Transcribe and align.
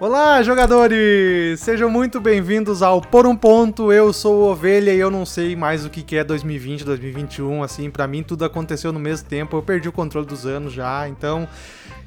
Olá, 0.00 0.42
jogadores! 0.42 1.60
Sejam 1.60 1.88
muito 1.88 2.20
bem-vindos 2.20 2.82
ao 2.82 3.00
Por 3.00 3.26
um 3.26 3.36
Ponto. 3.36 3.92
Eu 3.92 4.12
sou 4.12 4.42
o 4.42 4.50
Ovelha 4.50 4.92
e 4.92 4.98
eu 4.98 5.10
não 5.10 5.24
sei 5.24 5.54
mais 5.54 5.84
o 5.86 5.90
que 5.90 6.16
é 6.16 6.24
2020, 6.24 6.84
2021. 6.84 7.62
Assim, 7.62 7.88
para 7.90 8.06
mim 8.06 8.22
tudo 8.22 8.44
aconteceu 8.44 8.92
no 8.92 8.98
mesmo 8.98 9.28
tempo. 9.28 9.56
Eu 9.56 9.62
perdi 9.62 9.88
o 9.88 9.92
controle 9.92 10.26
dos 10.26 10.46
anos 10.46 10.72
já. 10.72 11.08
Então, 11.08 11.48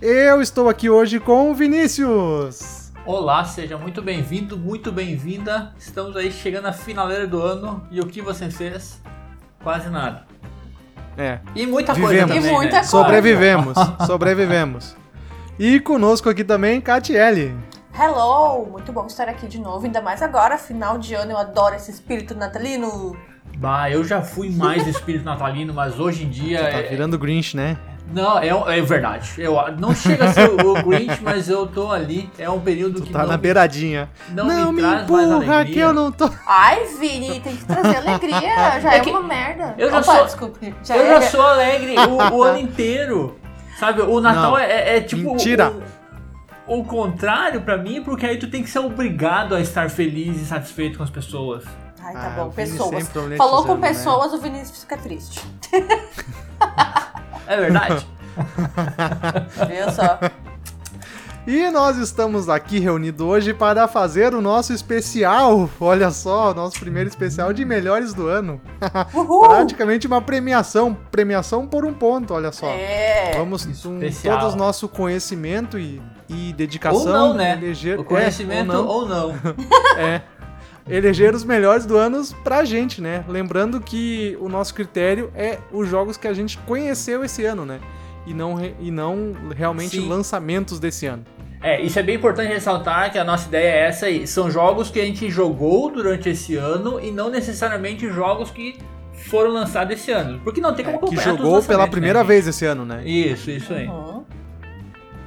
eu 0.01 0.41
estou 0.41 0.67
aqui 0.69 0.89
hoje 0.89 1.19
com 1.19 1.49
o 1.49 1.55
Vinícius. 1.55 2.91
Olá, 3.05 3.45
seja 3.45 3.77
muito 3.77 4.01
bem-vindo, 4.01 4.57
muito 4.57 4.91
bem-vinda. 4.91 5.73
Estamos 5.79 6.15
aí 6.17 6.29
chegando 6.29 6.67
à 6.67 6.73
finaleira 6.73 7.25
do 7.25 7.41
ano 7.41 7.87
e 7.89 8.01
o 8.01 8.05
que 8.05 8.21
você 8.21 8.49
fez? 8.51 9.01
Quase 9.63 9.89
nada. 9.89 10.27
É. 11.17 11.39
E 11.55 11.65
muita 11.65 11.93
Vivemos. 11.93 12.11
coisa 12.15 12.27
também, 12.35 12.51
E 12.51 12.53
muita 12.53 12.71
né? 12.75 12.79
coisa. 12.79 12.89
Sobrevivemos, 12.89 13.77
sobrevivemos. 14.05 14.95
E 15.57 15.79
conosco 15.79 16.29
aqui 16.29 16.43
também, 16.43 16.79
Catiele. 16.79 17.55
Hello! 17.99 18.65
Muito 18.69 18.91
bom 18.93 19.07
estar 19.07 19.27
aqui 19.27 19.47
de 19.47 19.59
novo, 19.59 19.85
ainda 19.85 20.01
mais 20.01 20.21
agora, 20.21 20.57
final 20.57 20.97
de 20.99 21.15
ano, 21.15 21.31
eu 21.31 21.37
adoro 21.37 21.75
esse 21.75 21.89
espírito 21.89 22.35
natalino. 22.35 23.17
Bah, 23.57 23.89
eu 23.89 24.03
já 24.03 24.21
fui 24.21 24.51
mais 24.51 24.85
espírito 24.85 25.25
natalino, 25.25 25.73
mas 25.73 25.99
hoje 25.99 26.23
em 26.25 26.29
dia. 26.29 26.59
Tá 26.61 26.77
é- 26.77 26.83
virando 26.83 27.17
Grinch, 27.17 27.55
né? 27.57 27.75
Não, 28.13 28.37
é, 28.37 28.47
é 28.77 28.81
verdade. 28.81 29.33
Eu, 29.37 29.55
não 29.79 29.93
chega 29.93 30.25
a 30.25 30.31
ser 30.33 30.47
o 30.49 30.73
Grinch, 30.83 31.19
mas 31.23 31.49
eu 31.49 31.65
tô 31.65 31.91
ali. 31.91 32.29
É 32.37 32.47
um 32.49 32.59
período 32.59 33.01
que 33.01 33.11
Tá 33.11 33.23
não, 33.23 33.29
na 33.29 33.37
beiradinha. 33.37 34.09
não, 34.29 34.45
Não, 34.45 34.71
me 34.71 34.81
me 34.81 34.87
empurra 35.01 35.65
que 35.65 35.79
eu 35.79 35.91
não 35.91 36.11
tô. 36.11 36.29
Ai, 36.45 36.85
Vini, 36.99 37.39
tem 37.41 37.55
que 37.55 37.65
trazer 37.65 37.97
alegria, 37.97 38.39
já 38.79 38.93
É 38.93 38.99
é, 38.99 39.01
uma 39.01 39.23
merda. 39.23 39.73
eu 39.77 39.89
já 39.89 39.99
Opa, 39.99 40.15
sou- 40.15 40.23
desculpe. 40.25 40.75
Já 40.83 40.95
Eu 40.95 41.03
é... 41.03 41.21
já 41.21 41.21
sou 41.29 41.41
alegre 41.41 41.95
o, 41.97 42.35
o 42.37 42.43
ano 42.43 42.59
inteiro. 42.59 43.37
Sabe, 43.79 44.01
o 44.01 44.19
Natal 44.21 44.57
é, 44.57 44.71
é- 44.71 44.97
é 44.97 45.01
tipo. 45.01 45.31
mentira. 45.31 45.71
O, 45.71 45.96
o 46.67 46.83
contrário 46.83 47.61
pra 47.61 47.77
mim, 47.77 48.03
porque 48.03 48.25
aí 48.25 48.37
tu 48.37 48.49
tem 48.49 48.61
que 48.63 48.69
ser 48.69 48.79
obrigado 48.79 49.55
a 49.55 49.61
estar 49.61 49.89
feliz 49.89 50.41
e 50.41 50.45
satisfeito 50.45 50.97
com 50.97 51.03
as 51.03 51.09
pessoas. 51.09 51.63
Ai, 52.01 52.13
tá 52.13 52.27
Ah, 52.27 52.43
bom, 52.43 52.49
pessoas. 52.51 53.09
Falou 53.37 53.65
com 53.65 53.75
né? 53.75 53.87
pessoas, 53.89 54.33
o 54.33 54.37
Vinícius 54.37 54.81
fica 54.81 54.97
triste. 54.97 55.41
É 57.47 57.57
verdade? 57.57 58.07
Viu 59.67 59.91
só? 59.91 60.19
E 61.47 61.71
nós 61.71 61.95
estamos 61.97 62.49
aqui 62.49 62.77
reunidos 62.77 63.25
hoje 63.25 63.53
para 63.53 63.87
fazer 63.87 64.35
o 64.35 64.41
nosso 64.41 64.73
especial. 64.73 65.69
Olha 65.79 66.11
só, 66.11 66.51
o 66.51 66.53
nosso 66.53 66.77
primeiro 66.77 67.07
especial 67.07 67.53
de 67.53 67.63
melhores 67.63 68.13
do 68.13 68.27
ano. 68.27 68.59
Uhul! 69.15 69.47
Praticamente 69.47 70.05
uma 70.07 70.21
premiação, 70.21 70.93
premiação 71.09 71.65
por 71.65 71.85
um 71.85 71.93
ponto, 71.93 72.33
olha 72.33 72.51
só. 72.51 72.67
É. 72.67 73.31
Vamos 73.37 73.65
com 73.65 73.71
todo 73.71 74.51
o 74.51 74.55
nosso 74.57 74.89
conhecimento 74.89 75.79
e, 75.79 76.01
e 76.29 76.53
dedicação 76.53 77.01
ou 77.01 77.07
não, 77.07 77.33
né? 77.33 77.53
eleger, 77.61 77.99
O 77.99 78.03
conhecimento 78.03 78.71
é, 78.71 78.77
ou 78.77 78.83
não, 78.83 78.87
ou 78.87 79.07
não. 79.07 79.35
é, 79.97 80.21
eleger 80.89 81.33
os 81.33 81.43
melhores 81.43 81.85
do 81.85 81.97
ano 81.97 82.21
pra 82.43 82.63
gente, 82.65 83.01
né? 83.01 83.23
Lembrando 83.27 83.79
que 83.79 84.37
o 84.39 84.49
nosso 84.49 84.73
critério 84.73 85.31
é 85.35 85.57
os 85.71 85.87
jogos 85.89 86.17
que 86.17 86.27
a 86.27 86.33
gente 86.33 86.57
conheceu 86.59 87.23
esse 87.23 87.45
ano, 87.45 87.65
né? 87.65 87.79
E 88.25 88.33
não, 88.33 88.55
re- 88.55 88.75
e 88.79 88.91
não 88.91 89.31
realmente 89.55 89.97
Sim. 90.01 90.07
lançamentos 90.09 90.79
desse 90.79 91.05
ano. 91.05 91.23
É, 91.63 91.81
isso 91.81 91.97
é 91.97 92.03
bem 92.03 92.15
importante 92.15 92.49
ressaltar 92.49 93.11
que 93.11 93.17
a 93.17 93.23
nossa 93.23 93.47
ideia 93.47 93.69
é 93.69 93.87
essa 93.87 94.05
aí. 94.05 94.27
São 94.27 94.51
jogos 94.51 94.91
que 94.91 94.99
a 94.99 95.05
gente 95.05 95.29
jogou 95.29 95.89
durante 95.89 96.29
esse 96.29 96.55
ano 96.55 96.99
e 96.99 97.09
não 97.09 97.29
necessariamente 97.31 98.07
jogos 98.09 98.51
que 98.51 98.77
foram 99.29 99.51
lançados 99.51 99.93
esse 99.93 100.11
ano. 100.11 100.39
Porque 100.43 100.61
não 100.61 100.73
tem 100.75 100.85
como 100.85 100.97
É, 100.97 100.99
que 100.99 101.05
acompanhar 101.05 101.23
todos 101.23 101.39
os 101.39 101.45
jogou 101.45 101.51
pela 101.63 101.77
lançamentos, 101.79 101.91
primeira 101.91 102.19
né, 102.19 102.25
vez 102.25 102.47
esse 102.47 102.65
ano, 102.65 102.85
né? 102.85 103.01
Isso, 103.05 103.49
isso 103.49 103.73
aí. 103.73 103.87
Uhum. 103.87 104.16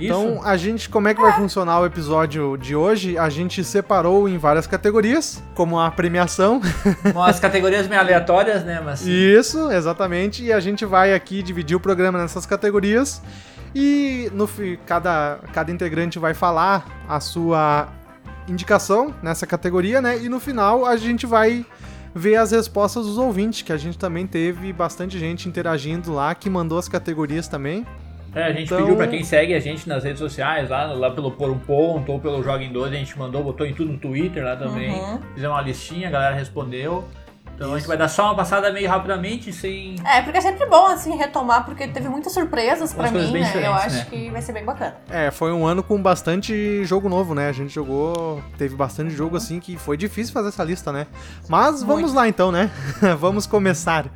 Isso. 0.01 0.05
Então, 0.05 0.41
a 0.43 0.57
gente, 0.57 0.89
como 0.89 1.09
é 1.09 1.15
que 1.15 1.21
vai 1.21 1.33
funcionar 1.35 1.81
o 1.81 1.87
episódio 1.87 2.57
de 2.57 2.75
hoje? 2.75 3.19
A 3.19 3.29
gente 3.29 3.63
separou 3.63 4.29
em 4.29 4.39
várias 4.39 4.67
categorias, 4.67 5.43
como 5.55 5.79
a 5.79 5.91
premiação. 5.91 6.61
Umas 7.15 7.39
categorias 7.39 7.87
meio 7.87 8.01
aleatórias, 8.01 8.65
né? 8.65 8.81
Mas 8.83 9.07
Isso, 9.07 9.71
exatamente. 9.71 10.43
E 10.43 10.53
a 10.53 10.59
gente 10.59 10.87
vai 10.87 11.13
aqui 11.13 11.43
dividir 11.43 11.77
o 11.77 11.81
programa 11.81 12.19
nessas 12.19 12.47
categorias. 12.47 13.21
E 13.75 14.31
no 14.33 14.49
cada, 14.87 15.39
cada 15.53 15.71
integrante 15.71 16.19
vai 16.19 16.33
falar 16.35 17.05
a 17.09 17.21
sua 17.21 17.89
indicação 18.49 19.15
nessa 19.23 19.47
categoria, 19.47 20.01
né? 20.01 20.19
E 20.19 20.29
no 20.29 20.41
final 20.41 20.87
a 20.87 20.97
gente 20.97 21.27
vai 21.27 21.65
ver 22.15 22.37
as 22.37 22.51
respostas 22.51 23.07
dos 23.07 23.19
ouvintes, 23.19 23.63
que 23.63 23.73
a 23.73 23.77
gente 23.77 23.97
também 23.97 24.27
teve 24.27 24.73
bastante 24.73 25.19
gente 25.19 25.49
interagindo 25.49 26.13
lá, 26.13 26.35
que 26.35 26.51
mandou 26.51 26.79
as 26.79 26.89
categorias 26.89 27.47
também. 27.47 27.87
É, 28.35 28.45
a 28.45 28.53
gente 28.53 28.65
Então- 28.65 28.79
pediu 28.79 28.97
pra 28.97 29.07
quem 29.09 29.25
segue 29.25 29.55
a 29.55 29.61
gente 29.61 29.89
nas 29.89 30.05
redes 30.05 30.19
sociais, 30.21 30.71
lá, 30.71 30.85
lá 30.85 31.11
pelo 31.11 31.31
Por 31.33 31.51
um 31.51 31.59
Ponto 31.59 32.13
ou 32.13 32.21
pelo 32.21 32.43
Joga 32.43 32.63
em 32.63 32.73
12, 32.73 32.95
a 32.95 32.99
gente 32.99 33.19
mandou, 33.19 33.43
botou 33.43 33.67
em 33.67 33.75
tudo 33.75 33.93
no 33.93 33.99
Twitter 33.99 34.45
lá 34.45 34.57
também. 34.57 34.93
Uhum. 34.93 35.19
Fizemos 35.35 35.57
uma 35.57 35.63
listinha, 35.63 36.09
a 36.09 36.11
galera 36.11 36.35
respondeu. 36.35 37.05
Então 37.57 37.69
a 37.69 37.73
gente 37.73 37.81
Isso. 37.81 37.89
vai 37.89 37.97
dar 37.99 38.09
só 38.09 38.25
uma 38.25 38.35
passada 38.35 38.73
meio 38.73 38.89
rapidamente, 38.89 39.53
sem. 39.53 39.97
É, 40.03 40.23
porque 40.23 40.39
é 40.39 40.41
sempre 40.41 40.65
bom, 40.65 40.87
assim, 40.87 41.15
retomar, 41.15 41.63
porque 41.67 41.87
teve 41.89 42.09
muitas 42.09 42.33
surpresas 42.33 42.95
coisas 42.95 43.13
mim, 43.27 43.33
bem 43.33 43.43
né? 43.43 43.67
Eu 43.67 43.75
acho 43.75 43.97
né? 43.97 44.07
que 44.09 44.31
vai 44.31 44.41
ser 44.41 44.55
bem 44.55 44.65
bacana. 44.65 44.97
É, 45.11 45.31
foi 45.31 45.53
um 45.53 45.67
ano 45.67 45.83
com 45.83 46.01
bastante 46.01 46.83
jogo 46.87 47.07
novo, 47.11 47.35
né? 47.35 47.51
A 47.51 47.53
gente 47.53 47.75
jogou, 47.75 48.43
teve 48.57 48.75
bastante 48.75 49.11
jogo 49.11 49.37
assim 49.37 49.61
que 49.61 49.77
foi 49.77 49.99
difícil 49.99 50.33
fazer 50.33 50.49
essa 50.49 50.65
lista, 50.65 50.91
né? 50.91 51.07
Mas 51.51 51.83
vamos 51.83 52.05
Muito. 52.05 52.15
lá 52.15 52.27
então, 52.27 52.51
né? 52.51 52.71
vamos 53.21 53.47
começar. 53.47 54.07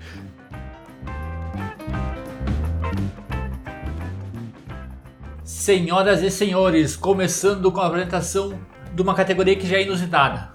Senhoras 5.64 6.22
e 6.22 6.30
senhores, 6.30 6.94
começando 6.94 7.72
com 7.72 7.80
a 7.80 7.86
apresentação 7.86 8.52
de 8.94 9.00
uma 9.00 9.14
categoria 9.14 9.56
que 9.56 9.66
já 9.66 9.78
é 9.78 9.82
inusitada, 9.84 10.50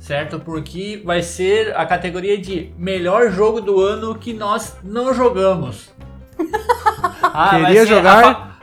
certo? 0.00 0.40
Porque 0.40 1.00
vai 1.06 1.22
ser 1.22 1.76
a 1.76 1.86
categoria 1.86 2.36
de 2.36 2.72
melhor 2.76 3.30
jogo 3.30 3.60
do 3.60 3.80
ano 3.80 4.16
que 4.16 4.32
nós 4.32 4.76
não 4.82 5.14
jogamos. 5.14 5.90
Ah, 7.22 7.50
Queria 7.66 7.86
jogar, 7.86 8.18
a, 8.18 8.34
fa- 8.34 8.58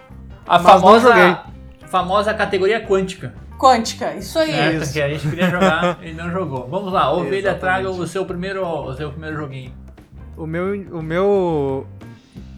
a 0.48 0.60
famosa, 0.60 1.44
famosa 1.88 2.34
categoria 2.34 2.86
quântica, 2.86 3.34
Quântica, 3.58 4.14
isso 4.16 4.38
aí. 4.38 4.52
certo? 4.52 4.84
Isso. 4.84 4.94
Que 4.94 5.02
a 5.02 5.08
gente 5.10 5.30
queria 5.30 5.50
jogar 5.50 6.00
e 6.04 6.12
não 6.12 6.30
jogou. 6.30 6.68
Vamos 6.68 6.92
lá, 6.92 7.10
Ovelha, 7.14 7.38
Exatamente. 7.52 7.60
traga 7.62 7.90
o 7.90 8.06
seu 8.06 8.26
primeiro, 8.26 8.66
o 8.68 8.94
seu 8.94 9.12
primeiro 9.12 9.38
joguinho. 9.38 9.72
O 10.36 10.46
meu, 10.46 10.74
o 10.92 11.02
meu 11.02 11.88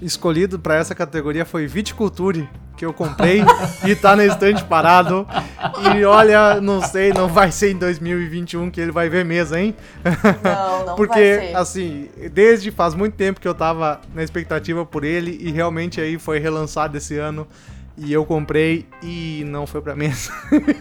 escolhido 0.02 0.58
pra 0.58 0.76
essa 0.76 0.96
categoria 0.96 1.46
foi 1.46 1.68
Viticulture, 1.68 2.50
que 2.78 2.86
eu 2.86 2.94
comprei 2.94 3.42
e 3.86 3.96
tá 3.96 4.16
na 4.16 4.24
estante 4.24 4.64
parado. 4.64 5.28
E 5.94 6.06
olha, 6.06 6.62
não 6.62 6.82
sei, 6.82 7.12
não 7.12 7.28
vai 7.28 7.52
ser 7.52 7.72
em 7.72 7.78
2021 7.78 8.70
que 8.70 8.80
ele 8.80 8.92
vai 8.92 9.10
ver 9.10 9.26
mesa, 9.26 9.60
hein? 9.60 9.76
Não, 10.44 10.86
não 10.86 10.96
Porque, 10.96 11.38
vai 11.38 11.48
ser. 11.48 11.58
assim, 11.58 12.10
desde 12.32 12.72
faz 12.72 12.94
muito 12.94 13.16
tempo 13.16 13.42
que 13.42 13.48
eu 13.48 13.56
tava 13.56 14.00
na 14.14 14.24
expectativa 14.24 14.86
por 14.86 15.04
ele 15.04 15.38
e 15.42 15.52
realmente 15.52 16.00
aí 16.00 16.20
foi 16.20 16.40
relançado 16.40 16.96
esse 16.96 17.18
ano 17.18 17.48
e 17.98 18.14
eu 18.14 18.24
comprei 18.24 18.86
e 19.02 19.44
não 19.48 19.66
foi 19.66 19.82
pra 19.82 19.96
mesa. 19.96 20.32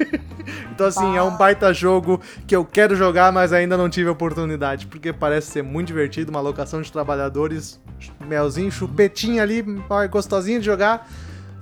então, 0.70 0.86
assim, 0.86 1.16
é 1.16 1.22
um 1.22 1.34
baita 1.34 1.72
jogo 1.72 2.20
que 2.46 2.54
eu 2.54 2.62
quero 2.62 2.94
jogar, 2.94 3.32
mas 3.32 3.54
ainda 3.54 3.76
não 3.76 3.88
tive 3.88 4.10
oportunidade, 4.10 4.86
porque 4.86 5.14
parece 5.14 5.50
ser 5.50 5.62
muito 5.62 5.86
divertido, 5.86 6.30
uma 6.30 6.40
locação 6.40 6.82
de 6.82 6.92
trabalhadores, 6.92 7.80
melzinho, 8.20 8.70
chupetinho 8.70 9.42
ali, 9.42 9.64
gostosinho 10.10 10.60
de 10.60 10.66
jogar. 10.66 11.08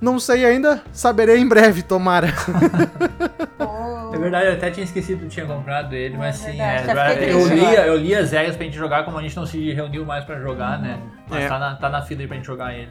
Não 0.05 0.19
sei 0.19 0.45
ainda, 0.45 0.83
saberei 0.91 1.39
em 1.39 1.47
breve, 1.49 1.81
tomara. 1.81 2.27
É 4.13 4.17
verdade, 4.17 4.45
eu 4.45 4.53
até 4.53 4.71
tinha 4.71 4.83
esquecido 4.85 5.23
que 5.23 5.27
tinha 5.27 5.45
comprado 5.45 5.93
ele, 5.93 6.13
É 6.15 6.17
mas 6.17 6.37
sim, 6.37 6.61
é, 6.61 6.85
eu, 7.29 7.45
li, 7.47 7.75
eu 7.75 7.97
li 7.97 8.15
as 8.15 8.31
regras 8.31 8.55
pra 8.55 8.63
gente 8.63 8.77
jogar, 8.77 9.03
como 9.03 9.17
a 9.17 9.21
gente 9.21 9.35
não 9.35 9.45
se 9.45 9.73
reuniu 9.73 10.05
mais 10.05 10.23
pra 10.23 10.39
jogar, 10.39 10.79
né? 10.79 11.01
Mas 11.27 11.43
É. 11.43 11.49
tá, 11.49 11.59
na, 11.59 11.75
tá 11.75 11.89
na 11.89 12.01
fila 12.01 12.21
aí 12.21 12.27
pra 12.27 12.37
gente 12.37 12.45
jogar 12.45 12.73
ele. 12.73 12.89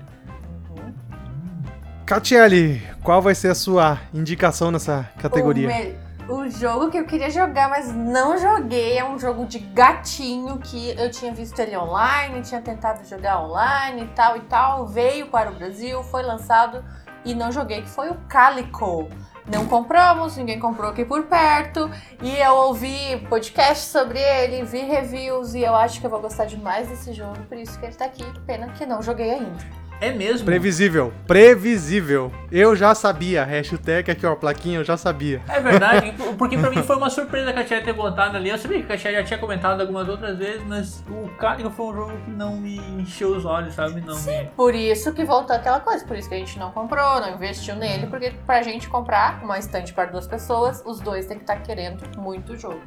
Catiele, 2.05 2.83
qual 3.03 3.23
vai 3.23 3.35
ser 3.35 3.49
a 3.49 3.55
sua 3.55 3.99
indicação 4.13 4.71
nessa 4.71 5.09
categoria? 5.19 5.67
O, 5.67 5.73
me- 5.73 6.45
o 6.47 6.51
jogo 6.51 6.91
que 6.91 6.99
eu 6.99 7.07
queria 7.07 7.31
jogar, 7.31 7.71
mas 7.71 7.91
não 7.95 8.37
joguei, 8.37 8.99
é 8.99 9.05
um 9.05 9.19
jogo 9.19 9.47
de 9.47 9.61
gatinho 9.61 10.59
que 10.59 10.91
eu 10.99 11.11
tinha 11.11 11.33
visto 11.33 11.59
ele 11.59 11.75
online, 11.77 12.43
tinha 12.43 12.61
tentado 12.61 13.07
jogar 13.09 13.41
online 13.43 14.03
e 14.03 14.07
tal 14.09 14.37
e 14.37 14.41
tal. 14.41 14.87
Veio 14.87 15.27
para 15.29 15.51
o 15.51 15.55
Brasil, 15.55 16.03
foi 16.03 16.23
lançado 16.23 16.85
e 17.25 17.35
não 17.35 17.51
joguei, 17.51 17.83
que 17.83 17.89
foi 17.89 18.11
o 18.11 18.15
Calico. 18.29 19.09
Não 19.47 19.67
compramos, 19.67 20.37
ninguém 20.37 20.59
comprou 20.59 20.91
aqui 20.91 21.05
por 21.05 21.25
perto. 21.25 21.91
E 22.23 22.37
eu 22.37 22.55
ouvi 22.55 23.25
podcast 23.29 23.87
sobre 23.87 24.19
ele, 24.19 24.65
vi 24.65 24.81
reviews 24.81 25.55
e 25.55 25.61
eu 25.61 25.75
acho 25.75 26.01
que 26.01 26.07
eu 26.07 26.11
vou 26.11 26.21
gostar 26.21 26.47
demais 26.47 26.89
desse 26.89 27.13
jogo, 27.13 27.39
por 27.49 27.59
isso 27.59 27.79
que 27.79 27.87
ele 27.87 27.95
tá 27.95 28.07
aqui. 28.07 28.25
Pena 28.47 28.69
que 28.69 28.87
não 28.87 29.03
joguei 29.03 29.33
ainda. 29.33 29.84
É 30.01 30.11
mesmo? 30.13 30.45
Previsível. 30.45 31.13
Previsível. 31.27 32.31
Eu 32.53 32.77
já 32.77 32.95
sabia. 32.95 33.43
Hashtag 33.45 34.11
aqui, 34.11 34.27
ó, 34.27 34.35
plaquinha, 34.35 34.79
eu 34.81 34.85
já 34.85 34.97
sabia. 34.97 35.41
É 35.49 35.61
verdade, 35.61 36.13
porque 36.37 36.59
pra 36.59 36.69
mim 36.71 36.83
foi 36.83 36.97
uma 36.97 37.09
surpresa 37.09 37.51
a 37.51 37.53
Katia 37.55 37.83
ter 37.83 37.93
botado 37.93 38.37
ali. 38.37 38.51
Eu 38.51 38.59
sabia 38.59 38.79
que 38.79 38.85
a 38.85 38.89
Katia 38.89 39.13
já 39.13 39.23
tinha 39.25 39.39
comentado 39.39 39.81
algumas 39.81 40.09
outras 40.09 40.37
vezes, 40.37 40.63
mas 40.67 41.03
o 41.09 41.29
Calico 41.39 41.71
foi 41.71 41.87
um 41.87 41.95
jogo 41.95 42.13
que 42.25 42.31
não 42.31 42.57
me 42.57 42.77
encheu 43.01 43.31
os 43.37 43.45
olhos, 43.45 43.75
sabe? 43.75 44.01
Não 44.03 44.21
me... 44.21 44.45
Por 44.57 44.75
isso 44.75 45.13
que 45.15 45.25
voltou 45.25 45.57
aquela 45.57 45.81
coisa, 45.81 46.05
por 46.05 46.17
isso 46.17 46.29
que 46.29 46.35
a 46.35 46.39
gente 46.39 46.59
não 46.59 46.71
comprou, 46.71 47.21
não 47.21 47.35
investiu 47.35 47.75
nele, 47.77 48.07
porque 48.09 48.33
pra 48.45 48.63
gente 48.63 48.89
comprar 48.89 49.43
uma 49.43 49.59
estante 49.59 49.93
para 49.95 50.07
duas 50.07 50.27
pessoas, 50.27 50.83
os 50.85 51.01
dois 51.01 51.27
tem 51.27 51.37
que 51.39 51.45
estar 51.45 51.57
querendo 51.63 52.03
muito 52.19 52.53
o 52.53 52.57
jogo. 52.59 52.81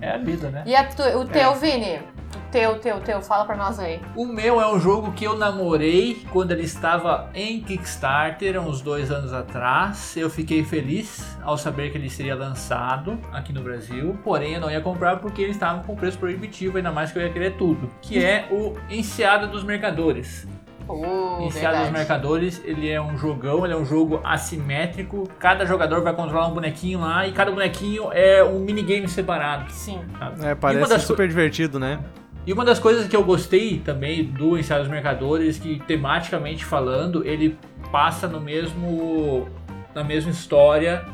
É 0.00 0.10
a 0.12 0.18
vida, 0.18 0.50
né? 0.50 0.62
E 0.66 0.74
a 0.74 0.84
tu- 0.84 1.02
o 1.18 1.24
teu, 1.26 1.54
Vini? 1.54 2.00
O 2.34 2.50
teu, 2.50 2.78
teu, 2.78 3.00
teu, 3.00 3.20
fala 3.22 3.44
pra 3.44 3.56
nós 3.56 3.78
aí. 3.78 4.00
O 4.16 4.24
meu 4.26 4.60
é 4.60 4.66
um 4.72 4.78
jogo 4.80 5.12
que 5.12 5.24
eu 5.24 5.36
namorei 5.36 6.26
quando 6.38 6.52
ele 6.52 6.62
estava 6.62 7.28
em 7.34 7.60
Kickstarter, 7.60 8.56
há 8.56 8.60
uns 8.60 8.80
dois 8.80 9.10
anos 9.10 9.32
atrás. 9.32 10.16
Eu 10.16 10.30
fiquei 10.30 10.62
feliz 10.62 11.36
ao 11.42 11.58
saber 11.58 11.90
que 11.90 11.98
ele 11.98 12.08
seria 12.08 12.36
lançado 12.36 13.18
aqui 13.32 13.52
no 13.52 13.60
Brasil, 13.60 14.16
porém 14.22 14.54
eu 14.54 14.60
não 14.60 14.70
ia 14.70 14.80
comprar 14.80 15.16
porque 15.16 15.42
ele 15.42 15.50
estava 15.50 15.82
com 15.82 15.96
preço 15.96 16.16
proibitivo, 16.16 16.76
ainda 16.76 16.92
mais 16.92 17.10
que 17.10 17.18
eu 17.18 17.22
ia 17.24 17.30
querer 17.30 17.56
tudo. 17.56 17.90
Que 18.00 18.24
é 18.24 18.46
o 18.52 18.74
Enseada 18.88 19.48
dos 19.48 19.64
Mercadores. 19.64 20.46
Oh, 20.86 21.42
Enseada 21.42 21.80
dos. 21.80 21.90
Mercadores, 21.90 22.62
ele 22.64 22.88
é 22.88 23.02
um 23.02 23.18
jogão, 23.18 23.64
ele 23.64 23.74
é 23.74 23.76
um 23.76 23.84
jogo 23.84 24.20
assimétrico. 24.22 25.28
Cada 25.40 25.66
jogador 25.66 26.02
vai 26.02 26.14
controlar 26.14 26.46
um 26.46 26.54
bonequinho 26.54 27.00
lá 27.00 27.26
e 27.26 27.32
cada 27.32 27.50
bonequinho 27.50 28.12
é 28.12 28.44
um 28.44 28.60
minigame 28.60 29.08
separado. 29.08 29.68
Sim. 29.72 30.00
sabe? 30.16 30.46
É, 30.46 30.54
parece 30.54 31.00
super 31.00 31.26
divertido, 31.26 31.80
né? 31.80 31.98
E 32.48 32.52
uma 32.52 32.64
das 32.64 32.78
coisas 32.78 33.06
que 33.06 33.14
eu 33.14 33.22
gostei 33.22 33.78
também 33.78 34.24
do 34.24 34.56
Ensaio 34.58 34.80
dos 34.82 34.90
Mercadores, 34.90 35.58
que 35.58 35.80
tematicamente 35.86 36.64
falando, 36.64 37.22
ele 37.26 37.58
passa 37.92 38.26
no 38.26 38.40
mesmo 38.40 39.46
na 39.94 40.02
mesma 40.02 40.30
história 40.30 41.04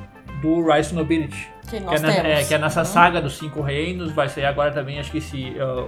do 0.41 0.65
Rise 0.71 0.91
to 0.91 0.95
Nobility. 0.97 1.49
Que 1.69 1.71
Que 1.71 1.77
é, 1.77 1.81
na- 1.99 2.13
temos. 2.13 2.25
é, 2.31 2.45
que 2.45 2.55
é 2.55 2.59
nessa 2.59 2.81
Uhum. 2.81 2.85
saga 2.87 3.21
dos 3.21 3.37
cinco 3.39 3.61
reinos, 3.63 4.13
vai 4.13 4.29
sair 4.29 4.45
agora 4.45 4.71
também, 4.71 4.99
acho 5.01 5.11
que 5.11 5.19
esse 5.19 5.57
ah, 5.59 5.87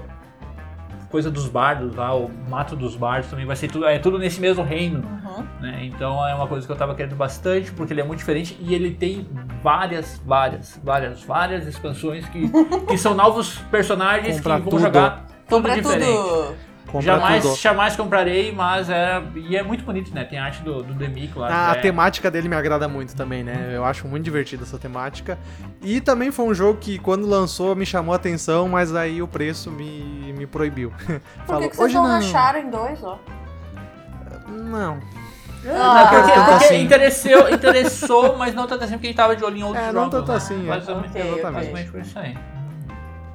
coisa 1.10 1.31
dos 1.31 1.46
bardos 1.49 1.94
lá, 1.94 2.14
o 2.16 2.28
mato 2.49 2.75
dos 2.75 2.96
bardos 2.96 3.31
também 3.31 3.46
vai 3.46 3.54
ser 3.54 3.69
tudo, 3.70 3.84
é 3.87 3.99
tudo 3.99 4.19
nesse 4.19 4.40
mesmo 4.40 4.64
reino. 4.64 4.99
Uhum. 4.99 5.44
né? 5.60 5.81
Então 5.84 6.26
é 6.26 6.34
uma 6.34 6.46
coisa 6.49 6.66
que 6.66 6.72
eu 6.72 6.76
tava 6.76 6.94
querendo 6.94 7.14
bastante, 7.14 7.70
porque 7.72 7.92
ele 7.92 8.00
é 8.00 8.04
muito 8.04 8.19
diferente 8.19 8.56
e 8.60 8.75
ele 8.75 8.90
tem 8.90 9.28
várias, 9.62 10.20
várias, 10.26 10.81
várias, 10.82 11.22
várias 11.22 11.66
expansões 11.66 12.26
que, 12.28 12.50
que 12.88 12.99
são 12.99 13.14
novos 13.14 13.58
personagens 13.70 14.37
Comprar 14.37 14.56
que 14.56 14.62
vão 14.62 14.70
tudo. 14.70 14.82
jogar 14.82 15.26
tudo 15.48 15.70
diferente. 15.70 16.04
tudo. 16.06 16.66
Compra 16.87 17.02
Jamais, 17.02 17.43
tudo. 17.43 17.56
jamais 17.56 17.96
comprarei, 17.96 18.52
mas 18.52 18.88
é. 18.88 19.20
E 19.34 19.56
é 19.56 19.62
muito 19.62 19.84
bonito, 19.84 20.14
né? 20.14 20.22
Tem 20.22 20.38
arte 20.38 20.62
do, 20.62 20.84
do 20.84 20.94
Demico 20.94 21.40
lá. 21.40 21.48
Ah, 21.50 21.72
A 21.72 21.76
é- 21.76 21.81
temática 21.81 22.31
dele 22.31 22.48
me 22.48 22.54
agrada 22.54 22.87
muito 22.87 23.14
também, 23.16 23.43
né? 23.43 23.72
Eu 23.75 23.84
acho 23.84 24.06
muito 24.06 24.22
divertida 24.22 24.62
essa 24.62 24.78
temática. 24.78 25.37
E 25.82 26.00
também 26.00 26.31
foi 26.31 26.44
um 26.46 26.54
jogo 26.54 26.78
que, 26.78 26.96
quando 27.00 27.26
lançou, 27.26 27.75
me 27.75 27.84
chamou 27.84 28.12
a 28.12 28.16
atenção, 28.16 28.69
mas 28.69 28.94
aí 28.94 29.20
o 29.20 29.26
preço 29.26 29.69
me, 29.70 30.32
me 30.32 30.46
proibiu. 30.46 30.90
Por 31.04 31.06
que, 31.06 31.20
Falou, 31.46 31.69
que 31.70 31.76
vocês 31.76 31.87
hoje 31.87 31.94
não 31.96 32.04
não. 32.04 32.10
racharam 32.10 32.60
em 32.60 32.70
dois, 32.70 33.02
ó? 33.02 33.19
Não. 34.49 35.00
Não, 35.64 35.75
Ah, 35.75 36.06
porque, 36.08 36.32
tanto 36.32 36.50
porque 36.52 36.64
assim. 36.66 36.82
interessou, 36.82 37.50
interessou, 37.50 38.37
mas 38.37 38.54
não 38.54 38.69
tanto 38.69 38.84
assim, 38.84 38.92
porque 38.92 39.08
a 39.08 39.10
gente 39.10 39.16
tava 39.16 39.34
de 39.34 39.44
olho 39.44 39.56
em 39.56 39.64
outros 39.64 39.82
É, 39.84 39.92
não 39.92 40.04
jogos. 40.04 40.10
tanto 40.20 40.31
né? 40.31 40.37
assim, 40.37 40.64
é. 40.64 40.69
Basicamente, 40.69 41.08
Ok, 41.10 41.20
Exatamente. 41.22 41.52
basicamente 41.54 41.90
foi 41.90 42.00
isso 42.02 42.19
aí. 42.20 42.38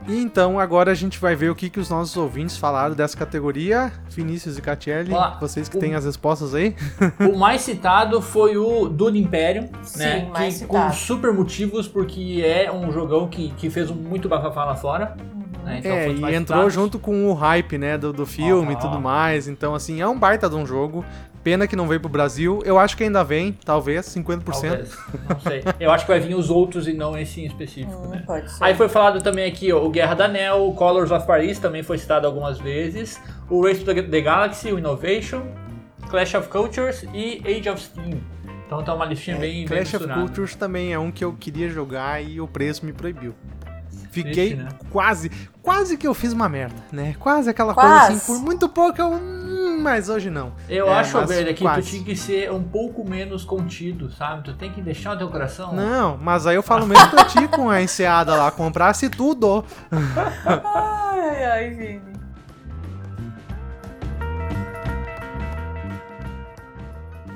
E 0.08 0.20
então, 0.20 0.60
agora 0.60 0.92
a 0.92 0.96
gente 0.96 1.20
vai 1.20 1.36
ver 1.36 1.50
o 1.52 1.56
que, 1.56 1.70
que 1.70 1.80
os 1.80 1.90
nossos 1.90 2.18
ouvintes 2.18 2.58
falaram 2.58 2.96
dessa 2.96 3.16
categoria. 3.16 3.92
Vinícius 4.10 4.58
e 4.58 4.62
Catielli, 4.62 5.12
Vamos 5.12 5.26
lá. 5.34 5.38
vocês 5.40 5.70
que 5.70 5.78
O- 5.78 5.80
têm 5.80 5.94
as 5.96 6.06
respostas 6.06 6.56
aí. 6.56 6.76
O 7.32 7.38
mais 7.38 7.62
citado 7.62 8.22
foi 8.22 8.58
o 8.58 8.90
Dune 8.90 9.22
Imperium, 9.22 9.70
Sim, 9.84 10.00
né? 10.00 10.30
mais 10.34 10.56
que, 10.56 10.60
citado. 10.62 10.88
com 10.88 10.94
super 10.94 11.32
motivos, 11.34 11.88
porque 11.88 12.42
é 12.44 12.72
um 12.72 12.92
jogão 12.92 13.28
que, 13.28 13.52
que 13.52 13.70
fez 13.70 13.92
muito 13.92 14.28
bafafá 14.28 14.66
lá 14.66 14.76
fora. 14.76 15.16
Né? 15.64 15.78
Então 15.80 15.92
é, 15.92 16.08
e 16.10 16.16
entrou 16.36 16.40
citados. 16.58 16.74
junto 16.74 16.98
com 16.98 17.28
o 17.30 17.34
hype, 17.34 17.78
né, 17.78 17.96
do, 17.96 18.12
do 18.12 18.26
filme 18.26 18.74
e 18.74 18.78
tudo 18.78 19.00
mais. 19.00 19.48
Então, 19.48 19.76
assim, 19.76 20.02
é 20.02 20.08
um 20.08 20.18
baita 20.18 20.50
de 20.50 20.56
um 20.56 20.66
jogo. 20.66 21.06
Pena 21.44 21.66
que 21.68 21.76
não 21.76 21.88
veio 21.88 22.00
pro 22.00 22.10
Brasil. 22.10 22.62
Eu 22.64 22.78
acho 22.78 22.96
que 22.96 23.04
ainda 23.04 23.24
vem, 23.24 23.52
talvez, 23.66 24.06
50%. 24.06 24.44
Talvez, 24.44 24.98
não 25.30 25.40
sei. 25.40 25.64
Eu 25.80 25.90
acho 25.92 26.06
que 26.06 26.12
vai 26.12 26.20
vir 26.20 26.36
os 26.36 26.50
outros 26.52 26.88
e 26.88 26.94
não 26.94 27.18
esse 27.18 27.42
em 27.42 27.46
específico, 27.48 27.96
Hum, 28.06 28.10
né? 28.10 28.24
pode 28.28 28.52
ser. 28.52 28.64
Aí 28.64 28.76
foi 28.76 28.88
falado 28.88 29.22
também 29.22 29.46
aqui, 29.50 29.72
ó, 29.74 29.84
o 29.84 29.90
Guerra 29.90 30.14
da 30.14 30.26
Anel, 30.26 30.68
o 30.68 30.74
Colors 30.76 31.10
of 31.10 31.26
Paris 31.26 31.58
também 31.58 31.82
foi 31.82 31.98
citado 31.98 32.28
algumas 32.28 32.60
vezes, 32.60 33.20
o 33.50 33.64
Race 33.66 33.84
to 33.84 33.94
the 33.94 34.22
Galaxy, 34.22 34.72
o 34.72 34.78
Innovation, 34.78 35.42
Clash 36.10 36.36
of 36.36 36.48
Cultures 36.50 37.04
e 37.14 37.42
Age 37.46 37.70
of 37.70 37.82
Steam. 37.82 38.22
Então 38.68 38.84
tá 38.84 38.94
uma 38.94 39.06
listinha 39.06 39.36
bem, 39.38 39.52
bem 39.54 39.64
É, 39.64 39.68
Clash 39.68 39.88
of 39.96 39.98
misturada. 39.98 40.22
Cultures 40.22 40.56
também 40.56 40.94
é 40.94 41.00
um 41.00 41.12
que 41.12 41.26
eu 41.26 41.34
queria 41.34 41.70
jogar 41.70 42.24
e 42.24 42.40
o 42.40 42.48
preço 42.48 42.86
me 42.86 42.94
proibiu. 42.94 43.34
Fiquei 44.12 44.56
Triste, 44.56 44.56
né? 44.64 44.70
quase, 44.90 45.32
quase 45.62 45.98
que 45.98 46.06
eu 46.06 46.14
fiz 46.14 46.34
uma 46.34 46.48
merda, 46.50 46.76
né? 46.92 47.16
Quase 47.18 47.50
aquela 47.50 47.74
Quase. 47.74 48.08
coisa 48.08 48.14
assim, 48.22 48.26
por 48.34 48.40
muito 48.46 48.68
pouco 48.70 49.02
eu. 49.02 49.10
Mas 49.82 50.08
hoje 50.08 50.30
não. 50.30 50.54
Eu 50.70 50.88
É, 50.88 50.94
acho, 51.00 51.18
mas 51.18 51.28
velho, 51.30 51.54
que 51.54 51.64
tu 51.68 51.82
tinha 51.82 52.04
que 52.04 52.16
ser 52.16 52.52
um 52.52 52.64
pouco 52.64 53.08
menos 53.08 53.44
contido, 53.44 54.12
sabe? 54.12 54.44
Tu 54.44 54.54
tem 54.54 54.72
que 54.72 54.82
deixar 54.82 55.16
o 55.16 55.18
teu 55.18 55.28
coração. 55.30 55.74
Não, 55.74 56.18
mas 56.18 56.46
aí 56.48 56.56
eu 56.56 56.64
falo 56.64 56.86
mesmo 56.86 57.10
pra 57.10 57.26
ti 57.26 57.48
com 57.48 57.70
a 57.70 57.82
enseada 57.82 58.36
lá, 58.36 58.52
comprasse 58.52 59.10
tudo. 59.10 59.66
Ai, 59.92 61.44
ai, 61.46 61.70
Vini. 61.72 62.12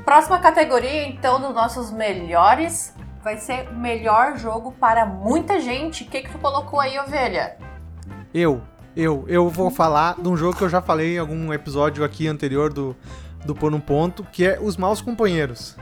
Próxima 0.03 0.39
categoria, 0.39 1.07
então, 1.07 1.41
dos 1.41 1.53
nossos 1.53 1.91
melhores, 1.91 2.95
vai 3.23 3.37
ser 3.37 3.71
melhor 3.73 4.37
jogo 4.37 4.71
para 4.73 5.05
muita 5.05 5.59
gente. 5.59 6.03
O 6.03 6.07
que, 6.07 6.21
que 6.21 6.31
tu 6.31 6.37
colocou 6.37 6.79
aí, 6.79 6.99
ovelha? 6.99 7.57
Eu, 8.33 8.61
eu, 8.95 9.25
eu 9.27 9.49
vou 9.49 9.69
falar 9.69 10.15
de 10.21 10.27
um 10.27 10.37
jogo 10.37 10.57
que 10.57 10.63
eu 10.63 10.69
já 10.69 10.81
falei 10.81 11.15
em 11.15 11.19
algum 11.19 11.51
episódio 11.51 12.03
aqui 12.03 12.27
anterior 12.27 12.71
do, 12.71 12.95
do 13.45 13.53
Por 13.53 13.73
um 13.73 13.79
Ponto, 13.79 14.25
que 14.31 14.45
é 14.45 14.57
Os 14.59 14.77
Maus 14.77 15.01
Companheiros. 15.01 15.75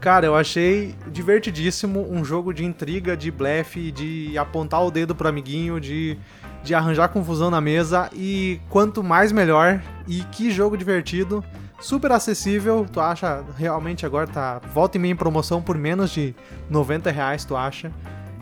Cara, 0.00 0.26
eu 0.26 0.36
achei 0.36 0.94
divertidíssimo 1.10 2.06
um 2.08 2.24
jogo 2.24 2.54
de 2.54 2.64
intriga, 2.64 3.16
de 3.16 3.30
blefe, 3.30 3.90
de 3.90 4.38
apontar 4.38 4.84
o 4.84 4.90
dedo 4.90 5.14
pro 5.14 5.28
amiguinho, 5.28 5.80
de, 5.80 6.16
de 6.62 6.72
arranjar 6.72 7.08
confusão 7.08 7.50
na 7.50 7.60
mesa 7.60 8.08
e 8.14 8.60
quanto 8.70 9.02
mais 9.02 9.32
melhor. 9.32 9.82
E 10.06 10.22
que 10.30 10.52
jogo 10.52 10.76
divertido, 10.76 11.44
super 11.80 12.12
acessível. 12.12 12.86
Tu 12.90 13.00
acha 13.00 13.44
realmente 13.56 14.06
agora 14.06 14.26
tá 14.28 14.60
volta 14.72 14.96
e 14.96 15.00
meia 15.00 15.12
em 15.12 15.16
promoção 15.16 15.60
por 15.60 15.76
menos 15.76 16.10
de 16.10 16.34
90 16.70 17.10
reais, 17.10 17.44
tu 17.44 17.56
acha? 17.56 17.92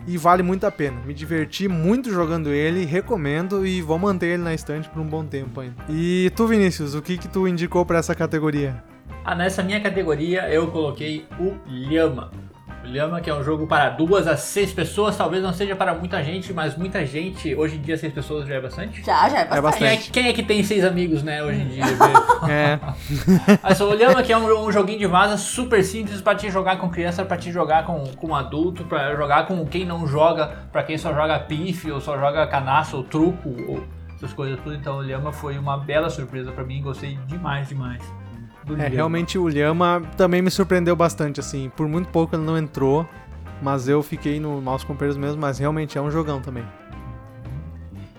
E 0.07 0.17
vale 0.17 0.41
muito 0.41 0.65
a 0.65 0.71
pena. 0.71 1.01
Me 1.05 1.13
diverti 1.13 1.67
muito 1.67 2.09
jogando 2.09 2.49
ele, 2.49 2.85
recomendo 2.85 3.67
e 3.67 3.81
vou 3.81 3.99
manter 3.99 4.27
ele 4.27 4.43
na 4.43 4.53
estante 4.53 4.87
por 4.89 5.01
um 5.01 5.05
bom 5.05 5.25
tempo 5.25 5.59
ainda. 5.59 5.75
E 5.89 6.31
tu, 6.33 6.47
Vinícius, 6.47 6.95
o 6.95 7.01
que 7.01 7.17
que 7.17 7.27
tu 7.27 7.45
indicou 7.45 7.85
pra 7.85 7.97
essa 7.99 8.15
categoria? 8.15 8.81
Ah, 9.25 9.35
nessa 9.35 9.61
minha 9.61 9.81
categoria 9.81 10.49
eu 10.49 10.71
coloquei 10.71 11.25
o 11.37 11.53
Lhama. 11.69 12.31
O 12.87 12.89
Lhama, 12.89 13.19
que 13.19 13.29
é 13.29 13.33
um 13.35 13.43
jogo 13.43 13.67
para 13.67 13.89
duas 13.89 14.27
a 14.27 14.37
seis 14.37 14.71
pessoas, 14.71 15.17
talvez 15.17 15.43
não 15.43 15.51
seja 15.51 15.75
para 15.75 15.93
muita 15.93 16.23
gente, 16.23 16.53
mas 16.53 16.77
muita 16.77 17.05
gente, 17.05 17.53
hoje 17.53 17.75
em 17.75 17.81
dia 17.81 17.97
seis 17.97 18.13
pessoas 18.13 18.47
já 18.47 18.55
é 18.55 18.61
bastante. 18.61 19.03
Já, 19.03 19.27
já 19.27 19.39
é 19.39 19.45
bastante. 19.45 19.61
bastante. 19.61 20.11
Quem 20.11 20.21
é, 20.21 20.23
quem 20.23 20.31
é 20.31 20.33
que 20.33 20.43
tem 20.43 20.63
seis 20.63 20.85
amigos, 20.85 21.21
né, 21.21 21.43
hoje 21.43 21.61
em 21.61 21.67
dia? 21.67 21.83
É, 22.47 22.79
Mas 23.61 23.81
o 23.81 23.93
Lhama, 23.93 24.23
que 24.23 24.31
é 24.31 24.37
um, 24.37 24.67
um 24.67 24.71
joguinho 24.71 24.99
de 24.99 25.07
vaza 25.07 25.35
super 25.37 25.83
simples 25.83 26.21
para 26.21 26.35
te 26.35 26.49
jogar 26.49 26.77
com 26.77 26.87
criança, 26.87 27.25
para 27.25 27.35
te 27.35 27.51
jogar 27.51 27.83
com, 27.83 28.03
com 28.15 28.33
adulto, 28.33 28.85
para 28.85 29.15
jogar 29.15 29.47
com 29.47 29.65
quem 29.65 29.83
não 29.85 30.07
joga, 30.07 30.67
para 30.71 30.83
quem 30.83 30.97
só 30.97 31.13
joga 31.13 31.39
pife, 31.39 31.91
ou 31.91 31.99
só 31.99 32.17
joga 32.17 32.45
canaço, 32.47 32.95
ou 32.95 33.03
truco, 33.03 33.53
ou 33.67 33.83
essas 34.15 34.31
coisas 34.33 34.59
tudo. 34.61 34.75
Então 34.75 34.97
o 34.97 35.01
Lhama 35.01 35.33
foi 35.33 35.57
uma 35.57 35.77
bela 35.77 36.09
surpresa 36.09 36.51
para 36.51 36.63
mim, 36.63 36.81
gostei 36.81 37.17
demais, 37.27 37.67
demais. 37.67 38.03
Do 38.67 38.73
é, 38.73 38.83
Lhama. 38.83 38.89
realmente 38.89 39.37
o 39.37 39.47
Lhama 39.47 40.01
também 40.17 40.41
me 40.41 40.51
surpreendeu 40.51 40.95
bastante, 40.95 41.39
assim. 41.39 41.71
Por 41.75 41.87
muito 41.87 42.09
pouco 42.09 42.35
ele 42.35 42.43
não 42.43 42.57
entrou, 42.57 43.07
mas 43.61 43.87
eu 43.87 44.03
fiquei 44.03 44.39
no 44.39 44.61
Maus 44.61 44.83
Companheiros 44.83 45.17
mesmo, 45.17 45.41
mas 45.41 45.57
realmente 45.57 45.97
é 45.97 46.01
um 46.01 46.11
jogão 46.11 46.41
também. 46.41 46.65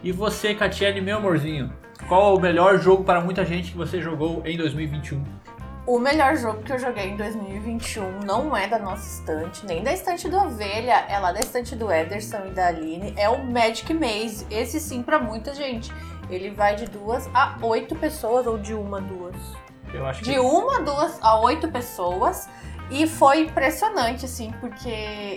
E 0.02 0.11
você, 0.11 0.55
Catiele, 0.55 1.00
meu 1.00 1.19
amorzinho, 1.19 1.71
qual 2.09 2.35
é 2.35 2.38
o 2.38 2.40
melhor 2.40 2.78
jogo 2.78 3.05
para 3.05 3.21
muita 3.21 3.45
gente 3.45 3.73
que 3.73 3.76
você 3.76 4.00
jogou 4.00 4.43
em 4.47 4.57
2021? 4.57 5.23
O 5.87 5.99
melhor 5.99 6.37
jogo 6.37 6.62
que 6.62 6.73
eu 6.73 6.78
joguei 6.78 7.09
em 7.09 7.17
2021 7.17 8.21
não 8.21 8.57
é 8.57 8.69
da 8.69 8.78
nossa 8.78 9.21
estante, 9.21 9.64
nem 9.67 9.83
da 9.83 9.93
estante 9.93 10.28
do 10.28 10.37
Ovelha, 10.37 11.05
é 11.09 11.19
lá 11.19 11.33
da 11.33 11.40
estante 11.40 11.75
do 11.75 11.90
Ederson 11.90 12.47
e 12.47 12.50
da 12.50 12.69
Aline, 12.69 13.14
é 13.17 13.28
o 13.28 13.43
Magic 13.45 13.93
Maze. 13.95 14.47
Esse 14.50 14.78
sim, 14.81 15.02
pra 15.02 15.19
muita 15.19 15.55
gente. 15.55 15.90
Ele 16.31 16.50
vai 16.50 16.76
de 16.76 16.85
duas 16.87 17.26
a 17.33 17.57
oito 17.62 17.97
pessoas, 17.97 18.47
ou 18.47 18.59
de 18.59 18.75
uma 18.75 18.99
a 18.99 19.00
duas. 19.00 19.35
Eu 19.92 20.07
acho 20.07 20.23
que 20.23 20.30
De 20.30 20.38
uma 20.38 20.76
a 20.78 20.80
duas 20.80 21.18
a 21.23 21.38
oito 21.40 21.68
pessoas. 21.68 22.49
E 22.90 23.07
foi 23.07 23.40
impressionante, 23.42 24.25
assim, 24.25 24.50
porque 24.62 24.88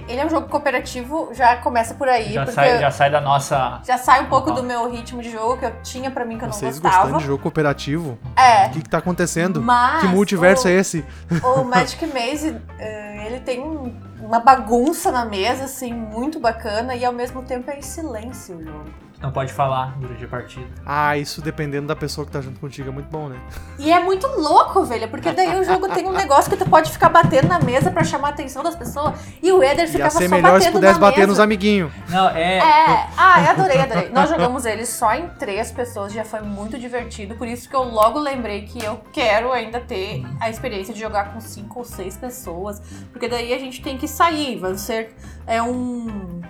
ele 0.07 0.15
é 0.21 0.25
um 0.25 0.29
jogo 0.29 0.47
cooperativo, 0.47 1.31
já 1.33 1.57
começa 1.57 1.93
por 1.93 2.07
aí. 2.07 2.31
Já 2.31 2.45
sai, 2.47 2.79
já 2.79 2.89
sai 2.91 3.11
da 3.11 3.19
nossa. 3.19 3.81
já 3.85 3.97
sai 3.97 4.21
um 4.23 4.27
pouco 4.27 4.51
Uhum. 4.51 4.55
do 4.55 4.63
meu 4.63 4.89
ritmo 4.89 5.21
de 5.21 5.29
jogo 5.29 5.57
que 5.57 5.65
eu 5.65 5.73
tinha 5.83 6.09
pra 6.09 6.23
mim 6.23 6.37
que 6.37 6.45
eu 6.45 6.47
não 6.47 6.53
Vocês 6.53 6.79
gostava. 6.79 7.01
gostando 7.03 7.19
de 7.19 7.25
jogo 7.27 7.43
cooperativo? 7.43 8.17
É. 8.37 8.67
O 8.67 8.69
que, 8.69 8.81
que 8.83 8.87
tá 8.89 8.99
acontecendo? 8.99 9.61
Mas 9.61 9.99
que 9.99 10.07
multiverso 10.07 10.65
o, 10.65 10.71
é 10.71 10.75
esse? 10.75 11.03
o 11.43 11.63
Magic 11.65 12.05
Maze, 12.07 12.55
eh, 12.79 13.23
ele 13.27 13.41
tem 13.41 13.59
um- 13.59 13.93
uma 14.21 14.39
bagunça 14.39 15.11
na 15.11 15.25
mesa, 15.25 15.65
assim, 15.65 15.91
muito 15.91 16.39
bacana, 16.39 16.95
e 16.95 17.03
ao 17.03 17.11
mesmo 17.11 17.41
tempo 17.43 17.69
é 17.69 17.77
em 17.79 17.81
silêncio 17.81 18.55
o 18.55 18.63
jogo. 18.63 18.85
Não 19.21 19.31
pode 19.31 19.53
falar 19.53 19.95
durante 19.99 20.25
a 20.25 20.27
partida. 20.27 20.67
Ah, 20.83 21.15
isso 21.15 21.41
dependendo 21.41 21.87
da 21.87 21.95
pessoa 21.95 22.25
que 22.25 22.31
tá 22.31 22.41
junto 22.41 22.59
contigo 22.59 22.89
é 22.89 22.91
muito 22.91 23.09
bom, 23.09 23.29
né? 23.29 23.39
E 23.77 23.91
é 23.91 23.99
muito 23.99 24.25
louco, 24.25 24.83
velho, 24.83 25.07
porque 25.09 25.31
daí 25.31 25.59
o 25.59 25.63
jogo 25.63 25.87
tem 25.89 26.07
um 26.07 26.11
negócio 26.11 26.49
que 26.49 26.57
tu 26.57 26.67
pode 26.67 26.91
ficar 26.91 27.09
batendo 27.09 27.47
na 27.47 27.59
mesa 27.59 27.91
pra 27.91 28.03
chamar 28.03 28.29
a 28.29 28.31
atenção 28.31 28.63
das 28.63 28.75
pessoas, 28.75 29.19
e 29.41 29.51
o 29.51 29.61
Eder 29.61 29.85
Ia 29.85 29.91
ficava 29.91 30.09
ser 30.09 30.27
só 30.27 30.35
melhor 30.35 30.53
batendo 30.53 30.63
se 30.63 30.71
pudesse 30.71 30.99
na 30.99 30.99
bater 30.99 31.19
mesa. 31.19 31.27
nos 31.27 31.39
amiguinhos. 31.39 31.91
Não, 32.09 32.29
é. 32.29 32.57
É, 32.57 33.07
ah, 33.15 33.43
eu 33.43 33.49
adorei, 33.51 33.79
adorei. 33.79 34.09
Nós 34.09 34.27
jogamos 34.27 34.65
ele 34.65 34.85
só 34.87 35.13
em 35.13 35.27
três 35.29 35.71
pessoas, 35.71 36.11
já 36.11 36.25
foi 36.25 36.41
muito 36.41 36.79
divertido, 36.79 37.35
por 37.35 37.47
isso 37.47 37.69
que 37.69 37.75
eu 37.75 37.83
logo 37.83 38.17
lembrei 38.17 38.63
que 38.63 38.83
eu 38.83 38.99
quero 39.13 39.51
ainda 39.51 39.79
ter 39.79 40.25
a 40.39 40.49
experiência 40.49 40.93
de 40.93 40.99
jogar 40.99 41.33
com 41.33 41.39
cinco 41.39 41.79
ou 41.79 41.85
seis 41.85 42.17
pessoas, 42.17 42.81
porque 43.11 43.27
daí 43.27 43.53
a 43.53 43.59
gente 43.59 43.83
tem 43.83 43.97
que 43.97 44.07
sair, 44.07 44.57
vai 44.57 44.75
ser 44.75 45.15
é 45.45 45.61
um 45.61 46.41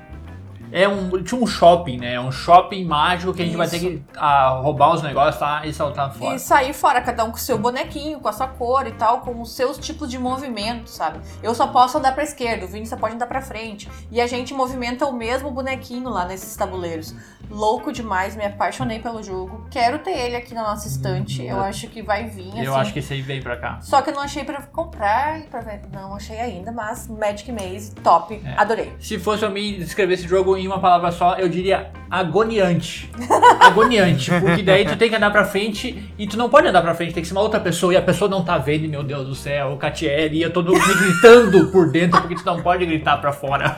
É 0.71 0.87
um, 0.87 1.21
tinha 1.23 1.39
um 1.39 1.47
shopping, 1.47 1.97
né? 1.97 2.13
É 2.13 2.19
um 2.19 2.31
shopping 2.31 2.85
mágico 2.85 3.33
que 3.33 3.41
a 3.41 3.45
gente 3.45 3.57
vai 3.57 3.67
ter 3.67 3.77
Isso. 3.77 3.85
que 3.87 4.03
ah, 4.15 4.59
roubar 4.61 4.93
os 4.93 5.01
negócios 5.01 5.37
tá, 5.37 5.65
e 5.65 5.73
saltar 5.73 6.13
fora. 6.13 6.35
e 6.35 6.39
sair 6.39 6.73
fora, 6.73 7.01
cada 7.01 7.23
um 7.23 7.31
com 7.31 7.37
o 7.37 7.39
seu 7.39 7.57
bonequinho, 7.57 8.19
com 8.19 8.27
a 8.27 8.33
sua 8.33 8.47
cor 8.47 8.87
e 8.87 8.91
tal, 8.91 9.21
com 9.21 9.41
os 9.41 9.51
seus 9.53 9.77
tipos 9.77 10.09
de 10.09 10.17
movimento, 10.17 10.89
sabe? 10.89 11.19
Eu 11.41 11.53
só 11.53 11.67
posso 11.67 11.97
andar 11.97 12.13
pra 12.13 12.23
esquerda, 12.23 12.65
o 12.65 12.67
Vini 12.67 12.85
só 12.85 12.95
pode 12.95 13.15
andar 13.15 13.27
pra 13.27 13.41
frente, 13.41 13.89
e 14.09 14.21
a 14.21 14.27
gente 14.27 14.53
movimenta 14.53 15.05
o 15.05 15.13
mesmo 15.13 15.51
bonequinho 15.51 16.09
lá 16.09 16.25
nesses 16.25 16.55
tabuleiros. 16.55 17.15
Louco 17.49 17.91
demais, 17.91 18.35
me 18.35 18.45
apaixonei 18.45 18.99
pelo 18.99 19.21
jogo. 19.21 19.65
Quero 19.69 19.99
ter 19.99 20.11
ele 20.11 20.37
aqui 20.37 20.53
na 20.53 20.63
nossa 20.63 20.87
estante. 20.87 21.45
Eu 21.45 21.59
acho 21.59 21.87
que 21.89 22.01
vai 22.01 22.25
vir 22.29 22.47
assim. 22.47 22.63
Eu 22.63 22.75
acho 22.75 22.93
que 22.93 22.99
esse 22.99 23.13
aí 23.13 23.21
veio 23.21 23.43
pra 23.43 23.57
cá. 23.57 23.79
Só 23.81 24.01
que 24.01 24.09
eu 24.09 24.13
não 24.13 24.21
achei 24.21 24.45
pra 24.45 24.61
comprar 24.61 25.39
e 25.39 25.43
pra 25.43 25.59
ver. 25.59 25.81
Não 25.91 26.15
achei 26.15 26.39
ainda, 26.39 26.71
mas 26.71 27.09
Magic 27.09 27.51
Maze, 27.51 27.93
top. 27.95 28.41
É. 28.45 28.53
Adorei. 28.57 28.93
Se 28.99 29.19
fosse 29.19 29.39
pra 29.39 29.49
mim 29.49 29.77
descrever 29.77 30.13
esse 30.13 30.27
jogo 30.27 30.57
em 30.61 30.67
uma 30.67 30.79
palavra 30.79 31.11
só, 31.11 31.35
eu 31.35 31.49
diria 31.49 31.91
agoniante. 32.09 33.09
agoniante. 33.59 34.31
Porque 34.39 34.61
daí 34.63 34.85
tu 34.85 34.95
tem 34.95 35.09
que 35.09 35.15
andar 35.15 35.31
pra 35.31 35.45
frente 35.45 36.11
e 36.17 36.27
tu 36.27 36.37
não 36.37 36.49
pode 36.49 36.67
andar 36.67 36.81
pra 36.81 36.93
frente, 36.93 37.13
tem 37.13 37.21
que 37.21 37.27
ser 37.27 37.33
uma 37.33 37.41
outra 37.41 37.59
pessoa 37.59 37.93
e 37.93 37.97
a 37.97 38.01
pessoa 38.01 38.29
não 38.29 38.43
tá 38.43 38.57
vendo, 38.57 38.87
meu 38.87 39.03
Deus 39.03 39.27
do 39.27 39.35
céu, 39.35 39.73
o 39.73 39.77
Catiele, 39.77 40.37
e 40.37 40.41
eu 40.41 40.51
tô 40.51 40.61
me 40.61 40.71
gritando 40.79 41.67
por 41.67 41.91
dentro 41.91 42.19
porque 42.21 42.35
tu 42.35 42.45
não 42.45 42.61
pode 42.61 42.85
gritar 42.85 43.17
pra 43.17 43.31
fora. 43.31 43.77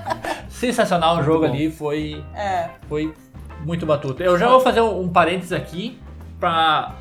Sensacional 0.48 1.18
o 1.18 1.22
jogo 1.22 1.44
ali, 1.44 1.70
foi, 1.70 2.22
É. 2.34 2.68
foi 2.88 3.12
muito 3.64 3.84
batuta. 3.84 4.22
Eu 4.22 4.38
já 4.38 4.48
vou 4.48 4.60
fazer 4.60 4.80
um, 4.80 5.02
um 5.02 5.08
parênteses 5.08 5.52
aqui 5.52 5.98
pra 6.38 6.92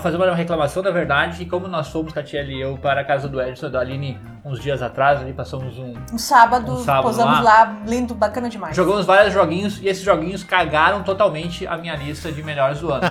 fazer 0.00 0.16
uma 0.16 0.34
reclamação, 0.34 0.82
na 0.82 0.90
verdade, 0.90 1.38
que 1.38 1.46
como 1.46 1.66
nós 1.66 1.88
fomos, 1.88 2.12
Catiele 2.12 2.54
e 2.54 2.60
eu, 2.60 2.76
para 2.76 3.00
a 3.00 3.04
casa 3.04 3.26
do 3.26 3.40
Edson 3.40 3.66
e 3.68 3.70
da 3.70 3.80
Aline 3.80 4.18
uns 4.44 4.60
dias 4.60 4.80
atrás, 4.80 5.20
ali 5.20 5.32
passamos 5.32 5.76
um, 5.78 5.94
Um 6.12 6.18
sábado, 6.18 6.72
Um 6.74 6.84
sábado 6.84 7.02
posamos 7.04 7.42
lá. 7.42 7.76
lindo, 7.86 8.14
bacana 8.14 8.48
demais. 8.48 8.76
Jogamos 8.76 9.04
vários 9.04 9.32
joguinhos 9.34 9.80
e 9.82 9.88
esses 9.88 10.04
joguinhos 10.04 10.44
cagaram 10.44 11.02
totalmente 11.02 11.66
a 11.66 11.76
minha 11.76 11.96
lista 11.96 12.30
de 12.30 12.42
melhores 12.42 12.78
do 12.80 12.92
ano. 12.92 13.02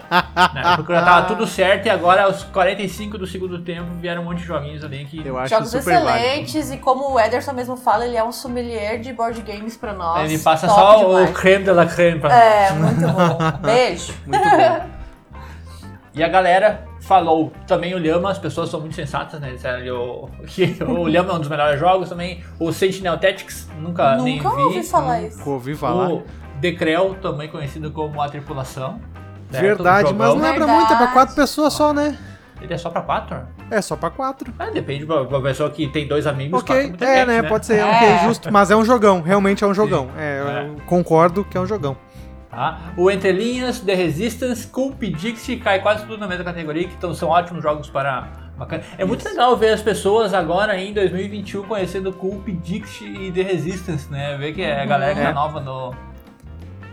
né? 0.54 0.64
Porque 0.78 0.94
já 0.94 1.04
tava 1.04 1.26
tudo 1.28 1.46
certo 1.48 1.88
e 1.88 1.90
agora 1.90 2.24
aos 2.24 2.44
45 2.44 3.18
do 3.18 3.28
segundo 3.28 3.60
tempo 3.60 3.88
vieram 4.00 4.22
um 4.22 4.26
monte 4.26 4.38
de 4.40 4.46
joguinhos 4.46 4.84
ali 4.84 5.04
que 5.06 5.26
Eu 5.26 5.38
acho 5.38 5.50
Jogos 5.54 5.72
super 5.72 5.96
válido. 6.02 6.10
excelentes 6.18 6.72
e 6.72 6.78
como 6.78 7.12
o 7.14 7.20
Ederson 7.20 7.52
mesmo 7.54 7.76
fala, 7.76 8.06
ele 8.06 8.16
é 8.16 8.24
um 8.24 8.32
sommelier 8.32 9.00
de 9.02 9.12
board 9.12 9.42
games 9.42 9.76
pra 9.76 9.94
nós. 9.94 10.30
ele 10.32 10.40
passa 10.42 10.68
Top 10.68 10.80
só 10.80 10.98
demais. 11.06 11.30
o 11.30 11.34
creme 11.34 11.66
de 11.66 11.72
la 11.72 11.86
creme 11.86 12.20
pra 12.20 12.34
É, 12.34 12.72
muito 12.72 13.02
bom. 13.02 13.38
Beijo. 13.62 14.14
Muito 14.26 14.50
bom. 14.50 14.96
E 16.16 16.24
a 16.24 16.28
galera 16.30 16.86
falou 17.02 17.52
também 17.68 17.94
o 17.94 17.98
Lhama, 17.98 18.32
as 18.32 18.38
pessoas 18.40 18.70
são 18.70 18.80
muito 18.80 18.96
sensatas, 18.96 19.40
né? 19.42 19.52
Disseram 19.52 19.82
que 19.84 19.92
o, 19.92 20.30
o 20.88 21.08
Lhama 21.10 21.34
é 21.34 21.36
um 21.36 21.40
dos 21.40 21.50
melhores 21.50 21.80
jogos 21.80 22.08
também. 22.10 22.42
O 22.60 22.72
Sentinel 22.72 23.18
Tactics, 23.18 23.70
nunca, 23.80 24.16
nem 24.18 24.38
vi. 24.38 24.44
Nunca 24.44 24.62
ouvi 24.62 24.84
falar 24.84 25.22
isso. 25.24 25.38
Nunca 25.40 25.50
ouvi 25.50 25.76
falar. 25.76 26.10
O 26.10 26.24
Decrel, 26.60 27.16
também 27.22 27.50
conhecido 27.50 27.92
como 27.92 28.22
A 28.22 28.30
Tripulação. 28.30 29.00
certo? 29.52 29.62
Verdade, 29.62 30.14
mas 30.14 30.36
não 30.36 30.46
é 30.46 30.54
pra 30.54 30.68
muito, 30.68 30.94
é 30.94 30.96
pra 30.96 31.08
quatro 31.08 31.36
pessoas 31.36 31.74
só, 31.74 31.94
né? 31.94 32.18
Ele 32.62 32.74
é 32.74 32.78
só 32.78 32.90
pra 32.90 33.02
quatro? 33.02 33.38
É 33.70 33.82
só 33.82 33.98
pra 33.98 34.10
quatro. 34.10 34.54
Ah, 34.58 34.70
depende 34.70 35.06
pra 35.06 35.26
pra 35.26 35.42
pessoa 35.42 35.70
que 35.70 35.88
tem 35.88 36.08
dois 36.08 36.26
amigos. 36.26 36.62
Ok, 36.62 36.76
é, 36.76 36.88
bem, 36.88 37.26
né? 37.26 37.44
Pode 37.44 37.66
ser, 37.66 37.80
É. 37.80 37.86
ok, 37.86 38.18
justo. 38.28 38.52
Mas 38.54 38.72
é 38.72 38.76
um 38.76 38.86
jogão, 38.86 39.22
realmente 39.22 39.64
é 39.64 39.68
um 39.68 39.74
jogão. 39.74 40.10
É, 40.18 40.38
É. 40.38 40.68
eu 40.70 40.78
concordo 40.86 41.44
que 41.44 41.58
é 41.58 41.62
um 41.62 41.66
jogão. 41.66 41.98
Tá? 42.56 42.80
O 42.96 43.12
Entre 43.12 43.32
Linhas, 43.34 43.80
The 43.82 43.94
Resistance, 43.94 44.66
Culp 44.68 45.02
Dixie 45.04 45.58
cai 45.58 45.82
quase 45.82 46.06
tudo 46.06 46.18
na 46.18 46.28
mesma 46.28 46.46
categoria, 46.46 46.88
que 46.88 46.94
então 46.96 47.14
são 47.14 47.30
ótimos 47.30 47.62
jogos 47.62 47.90
para. 47.90 48.30
Bacana. 48.58 48.84
É 48.98 49.04
muito 49.04 49.26
legal 49.28 49.58
ver 49.58 49.74
as 49.74 49.82
pessoas 49.82 50.34
agora 50.34 50.78
em 50.80 50.94
2021 50.94 51.64
conhecendo 51.64 52.14
Culp, 52.14 52.48
Dixie 52.48 53.06
e 53.28 53.30
The 53.30 53.42
Resistance, 53.42 54.10
né? 54.10 54.38
Ver 54.38 54.54
que 54.54 54.62
é 54.62 54.82
a 54.82 54.86
galera 54.86 55.14
que 55.14 55.20
tá 55.22 55.30
É. 55.30 55.34
nova 55.34 55.60
no. 55.60 55.94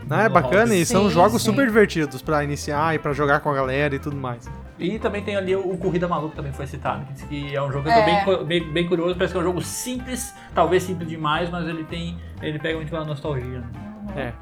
Não, 0.09 0.19
é 0.21 0.25
no 0.29 0.35
bacana 0.35 0.65
hobby. 0.65 0.81
e 0.81 0.85
são 0.85 1.05
Sim, 1.05 1.11
jogos 1.15 1.41
sim. 1.41 1.51
super 1.51 1.65
divertidos 1.65 2.21
pra 2.21 2.43
iniciar 2.43 2.97
e 2.97 2.99
pra 2.99 3.13
jogar 3.13 3.39
com 3.39 3.49
a 3.51 3.55
galera 3.55 3.95
e 3.95 4.01
tudo 4.01 4.17
mais. 4.17 4.51
E 4.77 4.99
também 4.99 5.23
tem 5.23 5.37
ali 5.37 5.55
o 5.55 5.77
Corrida 5.79 6.09
Maluca 6.09 6.35
também 6.35 6.53
foi 6.53 6.67
citado, 6.67 7.07
que 7.29 7.55
é 7.55 7.63
um 7.63 7.71
jogo 7.71 7.85
que 7.85 7.91
eu 7.91 7.93
É. 7.93 8.01
tô 8.01 8.05
bem, 8.05 8.25
cu- 8.39 8.45
bem, 8.45 8.73
bem 8.73 8.89
curioso, 8.89 9.15
parece 9.15 9.33
que 9.33 9.39
é 9.39 9.41
um 9.43 9.45
jogo 9.45 9.63
simples, 9.63 10.35
talvez 10.53 10.83
simples 10.83 11.09
demais, 11.09 11.49
mas 11.49 11.69
ele 11.69 11.85
tem. 11.85 12.19
ele 12.43 12.59
pega 12.59 12.75
muito 12.77 12.91
pela 12.91 13.05
nostalgia. 13.05 13.61
né? 13.61 13.67
É. 14.17 14.33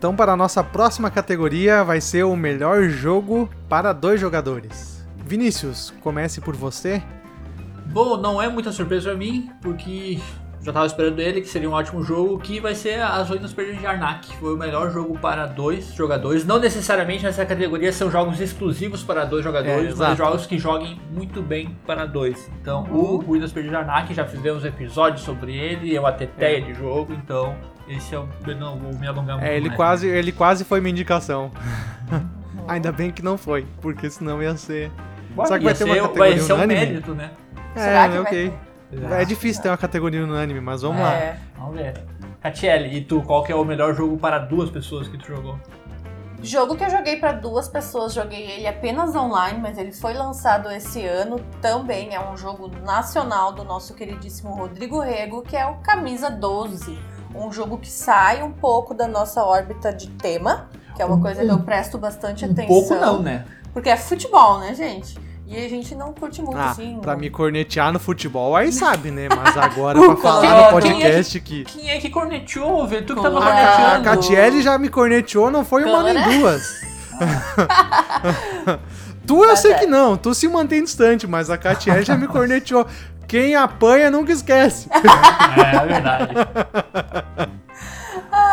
Então, 0.00 0.16
para 0.16 0.32
a 0.32 0.36
nossa 0.36 0.64
próxima 0.64 1.10
categoria, 1.10 1.84
vai 1.84 2.00
ser 2.00 2.24
o 2.24 2.34
melhor 2.34 2.84
jogo 2.84 3.50
para 3.68 3.92
dois 3.92 4.18
jogadores. 4.18 5.06
Vinícius, 5.26 5.92
comece 6.00 6.40
por 6.40 6.56
você. 6.56 7.02
Bom, 7.84 8.16
não 8.16 8.40
é 8.40 8.48
muita 8.48 8.72
surpresa 8.72 9.10
pra 9.10 9.18
mim, 9.18 9.50
porque 9.60 10.18
já 10.62 10.72
tava 10.72 10.84
esperando 10.86 11.18
ele, 11.20 11.40
que 11.40 11.48
seria 11.48 11.68
um 11.70 11.72
ótimo 11.72 12.02
jogo, 12.02 12.38
que 12.38 12.60
vai 12.60 12.74
ser 12.74 13.00
As 13.00 13.28
Ruínas 13.28 13.52
Perdidas 13.52 13.80
de 13.80 13.86
Arnak. 13.86 14.30
Foi 14.36 14.54
o 14.54 14.56
melhor 14.58 14.90
jogo 14.90 15.18
para 15.18 15.46
dois 15.46 15.94
jogadores. 15.94 16.44
Não 16.44 16.58
necessariamente 16.58 17.24
nessa 17.24 17.46
categoria 17.46 17.90
são 17.92 18.10
jogos 18.10 18.40
exclusivos 18.40 19.02
para 19.02 19.24
dois 19.24 19.40
É, 19.40 19.48
jogadores, 19.48 19.90
exato. 19.92 20.10
mas 20.10 20.18
jogos 20.18 20.46
que 20.46 20.58
joguem 20.58 21.00
muito 21.10 21.40
bem 21.42 21.76
para 21.86 22.04
dois. 22.04 22.50
Então, 22.60 22.84
o 22.90 23.16
Ruínas 23.16 23.52
Perdidas 23.52 23.78
de 23.84 23.90
Arnak, 23.90 24.12
já 24.12 24.26
fizemos 24.26 24.64
episódios 24.64 25.22
sobre 25.22 25.56
ele, 25.56 25.96
é 25.96 26.00
uma 26.00 26.12
teteia 26.12 26.60
de 26.60 26.74
jogo, 26.74 27.14
então 27.14 27.56
esse 27.88 28.14
é 28.14 28.18
o... 28.18 28.28
eu 28.46 28.56
não 28.56 28.76
vou 28.78 28.92
me 28.94 29.06
alongar 29.06 29.36
muito 29.38 29.48
É, 29.48 29.56
ele 29.56 29.68
mais. 29.68 29.76
quase, 29.76 30.06
ele 30.08 30.30
quase 30.30 30.64
foi 30.64 30.80
minha 30.80 30.90
indicação. 30.92 31.50
Ainda 32.68 32.92
bem 32.92 33.10
que 33.10 33.22
não 33.22 33.36
foi, 33.38 33.66
porque 33.80 34.08
senão 34.10 34.42
ia 34.42 34.54
ser. 34.56 34.90
Será 35.44 35.58
que 35.58 35.64
vai 35.64 35.72
ia 35.72 35.78
ter 35.78 35.84
uma 35.84 35.94
ser- 35.94 36.00
categoria 36.02 36.34
Vai 36.36 36.38
ser 36.38 36.52
um 36.52 36.66
mérito, 36.66 37.14
né? 37.14 37.30
Será 37.74 38.08
que 38.08 38.16
é, 38.16 38.20
vai 38.20 38.52
ok. 38.92 39.16
É 39.18 39.24
difícil 39.24 39.62
ter 39.62 39.68
uma 39.68 39.76
categoria 39.76 40.22
unânime, 40.24 40.60
mas 40.60 40.82
vamos 40.82 41.00
lá. 41.00 41.12
É. 41.14 41.38
Vamos 41.56 41.76
ver. 41.76 41.94
Catiele, 42.42 42.96
e 42.96 43.00
tu, 43.02 43.22
qual 43.22 43.44
que 43.44 43.52
é 43.52 43.54
o 43.54 43.64
melhor 43.64 43.94
jogo 43.94 44.16
para 44.16 44.38
duas 44.38 44.70
pessoas 44.70 45.08
que 45.08 45.18
tu 45.18 45.26
jogou? 45.26 45.58
Jogo 46.42 46.74
que 46.74 46.82
eu 46.82 46.88
joguei 46.90 47.16
pra 47.16 47.32
duas 47.32 47.68
pessoas, 47.68 48.14
joguei 48.14 48.50
ele 48.50 48.66
apenas 48.66 49.14
online, 49.14 49.58
mas 49.60 49.76
ele 49.76 49.92
foi 49.92 50.14
lançado 50.14 50.70
esse 50.70 51.04
ano. 51.04 51.38
Também 51.60 52.14
é 52.14 52.20
um 52.30 52.34
jogo 52.34 52.68
nacional 52.82 53.52
do 53.52 53.62
nosso 53.62 53.92
queridíssimo 53.92 54.54
Rodrigo 54.54 55.00
Rego, 55.00 55.42
que 55.42 55.54
é 55.54 55.66
o 55.66 55.74
Camisa 55.76 56.30
12. 56.30 56.98
Um 57.34 57.52
jogo 57.52 57.76
que 57.76 57.90
sai 57.90 58.42
um 58.42 58.50
pouco 58.52 58.94
da 58.94 59.06
nossa 59.06 59.44
órbita 59.44 59.92
de 59.92 60.08
tema, 60.08 60.70
que 60.96 61.02
é 61.02 61.04
uma 61.04 61.20
coisa 61.20 61.44
que 61.44 61.50
eu 61.50 61.58
presto 61.60 61.98
bastante 61.98 62.46
Um 62.46 62.52
atenção. 62.52 62.68
pouco 62.74 62.94
não, 62.94 63.20
né? 63.22 63.44
Porque 63.74 63.90
é 63.90 63.96
futebol, 63.98 64.60
né, 64.60 64.74
gente? 64.74 65.18
E 65.52 65.66
a 65.66 65.68
gente 65.68 65.96
não 65.96 66.12
curte 66.12 66.40
muito, 66.40 66.56
Ah, 66.56 66.70
assim. 66.70 67.00
pra 67.02 67.16
me 67.16 67.28
cornetear 67.28 67.92
no 67.92 67.98
futebol, 67.98 68.54
aí 68.54 68.70
sabe, 68.72 69.10
né? 69.10 69.26
Mas 69.36 69.54
agora 69.58 69.98
pra 70.00 70.16
falar 70.16 70.40
quem 70.42 70.50
no 70.50 70.56
é- 70.56 70.70
podcast 70.70 71.40
que. 71.40 71.64
Quem 71.64 71.90
é 71.90 71.98
que 71.98 72.08
corneteou, 72.08 72.86
velho? 72.86 73.04
Tu 73.04 73.16
que 73.16 73.20
tava 73.20 73.40
Ah, 73.40 73.42
A 73.42 73.46
corneteando. 73.98 74.04
Catiele 74.04 74.62
já 74.62 74.78
me 74.78 74.88
corneteou, 74.88 75.50
não 75.50 75.64
foi 75.64 75.82
uma 75.84 76.04
nem 76.04 76.38
duas. 76.38 76.80
tu 79.26 79.44
eu 79.44 79.56
sei 79.56 79.72
que 79.72 79.78
certo. 79.80 79.90
não, 79.90 80.16
tu 80.16 80.32
se 80.34 80.46
mantém 80.46 80.84
distante, 80.84 81.26
mas 81.26 81.50
a 81.50 81.58
Catiele 81.58 82.04
já 82.04 82.16
me 82.16 82.28
corneteou. 82.28 82.86
Quem 83.26 83.54
apanha 83.56 84.08
nunca 84.10 84.30
esquece. 84.32 84.88
É, 85.56 85.76
é 85.76 85.86
verdade. 85.86 86.34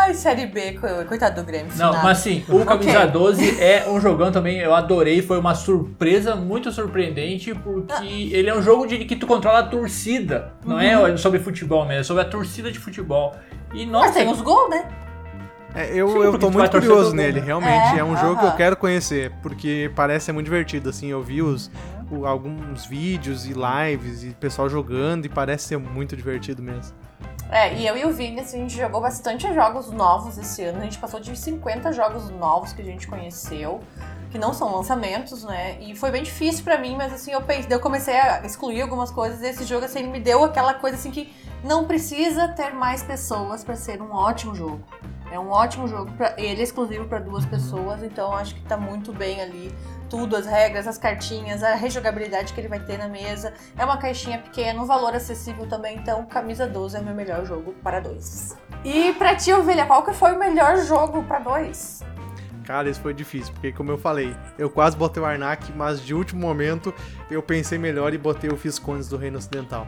Ai, 0.08 0.14
Série 0.14 0.46
B, 0.46 0.74
co- 0.74 1.06
coitado 1.06 1.42
do 1.42 1.46
Grêmio. 1.46 1.68
Não, 1.68 1.74
finado. 1.90 1.98
mas 2.04 2.20
assim, 2.20 2.46
o 2.50 2.64
Camisa 2.66 3.00
Ok. 3.00 3.12
12 3.12 3.60
é 3.62 3.86
um 3.90 4.00
jogão 4.00 4.32
também, 4.32 4.60
eu 4.60 4.74
adorei, 4.74 5.22
foi 5.22 5.38
uma 5.38 5.54
surpresa 5.54 6.36
muito 6.36 6.72
surpreendente, 6.72 7.54
porque 7.54 8.06
ele 8.32 8.50
é 8.50 8.56
um 8.56 8.62
jogo 8.62 8.88
de 8.88 9.00
que 9.06 9.16
tu 9.18 9.28
controla 9.28 9.60
a 9.60 9.64
torcida, 9.64 10.54
não 10.66 10.80
é 10.80 11.18
sobre 11.18 11.40
futebol 11.40 11.86
mesmo, 11.86 12.00
é 12.02 12.04
sobre 12.04 12.24
a 12.24 12.26
torcida 12.26 12.72
de 12.72 12.80
futebol. 12.80 13.36
E 13.74 13.86
Mas 13.86 13.88
nossa, 13.92 14.14
tem 14.14 14.30
os 14.32 14.40
gols, 14.42 14.70
né? 14.70 14.88
É, 15.76 15.90
eu, 15.94 16.08
Sim, 16.10 16.18
eu 16.24 16.40
tô 16.40 16.50
muito 16.50 16.72
curioso 16.72 17.14
nele, 17.14 17.40
realmente. 17.42 17.96
É, 17.96 18.00
É, 18.00 18.04
um 18.04 18.16
jogo 18.18 18.40
que 18.40 18.46
eu 18.46 18.52
quero 18.54 18.78
conhecer, 18.78 19.32
porque 19.44 19.92
parece 19.96 20.28
ser 20.28 20.32
muito 20.32 20.46
divertido, 20.46 20.90
assim. 20.90 21.08
Eu 21.08 21.22
vi 21.22 21.42
os, 21.42 21.70
o- 22.10 22.26
alguns 22.26 22.86
vídeos 22.86 23.46
e 23.46 23.54
lives 23.54 24.24
e 24.24 24.30
pessoal 24.40 24.70
jogando 24.70 25.26
e 25.26 25.30
parece 25.30 25.68
ser 25.68 25.78
muito 25.78 26.16
divertido 26.16 26.64
mesmo. 26.64 26.96
É, 27.50 27.74
e 27.74 27.88
eu 27.88 27.96
e 27.96 28.06
o 28.06 28.12
Vini, 28.12 28.42
assim, 28.42 28.58
a 28.58 28.62
gente 28.62 28.76
jogou 28.76 29.00
bastante 29.00 29.52
jogos 29.54 29.90
novos 29.90 30.38
esse 30.38 30.64
ano. 30.64 30.80
A 30.80 30.84
gente 30.84 30.98
passou 30.98 31.20
de 31.20 31.36
50 31.36 31.94
jogos 31.94 32.30
novos 32.30 32.74
que 32.74 32.82
a 32.82 32.86
gente 32.86 33.08
conheceu, 33.08 33.80
que 34.30 34.38
não 34.38 34.54
são 34.54 34.76
lançamentos, 34.76 35.46
né? 35.46 35.78
E 35.80 35.96
foi 35.96 36.12
bem 36.12 36.24
difícil 36.24 36.64
pra 36.66 36.78
mim, 36.78 36.96
mas 36.98 37.14
assim, 37.14 37.32
eu 37.32 37.42
pensei, 37.42 37.74
eu 37.74 37.80
comecei 37.80 38.20
a 38.20 38.46
excluir 38.46 38.82
algumas 38.82 39.12
coisas 39.12 39.42
e 39.42 39.48
esse 39.48 39.64
jogo, 39.64 39.86
assim, 39.86 40.00
ele 40.00 40.10
me 40.10 40.20
deu 40.20 40.44
aquela 40.44 40.74
coisa 40.74 40.98
assim 40.98 41.10
que 41.10 41.34
não 41.64 41.86
precisa 41.86 42.50
ter 42.50 42.74
mais 42.74 43.02
pessoas 43.02 43.64
pra 43.64 43.76
ser 43.76 44.02
um 44.02 44.14
ótimo 44.14 44.54
jogo. 44.54 44.84
É 45.32 45.38
um 45.38 45.50
ótimo 45.50 45.88
jogo, 45.88 46.12
pra, 46.14 46.34
ele 46.38 46.62
é 46.62 46.64
exclusivo 46.64 47.06
pra 47.06 47.20
duas 47.20 47.46
pessoas, 47.46 48.02
então 48.02 48.34
acho 48.34 48.56
que 48.56 48.62
tá 48.62 48.78
muito 48.78 49.12
bem 49.12 49.42
ali. 49.42 49.74
Tudo, 50.10 50.38
as 50.38 50.46
regras, 50.46 50.88
as 50.88 50.98
cartinhas, 50.98 51.64
a 51.64 51.76
rejogabilidade 51.76 52.54
que 52.54 52.62
ele 52.62 52.70
vai 52.70 52.80
ter 52.80 52.98
na 52.98 53.10
mesa. 53.10 53.54
É 53.78 53.84
uma 53.84 53.98
caixinha 53.98 54.40
pequena, 54.40 54.82
um 54.82 54.86
valor 54.86 55.14
acessível 55.14 55.68
também, 55.68 55.98
então 55.98 56.26
Camisa 56.26 56.66
12 56.66 56.98
é 56.98 57.00
o 57.02 57.04
meu 57.04 57.14
melhor 57.14 57.46
jogo 57.46 57.74
para 57.84 58.00
dois. 58.00 58.56
E 58.86 59.12
pra 59.14 59.36
ti, 59.36 59.52
Ovelha, 59.52 59.86
qual 59.86 60.04
que 60.04 60.14
foi 60.14 60.32
o 60.34 60.40
melhor 60.40 60.78
jogo 60.78 61.24
pra 61.24 61.40
dois? 61.40 62.02
Cara, 62.64 62.90
isso 62.90 63.00
foi 63.00 63.14
difícil, 63.14 63.54
porque 63.54 63.72
como 63.72 63.92
eu 63.92 63.98
falei, 63.98 64.36
eu 64.58 64.70
quase 64.70 64.96
botei 64.98 65.24
o 65.24 65.26
Arnak, 65.26 65.72
mas 65.72 66.02
de 66.02 66.14
último 66.14 66.42
momento 66.42 66.94
eu 67.32 67.42
pensei 67.42 67.78
melhor 67.78 68.14
e 68.14 68.18
botei 68.18 68.50
o 68.50 68.58
Fiscones 68.58 69.08
do 69.08 69.16
Reino 69.16 69.38
Ocidental. 69.38 69.88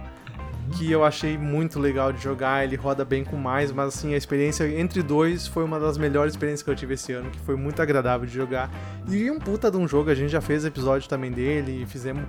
Que 0.78 0.92
eu 0.92 1.04
achei 1.04 1.38
muito 1.38 1.80
legal 1.80 2.14
de 2.14 2.22
jogar, 2.22 2.64
ele 2.64 2.76
roda 2.76 3.04
bem 3.04 3.24
com 3.24 3.36
mais, 3.36 3.72
mas 3.72 3.96
assim, 3.96 4.14
a 4.14 4.18
experiência 4.18 4.68
entre 4.80 5.02
dois 5.02 5.48
foi 5.48 5.64
uma 5.64 5.80
das 5.80 5.98
melhores 5.98 6.34
experiências 6.34 6.64
que 6.64 6.70
eu 6.70 6.76
tive 6.76 6.94
esse 6.94 7.12
ano, 7.12 7.30
que 7.30 7.40
foi 7.40 7.56
muito 7.56 7.82
agradável 7.82 8.26
de 8.26 8.34
jogar. 8.34 8.70
E 9.08 9.30
um 9.30 9.40
puta 9.40 9.70
de 9.70 9.78
um 9.78 9.88
jogo, 9.88 10.10
a 10.10 10.16
gente 10.16 10.30
já 10.30 10.42
fez 10.42 10.64
episódio 10.66 11.10
também 11.10 11.32
dele, 11.32 11.86
fizemos, 11.86 12.24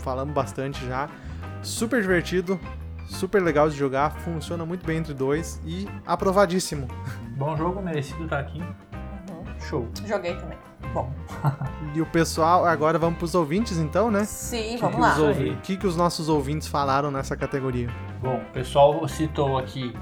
falamos 0.00 0.34
bastante 0.34 0.84
já. 0.86 1.08
Super 1.62 2.00
divertido, 2.00 2.58
super 3.06 3.42
legal 3.42 3.68
de 3.68 3.76
jogar, 3.76 4.10
funciona 4.20 4.64
muito 4.64 4.84
bem 4.84 4.98
entre 4.98 5.14
dois 5.14 5.60
e 5.64 5.86
aprovadíssimo. 6.06 6.88
Bom 7.36 7.56
jogo, 7.56 7.80
merecido 7.82 8.24
estar 8.24 8.40
aqui. 8.40 8.62
Show. 9.68 9.88
Joguei 10.04 10.34
também. 10.36 10.71
Bom, 10.92 11.10
E 11.94 12.00
o 12.00 12.06
pessoal, 12.06 12.64
agora 12.64 12.98
vamos 12.98 13.18
pros 13.18 13.34
ouvintes 13.34 13.76
então, 13.76 14.10
né? 14.10 14.24
sim, 14.24 14.76
que 14.76 14.80
vamos 14.80 14.96
que 14.96 15.00
lá. 15.02 15.12
os 15.12 15.18
ouvi-. 15.18 15.50
O 15.50 15.56
que, 15.58 15.76
que 15.76 15.86
os 15.86 15.96
nossos 15.96 16.28
ouvintes 16.28 16.66
falaram 16.68 17.10
nessa 17.10 17.36
categoria? 17.36 17.88
Bom, 18.20 18.36
o 18.36 18.52
pessoal 18.52 19.06
citou 19.08 19.58
aqui 19.58 19.94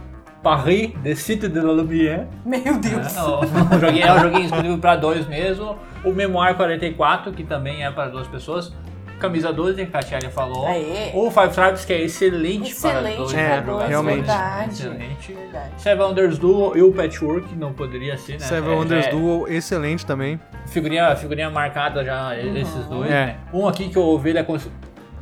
Paris, 0.42 0.92
The 1.02 1.14
City 1.14 1.48
de 1.48 1.60
la 1.60 1.72
Lumière. 1.72 2.28
Meu 2.44 2.78
Deus. 2.78 3.16
É, 3.16 3.22
o, 3.22 3.40
o 3.40 3.80
joguinho 3.80 4.06
é 4.06 4.12
um 4.14 4.20
joguinho 4.20 4.44
exclusivo 4.44 4.78
para 4.78 4.96
dois 4.96 5.26
mesmo. 5.26 5.76
O 6.04 6.12
Memoir 6.12 6.56
44, 6.56 7.32
que 7.32 7.44
também 7.44 7.84
é 7.84 7.90
para 7.90 8.08
duas 8.08 8.26
pessoas. 8.28 8.72
Camisa 9.20 9.52
12, 9.52 9.86
que 9.86 9.96
a 9.96 10.00
Tiaria 10.00 10.30
falou. 10.30 10.66
Aê. 10.66 11.10
O 11.14 11.30
Five 11.30 11.50
Tribes, 11.50 11.84
que 11.84 11.92
é 11.92 12.00
excelente, 12.02 12.74
para 12.74 12.90
Excelente 12.90 13.16
dois. 13.18 13.34
É, 13.34 13.60
dois, 13.60 13.88
realmente. 13.88 14.16
verdade. 14.16 14.70
Excelente. 14.72 15.32
Verdade. 15.32 15.70
Seven 15.76 16.04
Wonders 16.06 16.38
Duel 16.38 16.72
e 16.76 16.82
o 16.82 16.92
Patchwork, 16.92 17.54
não 17.54 17.72
poderia 17.72 18.16
ser, 18.18 18.32
né? 18.32 18.38
Seven 18.40 18.72
É- 18.72 18.76
Wonders 18.76 19.06
é 19.06 19.10
Duel, 19.10 19.46
excelente 19.48 20.04
também. 20.06 20.40
Figurinha, 20.66 21.14
figurinha 21.16 21.50
marcada 21.50 22.04
já, 22.04 22.36
esses 22.38 22.86
dois, 22.86 23.10
É. 23.10 23.26
né? 23.26 23.36
Um 23.52 23.68
aqui 23.68 23.88
que 23.88 23.98
o 23.98 24.02
Ovelha 24.02 24.42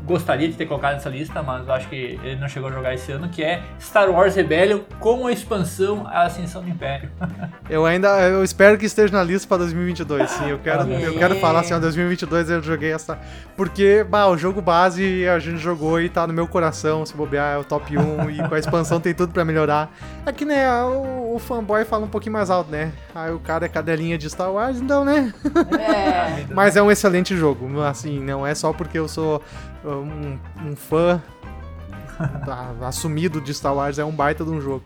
gostaria 0.09 0.49
de 0.49 0.55
ter 0.55 0.65
colocado 0.65 0.95
nessa 0.95 1.11
lista, 1.11 1.43
mas 1.43 1.69
eu 1.69 1.73
acho 1.75 1.87
que 1.89 2.19
ele 2.23 2.37
não 2.37 2.49
chegou 2.49 2.71
a 2.71 2.73
jogar 2.73 2.95
esse 2.95 3.13
ano, 3.13 3.29
que 3.29 3.45
é 3.45 3.63
Star 3.79 4.11
Wars 4.11 4.35
Rebellion 4.35 4.81
com 4.99 5.27
a 5.27 5.33
expansão 5.33 6.07
A 6.07 6.23
Ascensão 6.23 6.63
do 6.63 6.71
Império. 6.71 7.11
Eu 7.69 7.85
ainda, 7.85 8.09
eu 8.23 8.43
espero 8.43 8.79
que 8.79 8.87
esteja 8.87 9.13
na 9.13 9.23
lista 9.23 9.47
para 9.47 9.59
2022, 9.59 10.31
sim. 10.31 10.49
Eu 10.49 10.59
quero, 10.59 10.91
eu 10.91 11.19
quero 11.19 11.35
falar 11.37 11.61
assim, 11.61 11.75
ó, 11.75 11.79
2022 11.79 12.49
eu 12.49 12.63
joguei 12.63 12.93
essa, 12.93 13.19
porque, 13.55 14.03
bah, 14.09 14.27
o 14.27 14.39
jogo 14.39 14.63
base 14.63 15.29
a 15.29 15.39
gente 15.39 15.59
jogou 15.59 16.01
e 16.01 16.09
tá 16.09 16.27
no 16.27 16.33
meu 16.33 16.49
coração, 16.49 17.05
se 17.05 17.15
bobear 17.15 17.57
é 17.57 17.59
o 17.59 17.65
top 17.65 17.99
1 17.99 18.31
e 18.31 18.49
com 18.49 18.55
a 18.55 18.59
expansão 18.59 18.99
tem 18.99 19.13
tudo 19.13 19.35
pra 19.35 19.45
melhorar. 19.45 19.95
Aqui, 20.25 20.47
né, 20.47 20.67
o, 20.83 21.35
o 21.35 21.39
fanboy 21.39 21.85
fala 21.85 22.07
um 22.07 22.09
pouquinho 22.09 22.33
mais 22.33 22.49
alto, 22.49 22.71
né? 22.71 22.91
Aí 23.15 23.33
o 23.33 23.39
cara 23.39 23.67
é 23.67 23.69
cadelinha 23.69 24.17
de 24.17 24.31
Star 24.31 24.51
Wars, 24.51 24.81
então, 24.81 25.05
né? 25.05 25.35
É. 25.79 26.47
Mas 26.55 26.75
é 26.75 26.83
um 26.83 26.91
excelente 26.91 27.37
jogo, 27.37 27.83
assim, 27.83 28.19
não 28.19 28.47
é 28.47 28.55
só 28.55 28.73
porque 28.73 28.99
eu 28.99 29.09
sou 29.09 29.43
um, 29.85 30.39
um 30.65 30.77
fã 30.77 31.21
assumido 32.87 33.41
de 33.41 33.53
Star 33.55 33.75
Wars, 33.75 33.99
é 33.99 34.05
um 34.05 34.13
baita 34.13 34.45
de 34.45 34.51
um 34.51 34.61
jogo. 34.61 34.85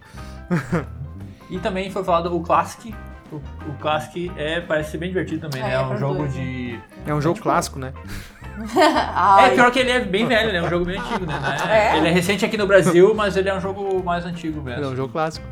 E 1.50 1.58
também 1.58 1.90
foi 1.90 2.04
falado 2.04 2.34
o 2.34 2.40
Classic. 2.40 2.94
O, 3.30 3.36
o 3.36 3.72
Classic 3.80 4.30
é, 4.36 4.60
parece 4.60 4.92
ser 4.92 4.98
bem 4.98 5.08
divertido 5.08 5.48
também, 5.48 5.62
Ah, 5.62 5.66
né? 5.66 5.72
é 5.74 5.76
É 5.76 5.80
um 5.82 5.96
jogo 5.96 6.14
dois, 6.18 6.32
de. 6.34 6.78
É 7.06 7.14
um 7.14 7.20
jogo 7.20 7.34
tipo, 7.36 7.44
clássico, 7.44 7.78
né? 7.78 7.92
É, 9.42 9.48
pior 9.54 9.70
que 9.72 9.78
ele 9.78 9.90
é 9.90 10.00
bem 10.04 10.26
velho, 10.26 10.52
né? 10.52 10.58
É 10.58 10.62
um 10.62 10.68
jogo 10.68 10.84
bem 10.84 11.00
antigo, 11.00 11.24
né? 11.24 11.32
É? 11.70 11.96
Ele 11.96 12.08
é 12.08 12.10
recente 12.10 12.44
aqui 12.44 12.58
no 12.58 12.66
Brasil, 12.66 13.14
mas 13.14 13.34
ele 13.34 13.48
é 13.48 13.54
um 13.54 13.60
jogo 13.60 14.02
mais 14.04 14.26
antigo 14.26 14.60
É 14.68 14.76
mesmo. 14.76 14.92
um 14.92 14.96
jogo 14.96 15.10
clássico. 15.10 15.46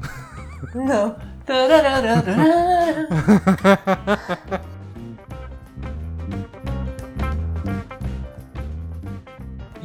Não. 0.75 1.17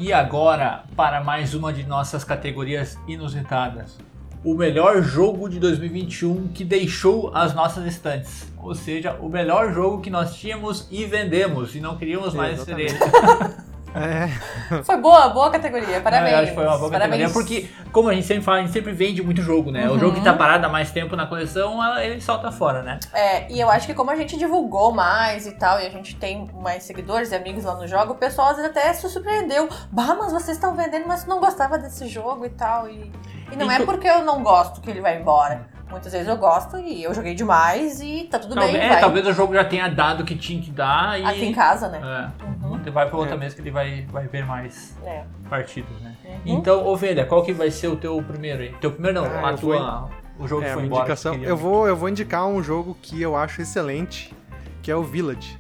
E 0.05 0.13
agora, 0.13 0.83
para 0.95 1.23
mais 1.23 1.55
uma 1.55 1.73
de 1.73 1.81
nossas 1.81 2.23
categorias 2.23 2.95
inusitadas. 3.07 3.97
O 4.43 4.53
melhor 4.53 5.01
jogo 5.01 5.49
de 5.49 5.59
2021 5.59 6.49
que 6.49 6.63
deixou 6.63 7.31
as 7.33 7.55
nossas 7.55 7.87
estantes. 7.87 8.47
Ou 8.55 8.75
seja, 8.75 9.17
o 9.19 9.27
melhor 9.27 9.73
jogo 9.73 10.03
que 10.03 10.11
nós 10.11 10.35
tínhamos 10.35 10.87
e 10.91 11.05
vendemos 11.05 11.73
e 11.73 11.79
não 11.79 11.97
queríamos 11.97 12.35
mais 12.35 12.59
ser 12.61 12.77
ele. 12.77 12.93
É. 13.95 14.84
Foi 14.84 14.97
boa, 14.97 15.29
boa 15.29 15.49
categoria. 15.49 16.01
Parabéns. 16.01 16.31
Eu 16.34 16.38
acho 16.39 16.47
que 16.49 16.55
foi 16.55 16.65
uma 16.65 16.77
boa 16.77 16.91
Parabéns. 16.91 17.31
categoria, 17.31 17.34
porque, 17.69 17.91
como 17.91 18.10
a 18.10 18.13
gente 18.13 18.27
sempre 18.27 18.43
fala, 18.43 18.58
a 18.58 18.62
gente 18.62 18.73
sempre 18.73 18.91
vende 18.91 19.21
muito 19.23 19.41
jogo, 19.41 19.71
né? 19.71 19.89
O 19.89 19.97
jogo 19.97 20.15
que 20.15 20.21
tá 20.23 20.34
parado 20.34 20.65
há 20.65 20.69
mais 20.69 20.91
tempo 20.91 21.15
na 21.15 21.25
coleção, 21.25 21.79
ele 21.99 22.19
solta 22.21 22.51
fora, 22.51 22.81
né? 22.84 22.99
É, 23.13 23.51
e 23.51 23.60
eu 23.60 23.69
acho 23.69 23.88
que 23.88 23.93
como 23.93 24.12
a 24.12 24.15
gente 24.15 24.38
divulgou 24.38 24.91
mais 24.93 25.47
e 25.47 25.51
tal, 25.53 25.79
e 25.79 25.86
a 25.86 25.89
gente 25.89 26.15
tem 26.15 26.49
mais 26.62 26.84
seguidores 26.84 27.31
e 27.31 27.36
amigos 27.36 27.63
lá 27.63 27.75
no 27.75 27.88
jogo, 27.88 28.13
o 28.13 28.15
pessoal 28.15 28.49
às 28.49 28.58
vezes 28.58 28.71
até 28.71 28.91
se 28.93 29.08
surpreendeu. 29.10 29.69
Bah, 29.91 30.15
mas 30.19 30.31
vocês 30.34 30.58
estão 30.58 30.75
vendendo, 30.75 31.08
mas 31.08 31.23
tu 31.23 31.29
não 31.29 31.39
gostava 31.39 31.77
desse 31.77 32.08
jogo 32.08 32.45
e 32.45 32.49
tal. 32.49 32.89
E, 32.89 33.12
e 33.51 33.55
não 33.55 33.69
é 33.71 33.75
Então- 33.75 33.86
porque 33.86 34.08
eu 34.08 34.23
não 34.23 34.43
gosto 34.43 34.81
que 34.81 34.89
ele 34.89 35.01
vai 35.01 35.19
embora. 35.19 35.73
Muitas 35.88 36.12
vezes 36.12 36.27
eu 36.27 36.36
gosto 36.36 36.77
e 36.79 37.03
eu 37.03 37.13
joguei 37.13 37.36
demais 37.36 38.01
e 38.01 38.23
tá 38.29 38.39
tudo 38.39 38.55
Talvez, 38.55 38.73
bem. 38.75 38.86
é, 38.86 38.89
vai. 38.89 38.99
talvez 38.99 39.25
o 39.27 39.31
jogo 39.34 39.53
já 39.53 39.63
tenha 39.63 39.88
dado 39.88 40.21
o 40.23 40.25
que 40.25 40.36
tinha 40.36 40.60
que 40.62 40.71
dar 40.71 41.17
e. 41.19 41.23
Aqui 41.23 41.45
em 41.45 41.53
casa, 41.53 41.88
né? 41.88 42.01
É. 42.03 42.45
Você 42.63 42.64
vai 42.91 43.09
pra 43.09 43.17
outra 43.17 43.35
mesa 43.37 43.55
que 43.55 43.61
ele 43.61 43.71
vai, 43.71 44.05
vai 44.11 44.27
ver 44.27 44.45
mais 44.45 44.95
É. 45.03 45.23
partidas, 45.49 45.99
né? 46.01 46.15
Uhum. 46.25 46.39
Então, 46.45 46.85
Ovelha, 46.85 47.25
qual 47.25 47.43
que 47.43 47.53
vai 47.53 47.69
ser 47.71 47.87
o 47.87 47.95
teu 47.95 48.21
primeiro 48.23 48.61
aí? 48.63 48.73
Teu 48.81 48.91
primeiro 48.91 49.21
não, 49.21 49.25
Ah, 49.25 49.49
a 49.49 49.53
tua. 49.53 50.09
O 50.37 50.47
jogo 50.47 50.63
É, 50.63 50.67
que 50.67 50.73
foi 50.73 50.83
embora. 50.85 51.01
indicação. 51.03 51.39
que. 51.39 51.45
Eu 51.45 51.55
vou, 51.55 51.87
eu 51.87 51.95
vou 51.95 52.09
indicar 52.09 52.45
um 52.47 52.61
jogo 52.61 52.97
que 53.01 53.21
eu 53.21 53.35
acho 53.35 53.61
excelente, 53.61 54.33
que 54.81 54.91
é 54.91 54.95
o 54.95 55.03
Village. 55.03 55.57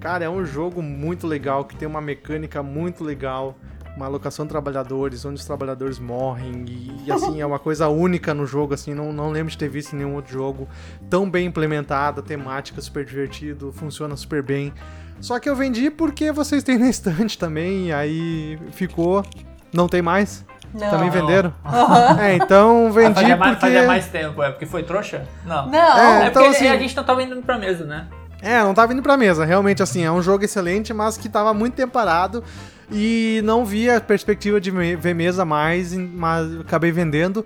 Cara, 0.00 0.24
é 0.24 0.28
um 0.30 0.44
jogo 0.44 0.80
muito 0.82 1.26
legal, 1.26 1.64
que 1.66 1.76
tem 1.76 1.86
uma 1.86 2.00
mecânica 2.00 2.62
muito 2.62 3.04
legal, 3.04 3.54
uma 3.94 4.06
alocação 4.06 4.46
de 4.46 4.48
trabalhadores, 4.48 5.22
onde 5.26 5.34
os 5.38 5.44
trabalhadores 5.44 5.98
morrem, 5.98 6.64
e, 6.66 7.04
e, 7.06 7.12
assim, 7.12 7.42
é 7.42 7.44
uma 7.44 7.58
coisa 7.58 7.88
única 7.88 8.32
no 8.32 8.46
jogo, 8.46 8.72
assim, 8.72 8.94
não, 8.94 9.12
não 9.12 9.30
lembro 9.30 9.50
de 9.50 9.58
ter 9.58 9.68
visto 9.68 9.92
em 9.92 9.98
nenhum 9.98 10.14
outro 10.14 10.32
jogo. 10.32 10.66
Tão 11.10 11.30
bem 11.30 11.46
implementada, 11.48 12.22
temática 12.22 12.80
super 12.80 13.04
divertido, 13.04 13.70
funciona 13.72 14.16
super 14.16 14.42
bem. 14.42 14.72
Só 15.20 15.38
que 15.38 15.48
eu 15.48 15.54
vendi 15.54 15.90
porque 15.90 16.32
vocês 16.32 16.62
têm 16.62 16.78
na 16.78 16.88
estante 16.88 17.36
também, 17.38 17.92
aí 17.92 18.58
ficou. 18.72 19.24
Não 19.72 19.86
tem 19.88 20.00
mais? 20.02 20.44
Não. 20.72 20.88
Também 20.90 21.06
Não. 21.10 21.12
venderam? 21.12 21.54
É, 22.20 22.36
então 22.36 22.90
vendi 22.92 23.14
fazia, 23.14 23.36
mais, 23.36 23.52
porque... 23.52 23.66
fazia 23.66 23.86
mais 23.86 24.06
tempo, 24.06 24.42
é 24.42 24.50
porque 24.50 24.66
foi 24.66 24.82
trouxa? 24.82 25.26
Não. 25.44 25.68
Não. 25.68 25.98
É, 25.98 26.24
É 26.24 26.28
então, 26.28 26.42
porque 26.44 26.56
assim- 26.56 26.68
a 26.68 26.76
gente 26.78 26.96
não 26.96 27.04
tá 27.04 27.14
vendendo 27.14 27.42
pra 27.42 27.58
mesa, 27.58 27.84
né? 27.84 28.06
É, 28.42 28.62
não 28.62 28.72
tá 28.72 28.86
vindo 28.86 29.02
pra 29.02 29.16
mesa. 29.18 29.44
Realmente, 29.44 29.82
assim, 29.82 30.02
é 30.04 30.10
um 30.10 30.22
jogo 30.22 30.44
excelente, 30.44 30.94
mas 30.94 31.16
que 31.18 31.28
tava 31.28 31.52
muito 31.52 31.74
tempo 31.74 31.92
parado 31.92 32.42
e 32.90 33.42
não 33.44 33.64
via 33.66 33.98
a 33.98 34.00
perspectiva 34.00 34.58
de 34.60 34.70
ver 34.70 35.14
mesa 35.14 35.44
mais, 35.44 35.92
mas 35.94 36.60
acabei 36.60 36.90
vendendo. 36.90 37.44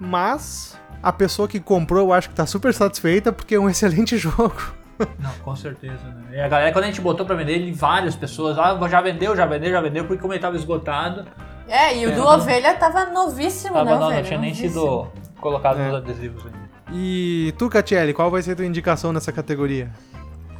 Mas 0.00 0.76
a 1.02 1.12
pessoa 1.12 1.46
que 1.46 1.60
comprou, 1.60 2.00
eu 2.08 2.12
acho 2.12 2.28
que 2.30 2.34
tá 2.34 2.44
super 2.44 2.74
satisfeita 2.74 3.30
porque 3.32 3.54
é 3.54 3.60
um 3.60 3.68
excelente 3.70 4.16
jogo. 4.16 4.54
Não, 5.18 5.30
com 5.42 5.54
certeza, 5.56 6.04
né? 6.04 6.36
E 6.38 6.40
a 6.40 6.48
galera, 6.48 6.72
quando 6.72 6.84
a 6.84 6.88
gente 6.88 7.00
botou 7.00 7.24
pra 7.26 7.34
vender, 7.36 7.52
ele, 7.52 7.72
várias 7.72 8.14
pessoas, 8.16 8.58
ah, 8.58 8.78
já 8.88 9.00
vendeu, 9.00 9.34
já 9.36 9.46
vendeu, 9.46 9.70
já 9.70 9.80
vendeu, 9.80 10.04
porque 10.04 10.20
como 10.20 10.32
ele 10.32 10.40
tava 10.40 10.56
esgotado, 10.56 11.26
É, 11.68 11.96
e 11.96 12.06
o 12.06 12.10
É, 12.10 12.14
do 12.14 12.22
Ovelha 12.26 12.74
tava 12.74 13.06
novíssimo, 13.06 13.74
tava, 13.74 13.84
né, 13.84 13.98
não, 13.98 14.10
não 14.10 14.22
tinha 14.22 14.38
nem 14.38 14.50
Novíssimo. 14.50 14.70
sido 14.72 15.12
colocado 15.40 15.80
É. 15.80 15.86
nos 15.86 15.94
adesivos 15.96 16.44
ainda. 16.44 16.58
E 16.92 17.54
tu, 17.56 17.70
Catiele, 17.70 18.12
qual 18.12 18.30
vai 18.30 18.42
ser 18.42 18.52
a 18.52 18.56
tua 18.56 18.66
indicação 18.66 19.12
nessa 19.12 19.32
categoria? 19.32 19.90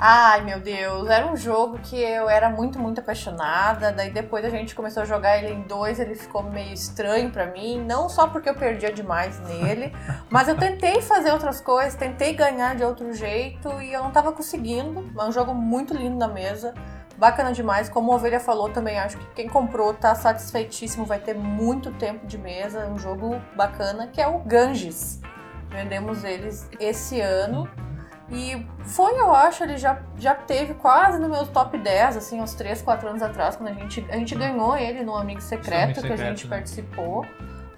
Ai, 0.04 0.42
meu 0.42 0.58
Deus, 0.58 1.08
era 1.08 1.24
um 1.30 1.36
jogo 1.36 1.78
que 1.78 1.94
eu 1.94 2.28
era 2.28 2.50
muito, 2.50 2.76
muito 2.76 2.98
apaixonada. 2.98 3.92
Daí 3.92 4.10
depois 4.10 4.44
a 4.44 4.48
gente 4.48 4.74
começou 4.74 5.04
a 5.04 5.06
jogar 5.06 5.38
ele 5.38 5.54
em 5.54 5.62
dois, 5.62 6.00
ele 6.00 6.16
ficou 6.16 6.42
meio 6.42 6.72
estranho 6.72 7.30
pra 7.30 7.46
mim. 7.46 7.80
Não 7.80 8.08
só 8.08 8.26
porque 8.26 8.50
eu 8.50 8.54
perdia 8.56 8.92
demais 8.92 9.38
nele, 9.38 9.94
mas 10.28 10.48
eu 10.48 10.56
tentei 10.56 11.00
fazer 11.00 11.30
outras 11.30 11.60
coisas, 11.60 11.94
tentei 11.94 12.34
ganhar 12.34 12.74
de 12.74 12.82
outro 12.82 13.12
jeito 13.12 13.80
e 13.80 13.92
eu 13.92 14.02
não 14.02 14.10
tava 14.10 14.32
conseguindo. 14.32 15.08
É 15.16 15.24
um 15.24 15.30
jogo 15.30 15.54
muito 15.54 15.94
lindo 15.94 16.16
na 16.16 16.26
mesa. 16.26 16.74
Bacana 17.16 17.52
demais, 17.52 17.88
como 17.88 18.10
a 18.10 18.16
Ovelha 18.16 18.40
falou 18.40 18.70
também, 18.70 18.98
acho 18.98 19.16
que 19.16 19.26
quem 19.36 19.48
comprou 19.48 19.94
tá 19.94 20.16
satisfeitíssimo, 20.16 21.06
vai 21.06 21.20
ter 21.20 21.36
muito 21.36 21.92
tempo 21.92 22.26
de 22.26 22.36
mesa, 22.36 22.88
um 22.88 22.98
jogo 22.98 23.40
bacana, 23.54 24.08
que 24.08 24.20
é 24.20 24.26
o 24.26 24.40
Ganges. 24.40 25.20
Vendemos 25.70 26.24
eles 26.24 26.68
esse 26.80 27.20
ano. 27.20 27.70
E 28.32 28.66
foi, 28.84 29.12
eu 29.18 29.30
acho, 29.34 29.62
ele 29.62 29.76
já, 29.76 29.98
já 30.16 30.34
teve 30.34 30.72
quase 30.74 31.18
no 31.20 31.28
meu 31.28 31.46
top 31.46 31.76
10, 31.76 32.16
assim, 32.16 32.40
uns 32.40 32.54
3, 32.54 32.80
4 32.80 33.08
anos 33.08 33.22
atrás, 33.22 33.56
quando 33.56 33.68
a 33.68 33.72
gente, 33.74 34.04
a 34.08 34.16
gente 34.16 34.34
ganhou 34.34 34.74
ele 34.76 35.02
no 35.02 35.14
Amigo 35.14 35.40
Secreto, 35.42 36.00
Amigo 36.00 36.02
que 36.02 36.12
a 36.12 36.16
gente 36.16 36.46
né? 36.46 36.56
participou. 36.56 37.26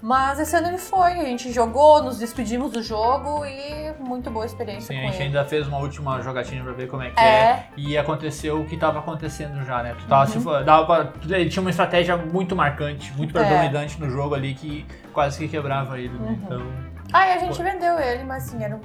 Mas 0.01 0.39
esse 0.39 0.55
ano 0.55 0.69
ele 0.69 0.77
foi, 0.79 1.13
a 1.13 1.25
gente 1.25 1.51
jogou, 1.51 2.03
nos 2.03 2.19
despedimos 2.19 2.71
do 2.71 2.83
jogo 2.83 3.43
e 3.47 3.95
muito 3.99 4.31
boa 4.31 4.45
experiência 4.45 4.89
Sim, 4.95 4.99
a 4.99 5.01
com 5.01 5.07
gente 5.07 5.17
ele. 5.17 5.25
ainda 5.25 5.45
fez 5.47 5.67
uma 5.67 5.79
última 5.79 6.21
jogatina 6.21 6.63
pra 6.63 6.75
ver 6.75 6.89
como 6.89 7.03
é 7.03 7.11
que 7.11 7.19
é. 7.19 7.25
É, 7.25 7.67
E 7.75 7.97
aconteceu 7.97 8.61
o 8.61 8.67
que 8.67 8.77
tava 8.77 8.99
acontecendo 8.99 9.65
já, 9.65 9.83
né? 9.83 9.97
Tu 9.99 10.07
tava, 10.07 10.31
Uhum. 10.31 10.41
se 10.59 10.65
dava 10.65 10.85
pra- 10.85 11.13
ele 11.39 11.49
tinha 11.49 11.63
uma 11.63 11.71
estratégia 11.71 12.19
muito 12.19 12.55
marcante, 12.55 13.13
muito 13.17 13.37
É. 13.37 13.43
predominante 13.45 13.99
no 13.99 14.11
jogo 14.11 14.35
ali 14.35 14.53
que 14.55 14.87
quase 15.15 15.39
que 15.39 15.49
quebrava 15.49 15.99
ele, 15.99 16.13
né? 16.19 16.29
Uhum. 16.29 16.33
Então. 16.45 16.63
Aí 17.11 17.33
a 17.33 17.39
gente 17.39 17.63
vendeu 17.63 17.99
ele, 17.99 18.25
mas 18.25 18.43
sim, 18.43 18.63
era 18.63 18.77
um 18.77 18.81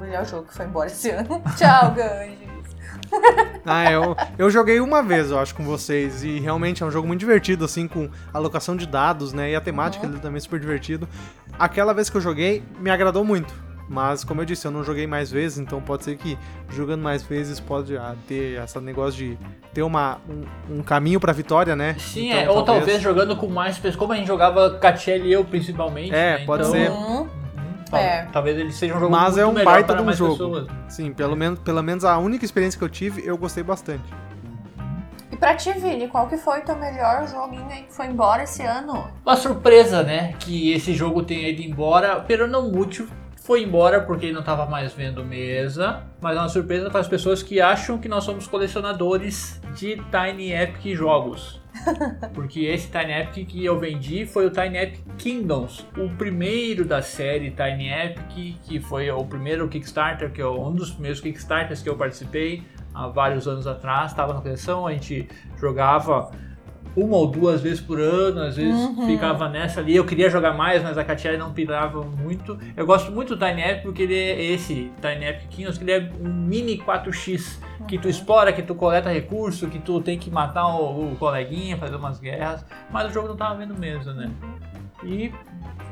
melhor 0.00 0.24
jogo 0.24 0.46
que 0.48 0.54
foi 0.54 0.66
embora 0.66 0.86
esse 0.88 1.10
ano. 1.10 1.42
Tchau, 1.56 1.92
Ganges. 1.92 2.50
Ah, 3.64 3.90
eu, 3.90 4.16
eu 4.38 4.50
joguei 4.50 4.80
uma 4.80 5.02
vez, 5.02 5.30
eu 5.30 5.38
acho, 5.38 5.54
com 5.54 5.64
vocês. 5.64 6.22
E 6.22 6.38
realmente 6.40 6.82
é 6.82 6.86
um 6.86 6.90
jogo 6.90 7.06
muito 7.06 7.20
divertido, 7.20 7.64
assim, 7.64 7.86
com 7.88 8.08
alocação 8.32 8.76
de 8.76 8.86
dados, 8.86 9.32
né? 9.32 9.50
E 9.50 9.56
a 9.56 9.60
temática 9.60 10.04
Uhum. 10.04 10.10
dele 10.12 10.22
também 10.22 10.38
é 10.38 10.40
super 10.40 10.58
divertido. 10.60 11.08
Aquela 11.58 11.92
vez 11.92 12.08
que 12.08 12.16
eu 12.16 12.20
joguei, 12.20 12.62
me 12.78 12.90
agradou 12.90 13.24
muito. 13.24 13.52
Mas, 13.88 14.22
como 14.22 14.40
eu 14.40 14.44
disse, 14.44 14.64
eu 14.64 14.70
não 14.70 14.84
joguei 14.84 15.04
mais 15.04 15.32
vezes, 15.32 15.58
então 15.58 15.80
pode 15.80 16.04
ser 16.04 16.16
que 16.16 16.38
jogando 16.68 17.02
mais 17.02 17.24
vezes 17.24 17.58
pode 17.58 17.96
ah, 17.96 18.14
ter 18.28 18.62
esse 18.62 18.78
negócio 18.78 19.14
de 19.18 19.38
ter 19.74 19.82
uma, 19.82 20.18
um, 20.28 20.76
um 20.78 20.82
caminho 20.82 21.18
pra 21.18 21.32
vitória, 21.32 21.74
né? 21.74 21.96
Sim, 21.98 22.30
Então, 22.30 22.40
é, 22.40 22.50
ou 22.50 22.62
talvez 22.62 23.02
jogando 23.02 23.34
com 23.36 23.48
mais 23.48 23.76
pessoas. 23.78 23.96
Como 23.96 24.12
a 24.12 24.16
gente 24.16 24.28
jogava 24.28 24.78
Catiel 24.78 25.26
e 25.26 25.32
eu 25.32 25.44
principalmente. 25.44 26.14
É, 26.14 26.38
né? 26.38 26.44
pode 26.46 26.62
então, 26.62 26.72
ser. 26.72 26.88
Uhum. 26.88 27.28
É. 27.98 28.26
Talvez 28.32 28.58
ele 28.58 28.72
seja 28.72 28.94
um 28.96 29.00
jogo 29.00 29.12
Mas 29.12 29.36
muito 29.36 29.40
é 29.40 29.46
um 29.46 29.64
baita 29.64 29.94
de 29.94 30.02
um 30.02 30.12
jogo. 30.12 30.32
pessoas. 30.32 30.66
Sim, 30.88 31.12
pelo 31.12 31.36
menos, 31.36 31.58
pelo 31.60 31.82
menos 31.82 32.04
a 32.04 32.18
única 32.18 32.44
experiência 32.44 32.78
que 32.78 32.84
eu 32.84 32.88
tive, 32.88 33.24
eu 33.24 33.36
gostei 33.36 33.62
bastante. 33.62 34.04
E 35.30 35.36
pra 35.36 35.54
ti, 35.54 35.72
Vini, 35.72 36.08
qual 36.08 36.28
que 36.28 36.36
foi 36.36 36.60
teu 36.60 36.76
melhor 36.76 37.26
joguinho 37.28 37.68
aí 37.70 37.82
que 37.82 37.92
foi 37.92 38.06
embora 38.06 38.42
esse 38.42 38.62
ano? 38.62 39.08
Uma 39.24 39.36
surpresa, 39.36 40.02
né? 40.02 40.34
Que 40.40 40.72
esse 40.72 40.92
jogo 40.92 41.22
tenha 41.22 41.48
ido 41.48 41.62
embora, 41.62 42.20
pero 42.20 42.46
não 42.46 42.70
muito. 42.70 43.08
Foi 43.36 43.62
embora 43.62 44.00
porque 44.00 44.26
ele 44.26 44.34
não 44.34 44.42
tava 44.42 44.66
mais 44.66 44.92
vendo 44.92 45.24
mesa, 45.24 46.02
mas 46.20 46.36
é 46.36 46.40
uma 46.40 46.48
surpresa 46.48 46.90
para 46.90 47.00
as 47.00 47.08
pessoas 47.08 47.42
que 47.42 47.60
acham 47.60 47.98
que 47.98 48.08
nós 48.08 48.22
somos 48.22 48.46
colecionadores 48.46 49.60
de 49.74 49.96
Tiny 50.10 50.52
Epic 50.52 50.94
jogos. 50.94 51.59
Porque 52.34 52.60
esse 52.66 52.90
Tiny 52.90 53.12
Epic 53.12 53.48
que 53.48 53.64
eu 53.64 53.78
vendi 53.78 54.26
foi 54.26 54.46
o 54.46 54.50
Tiny 54.50 54.78
Epic 54.78 55.00
Kingdoms, 55.18 55.86
o 55.96 56.08
primeiro 56.16 56.84
da 56.84 57.02
série 57.02 57.50
Tiny 57.50 57.88
Epic, 57.88 58.56
que 58.64 58.80
foi 58.80 59.10
o 59.10 59.24
primeiro 59.24 59.68
Kickstarter, 59.68 60.30
que 60.30 60.40
é 60.40 60.46
um 60.46 60.72
dos 60.72 60.90
primeiros 60.90 61.20
Kickstarters 61.20 61.82
que 61.82 61.88
eu 61.88 61.96
participei 61.96 62.62
há 62.94 63.08
vários 63.08 63.46
anos 63.46 63.66
atrás, 63.66 64.10
estava 64.10 64.34
na 64.34 64.40
coleção, 64.40 64.86
a 64.86 64.92
gente 64.92 65.28
jogava 65.58 66.30
uma 66.96 67.16
ou 67.16 67.26
duas 67.26 67.60
vezes 67.60 67.80
por 67.80 68.00
ano, 68.00 68.40
às 68.42 68.56
vezes 68.56 68.74
Uhum. 68.74 69.06
ficava 69.06 69.48
nessa 69.48 69.80
ali. 69.80 69.94
Eu 69.96 70.04
queria 70.04 70.28
jogar 70.28 70.52
mais, 70.54 70.82
mas 70.82 70.98
a 70.98 71.04
Katia 71.04 71.36
não 71.38 71.52
pirava 71.52 72.02
muito. 72.02 72.58
Eu 72.76 72.84
gosto 72.86 73.12
muito 73.12 73.36
do 73.36 73.46
Tiny 73.46 73.62
Epic 73.62 73.82
porque 73.82 74.02
ele 74.02 74.14
é 74.14 74.42
esse 74.52 74.90
Tiny 75.00 75.24
Epic 75.24 75.48
Kingdoms, 75.48 75.78
que 75.78 75.84
ele 75.84 75.92
é 75.92 76.10
um 76.20 76.32
mini 76.32 76.78
4x 76.78 77.58
que 77.88 77.98
tu 77.98 78.08
explora, 78.08 78.52
que 78.52 78.62
tu 78.62 78.74
coleta 78.74 79.10
recurso, 79.10 79.68
que 79.68 79.78
tu 79.78 80.00
tem 80.00 80.18
que 80.18 80.30
matar 80.30 80.66
o, 80.66 81.12
o 81.12 81.16
coleguinha, 81.16 81.76
fazer 81.76 81.96
umas 81.96 82.18
guerras, 82.20 82.64
mas 82.90 83.08
o 83.10 83.12
jogo 83.12 83.28
não 83.28 83.36
tava 83.36 83.54
vendo 83.56 83.74
mesmo, 83.78 84.12
né? 84.12 84.30
E 85.04 85.32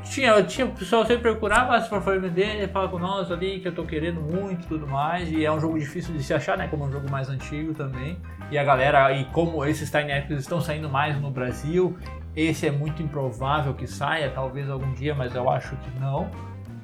tinha, 0.03 0.41
tinha 0.43 0.65
o 0.65 0.71
pessoal 0.71 1.05
sempre 1.05 1.31
procurava, 1.31 1.75
"Ah, 1.75 1.81
se 1.81 1.89
for 1.89 2.01
for 2.01 2.19
vender, 2.19 2.67
fala 2.69 2.87
com 2.89 2.97
nós 2.97 3.31
ali 3.31 3.59
que 3.59 3.67
eu 3.67 3.75
tô 3.75 3.83
querendo 3.83 4.19
muito 4.21 4.63
e 4.63 4.67
tudo 4.67 4.87
mais. 4.87 5.31
E 5.31 5.45
é 5.45 5.51
um 5.51 5.59
jogo 5.59 5.77
difícil 5.77 6.13
de 6.15 6.23
se 6.23 6.33
achar, 6.33 6.57
né? 6.57 6.67
Como 6.67 6.83
é 6.83 6.87
um 6.87 6.91
jogo 6.91 7.09
mais 7.09 7.29
antigo 7.29 7.73
também. 7.73 8.17
E 8.51 8.57
a 8.57 8.63
galera, 8.63 9.11
e 9.11 9.25
como 9.25 9.63
esses 9.65 9.91
Tiny 9.91 10.11
Epics 10.11 10.39
estão 10.39 10.59
saindo 10.59 10.89
mais 10.89 11.19
no 11.21 11.29
Brasil, 11.29 11.97
esse 12.35 12.65
é 12.67 12.71
muito 12.71 13.03
improvável 13.03 13.73
que 13.73 13.85
saia, 13.85 14.31
talvez 14.31 14.69
algum 14.69 14.91
dia, 14.93 15.13
mas 15.13 15.35
eu 15.35 15.49
acho 15.49 15.75
que 15.77 15.99
não. 15.99 16.29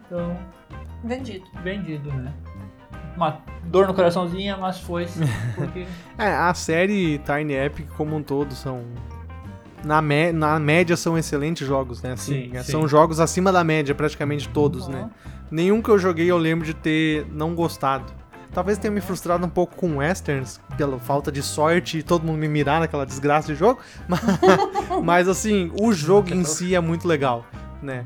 Então, 0.05 0.37
Vendido. 1.03 1.45
vendido, 1.63 2.11
né? 2.13 2.31
Uma 3.15 3.39
dor 3.65 3.87
no 3.87 3.93
coraçãozinho, 3.93 4.57
mas 4.59 4.79
foi. 4.79 5.07
Porque 5.55 5.87
É, 6.17 6.27
a 6.27 6.53
série 6.53 7.17
Tiny 7.19 7.53
Epic 7.53 7.87
como 7.95 8.15
um 8.15 8.21
todo 8.21 8.53
são. 8.53 8.83
Na, 9.85 10.01
mé- 10.01 10.31
na 10.31 10.59
média 10.59 10.97
são 10.97 11.17
excelentes 11.17 11.65
jogos, 11.67 12.01
né? 12.01 12.13
Assim, 12.13 12.49
Sim, 12.51 12.57
é, 12.57 12.63
sim. 12.63 12.71
São 12.71 12.87
jogos 12.87 13.19
acima 13.19 13.51
da 13.51 13.63
média, 13.63 13.93
praticamente 13.93 14.49
todos, 14.49 14.87
Uhum. 14.87 14.93
né? 14.93 15.09
Nenhum 15.51 15.81
que 15.81 15.89
eu 15.89 15.99
joguei 15.99 16.25
eu 16.29 16.37
lembro 16.37 16.65
de 16.65 16.73
ter 16.73 17.25
não 17.31 17.53
gostado. 17.53 18.11
Talvez 18.51 18.77
tenha 18.77 18.91
me 18.91 19.01
frustrado 19.01 19.45
um 19.45 19.49
pouco 19.49 19.75
com 19.75 19.97
westerns, 19.97 20.59
pela 20.77 20.97
falta 20.97 21.31
de 21.31 21.43
sorte 21.43 21.99
e 21.99 22.03
todo 22.03 22.23
mundo 22.25 22.37
me 22.37 22.47
mirar 22.47 22.79
naquela 22.79 23.05
desgraça 23.05 23.47
de 23.53 23.55
jogo. 23.59 23.79
Mas, 24.07 24.21
mas, 25.03 25.27
assim, 25.27 25.71
o 25.79 25.91
jogo 25.93 26.33
em 26.33 26.43
si 26.45 26.73
é 26.73 26.79
muito 26.79 27.07
legal, 27.07 27.45
né? 27.81 28.05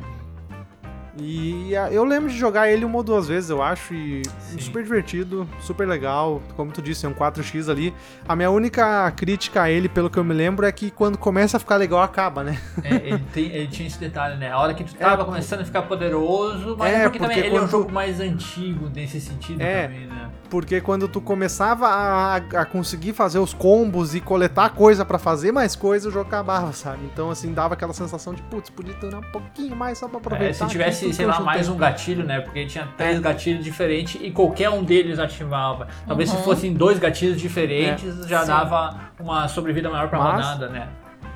E 1.22 1.76
ah, 1.76 1.92
eu 1.92 2.04
lembro 2.04 2.30
de 2.30 2.38
jogar 2.38 2.70
ele 2.72 2.86
uma 2.86 2.98
ou 2.98 3.04
duas 3.04 3.28
vezes, 3.28 3.50
eu 3.50 3.62
acho, 3.62 3.94
e 3.94 4.22
Sim. 4.40 4.60
super 4.60 4.84
divertido, 4.84 5.48
super 5.60 5.88
legal. 5.88 6.42
Como 6.56 6.72
tu 6.72 6.82
disse, 6.82 7.06
é 7.06 7.10
um 7.10 7.14
4x 7.14 7.70
ali. 7.70 7.94
A 8.28 8.36
minha 8.36 8.50
única 8.50 9.12
crítica 9.12 9.64
a 9.64 9.70
ele, 9.72 9.90
pelo 9.90 10.10
que 10.10 10.18
eu 10.18 10.24
me 10.24 10.34
lembro, 10.34 10.66
é 10.66 10.72
que 10.72 10.90
quando 10.92 11.18
começa 11.18 11.58
a 11.58 11.60
ficar 11.60 11.76
legal, 11.76 12.02
acaba, 12.02 12.44
né? 12.44 12.58
é, 12.84 12.96
ele, 12.96 13.20
tem- 13.34 13.52
ele 13.52 13.68
tinha 13.68 13.88
esse 13.88 14.00
detalhe, 14.00 14.38
né? 14.38 14.52
A 14.52 14.58
hora 14.60 14.74
que 14.74 14.84
tu 14.84 14.94
tava 14.96 15.24
É, 15.24 15.26
começando 15.26 15.62
a 15.62 15.66
ficar 15.66 15.82
poderoso, 15.84 16.76
mas 16.78 16.94
É, 16.94 17.04
porque, 17.04 17.20
também 17.20 17.38
porque 17.38 17.48
ele 17.50 17.58
é 17.58 17.62
um 17.62 17.68
jogo 17.68 17.92
mais 17.92 18.20
antigo 18.20 18.90
nesse 18.94 19.20
sentido 19.20 19.62
É. 19.62 19.84
também, 19.88 20.06
né? 20.08 20.30
Porque 20.50 20.82
quando 20.82 21.08
tu 21.08 21.22
começava 21.22 21.88
a, 21.88 22.36
a 22.38 22.66
conseguir 22.66 23.14
fazer 23.14 23.38
os 23.38 23.54
combos 23.54 24.16
e 24.16 24.20
coletar 24.20 24.70
coisa 24.72 25.06
pra 25.06 25.20
fazer 25.20 25.52
mais 25.52 25.76
coisa, 25.76 26.10
o 26.10 26.12
jogo 26.12 26.28
acabava, 26.28 26.74
sabe? 26.74 27.00
Então, 27.06 27.30
assim, 27.30 27.54
dava 27.54 27.76
aquela 27.76 27.94
sensação 27.94 28.34
de, 28.34 28.42
putz, 28.44 28.70
podia 28.70 28.96
ter 28.96 29.14
um 29.14 29.22
pouquinho 29.22 29.76
mais 29.76 30.00
só 30.00 30.08
pra 30.08 30.18
aproveitar. 30.18 30.50
É, 30.50 30.54
se 30.54 30.66
tivesse, 30.68 31.09
tudo 31.10 31.16
sei 31.18 31.26
lá, 31.26 31.40
mais 31.40 31.68
um 31.70 31.78
gatilho, 31.78 32.24
né? 32.26 32.40
Porque 32.42 32.66
tinha 32.66 32.88
três 32.98 33.18
É. 33.18 33.20
gatilhos 33.22 33.64
diferentes 33.64 34.20
e 34.22 34.32
qualquer 34.32 34.70
um 34.70 34.84
deles 34.84 35.20
ativava. 35.20 35.88
Talvez 36.08 36.30
Uhum. 36.32 36.38
se 36.38 36.44
fossem 36.44 36.74
dois 36.74 36.98
gatilhos 37.00 37.40
diferentes, 37.40 38.26
já 38.28 38.42
Sim. 38.42 38.48
dava 38.48 39.00
uma 39.20 39.48
sobrevida 39.48 39.90
maior 39.90 40.10
pra 40.10 40.20
Mas- 40.20 40.46
rodada, 40.46 40.70
né? 40.70 40.88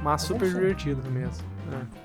Mas 0.01 0.21
super 0.23 0.47
divertido 0.47 1.09
mesmo. 1.09 1.45
É. 1.71 2.03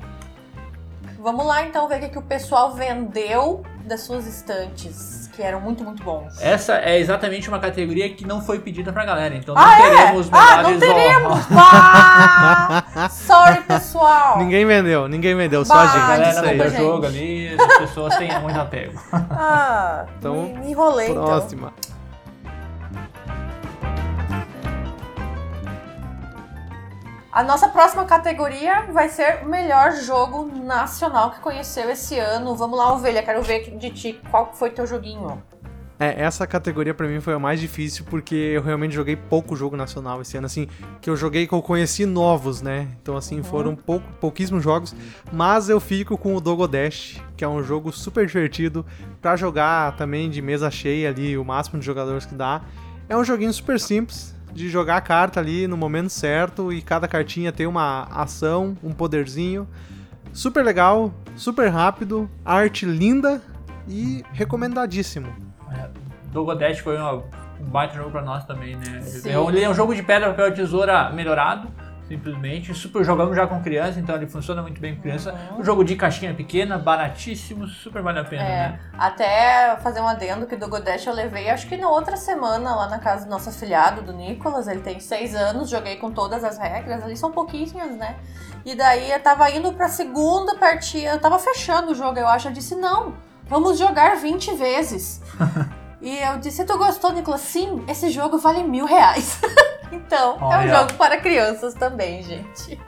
Vamos 1.21 1.45
lá 1.47 1.65
então 1.67 1.89
ver 1.89 1.97
o 1.97 2.01
que, 2.01 2.09
que 2.11 2.19
o 2.19 2.23
pessoal 2.23 2.75
vendeu 2.75 3.65
das 3.89 4.03
suas 4.03 4.27
estantes, 4.27 5.29
que 5.35 5.43
eram 5.43 5.61
muito, 5.61 5.83
muito 5.83 6.03
bons. 6.05 6.41
Essa 6.41 6.75
é 6.79 6.99
exatamente 6.99 7.49
uma 7.49 7.59
categoria 7.59 8.09
que 8.11 8.27
não 8.27 8.41
foi 8.41 8.59
pedida 8.61 8.93
pra 8.93 9.05
galera, 9.05 9.35
então 9.35 9.55
Ah, 9.57 9.65
não 9.65 9.73
é? 9.73 9.77
teremos 9.91 10.29
Ah, 10.31 10.63
não 10.63 10.71
melhores 10.71 10.81
teremos! 10.81 11.47
Bah! 11.47 13.09
Sorry, 13.11 13.61
pessoal! 13.63 14.39
Ninguém 14.39 14.65
vendeu, 14.67 15.09
ninguém 15.09 15.35
vendeu, 15.35 15.65
só 15.65 15.75
Bah, 15.75 15.81
a 15.81 15.85
A 15.85 15.87
gente. 15.89 16.01
galera 16.07 16.31
Isso 16.31 16.39
aí. 16.41 16.49
comprou 16.51 16.67
o 16.67 16.71
gente. 16.71 16.81
jogo 16.83 17.07
ali, 17.07 17.57
as 17.61 17.79
pessoas 17.79 18.17
têm 18.17 18.41
muito 18.41 18.61
apego. 18.61 19.01
Ah, 19.13 20.05
Então, 20.19 20.35
me, 20.35 20.71
enrolei 20.71 21.11
então. 21.11 21.25
A 27.39 27.43
nossa 27.45 27.69
próxima 27.69 28.05
categoria 28.05 28.89
vai 28.93 29.09
ser 29.09 29.45
o 29.45 29.49
melhor 29.49 29.93
jogo 29.93 30.45
nacional 30.61 31.31
que 31.31 31.39
conheceu 31.39 31.89
esse 31.89 32.19
ano. 32.19 32.57
Vamos 32.57 32.77
lá, 32.77 32.93
Ovelha, 32.93 33.23
quero 33.23 33.41
ver 33.45 33.77
de 33.79 33.91
ti 33.91 34.21
qual 34.29 34.53
foi 34.53 34.71
teu 34.71 34.85
joguinho. 34.85 35.41
É, 36.01 36.21
essa 36.21 36.49
categoria 36.49 36.93
pra 36.93 37.07
mim 37.07 37.21
foi 37.21 37.35
a 37.35 37.39
mais 37.39 37.61
difícil 37.61 38.05
porque 38.11 38.35
eu 38.35 38.61
realmente 38.61 38.93
joguei 38.93 39.15
pouco 39.15 39.55
jogo 39.55 39.77
nacional 39.77 40.21
esse 40.21 40.37
ano, 40.37 40.47
assim, 40.47 40.67
que 41.01 41.09
eu 41.09 41.15
joguei 41.15 41.47
que 41.47 41.53
eu 41.53 41.63
conheci 41.63 42.05
novos, 42.05 42.61
né? 42.61 42.89
Então, 43.01 43.17
assim, 43.17 43.41
foram 43.41 43.77
pouco, 43.77 44.05
pouquíssimos 44.21 44.65
jogos, 44.65 44.93
mas 45.33 45.69
eu 45.69 45.79
fico 45.79 46.19
com 46.19 46.35
o 46.35 46.41
Dogodash, 46.41 47.23
que 47.37 47.45
é 47.45 47.49
um 47.49 47.63
jogo 47.63 47.93
super 47.93 48.27
divertido 48.27 48.85
pra 49.23 49.37
jogar 49.37 49.97
também 49.97 50.29
de 50.29 50.43
mesa 50.43 50.73
cheia 50.73 51.09
ali, 51.09 51.39
o 51.39 51.45
máximo 51.45 51.79
de 51.79 51.87
jogadores 51.87 52.27
que 52.27 52.35
dá. 52.35 52.63
É 53.09 53.17
um 53.17 53.23
joguinho 53.23 53.53
super 53.53 53.79
simples 53.79 54.37
de 54.59 54.69
jogar 54.69 54.97
a 54.97 55.01
carta 55.01 55.39
ali 55.39 55.69
no 55.69 55.77
momento 55.77 56.11
certo 56.11 56.73
e 56.73 56.83
cada 56.83 57.07
cartinha 57.07 57.53
tem 57.53 57.67
uma 57.67 58.09
ação, 58.11 58.77
um 58.83 58.93
poderzinho. 58.93 59.69
Super 60.33 60.65
legal, 60.65 61.15
super 61.37 61.69
rápido, 61.69 62.29
arte 62.45 62.85
linda 62.85 63.41
e 63.87 64.25
recomendadíssimo. 64.33 65.33
Dogodash 66.33 66.81
foi 66.81 66.97
uma 66.97 67.23
um 67.61 67.71
baita 67.71 67.95
jogo 67.95 68.11
pra 68.11 68.23
nós 68.23 68.45
também, 68.45 68.77
né? 68.77 69.01
Sim. 69.01 69.31
É 69.31 69.39
um, 69.39 69.49
ele 69.49 69.63
é 69.63 69.69
um 69.69 69.75
jogo 69.75 69.95
de 69.95 70.03
pedra, 70.03 70.31
papel, 70.31 70.55
tesoura 70.55 71.11
melhorado, 71.11 71.69
simplesmente. 72.09 72.75
Super 72.75 73.05
jogamos 73.05 73.37
já 73.37 73.47
com 73.47 73.63
criança, 73.63 74.01
então 74.01 74.17
ele 74.17 74.27
funciona 74.27 74.63
muito 74.63 74.81
bem 74.81 74.97
com 74.97 75.03
criança. 75.03 75.33
Uhum. 75.53 75.61
Um 75.61 75.65
jogo 75.65 75.85
de 75.85 75.95
caixinha 75.95 76.33
pequena, 76.35 76.79
baratíssimo, 76.79 77.67
super 77.67 78.03
vale 78.03 78.19
a 78.19 78.25
pena, 78.25 78.43
É, 78.43 78.69
né? 78.71 78.81
até 78.99 79.77
fazer 79.83 80.01
um 80.01 80.09
adendo 80.09 80.47
que 80.47 80.57
do 80.57 80.69
Godash 80.69 81.07
eu 81.07 81.13
levei, 81.13 81.51
acho 81.51 81.67
que 81.69 81.77
na 81.77 81.89
outra 81.89 82.17
semana, 82.17 82.75
lá 82.75 82.89
na 82.89 82.99
casa 82.99 83.27
do 83.27 83.31
nosso 83.31 83.51
afilhado, 83.51 84.03
do 84.03 84.13
Nicolas. 84.13 84.67
Ele 84.67 84.81
tem 84.81 84.99
seis 84.99 85.35
anos, 85.35 85.69
joguei 85.69 85.97
com 85.97 86.11
todas 86.11 86.43
as 86.43 86.59
regras, 86.59 87.03
ali 87.03 87.17
são 87.17 87.31
pouquinhas, 87.31 87.97
né? 87.97 88.17
E 88.65 88.75
daí 88.75 89.11
eu 89.11 89.21
tava 89.21 89.51
indo 89.51 89.73
pra 89.75 89.89
segunda 89.89 90.55
partida, 90.57 91.11
eu 91.11 91.21
tava 91.21 91.39
fechando 91.39 91.93
o 91.93 91.95
jogo, 91.95 92.19
eu 92.19 92.27
acho. 92.27 92.49
Eu 92.49 92.53
disse, 92.53 92.75
não, 92.75 93.15
vamos 93.45 93.79
jogar 93.79 94.17
20 94.17 94.55
vezes. 94.55 95.21
e 96.01 96.19
eu 96.19 96.39
disse, 96.39 96.65
tu 96.65 96.77
gostou, 96.79 97.13
Nicolas? 97.13 97.41
Sim, 97.43 97.85
esse 97.89 98.11
jogo 98.11 98.39
vale 98.39 98.63
mil 98.63 98.87
reais. 98.87 99.41
então, 99.93 100.37
é 100.41 100.45
um 100.45 100.47
Olha. 100.47 100.77
jogo 100.77 100.95
para 100.95 101.17
crianças 101.19 101.75
também, 101.75 102.23
gente. 102.23 102.79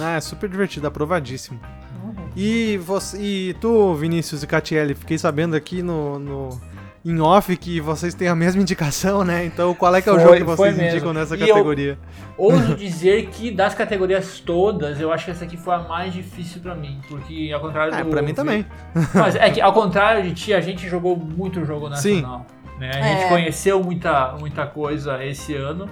Ah, 0.00 0.16
é 0.16 0.20
super 0.20 0.48
divertido, 0.48 0.86
aprovadíssimo. 0.86 1.58
Uhum. 2.04 2.14
E, 2.36 2.76
você, 2.78 3.18
e 3.20 3.54
tu, 3.60 3.94
Vinícius 3.94 4.42
e 4.42 4.46
Catiele, 4.46 4.94
fiquei 4.94 5.18
sabendo 5.18 5.56
aqui 5.56 5.82
no, 5.82 6.18
no 6.18 6.60
em 7.04 7.20
off 7.20 7.56
que 7.56 7.80
vocês 7.80 8.12
têm 8.12 8.28
a 8.28 8.34
mesma 8.34 8.60
indicação, 8.60 9.24
né? 9.24 9.44
Então 9.44 9.72
qual 9.74 9.94
é 9.94 10.02
que 10.02 10.08
é 10.08 10.12
o 10.12 10.16
Foi- 10.16 10.24
jogo 10.24 10.36
que 10.36 10.42
vocês 10.44 10.78
indicam 10.78 11.12
nessa 11.12 11.36
E 11.36 11.40
eu- 11.42 11.48
categoria? 11.48 11.98
Ouso 12.36 12.74
dizer 12.76 13.28
que 13.28 13.50
das 13.50 13.74
categorias 13.74 14.40
todas, 14.40 15.00
eu 15.00 15.10
acho 15.12 15.24
que 15.24 15.30
essa 15.30 15.44
aqui 15.44 15.56
foi 15.56 15.74
a 15.74 15.78
mais 15.78 16.12
difícil 16.12 16.60
pra 16.60 16.74
mim. 16.74 17.00
Porque 17.08 17.50
ao 17.54 17.60
contrário 17.60 17.94
É, 17.94 18.04
do. 18.04 18.10
pra 18.10 18.20
mim 18.20 18.34
também. 18.34 18.66
Mas 19.14 19.34
é 19.36 19.48
que 19.50 19.60
ao 19.60 19.72
contrário 19.74 20.22
de 20.22 20.34
ti, 20.34 20.52
a 20.54 20.60
gente 20.60 20.86
jogou 20.88 21.16
muito 21.16 21.64
jogo 21.64 21.86
Sim. 21.96 22.16
nacional. 22.20 22.46
Né? 22.78 22.90
A 22.90 23.02
gente 23.02 23.22
É. 23.24 23.28
conheceu 23.28 23.82
muita, 23.82 24.36
muita 24.38 24.66
coisa 24.66 25.24
esse 25.24 25.54
ano. 25.54 25.88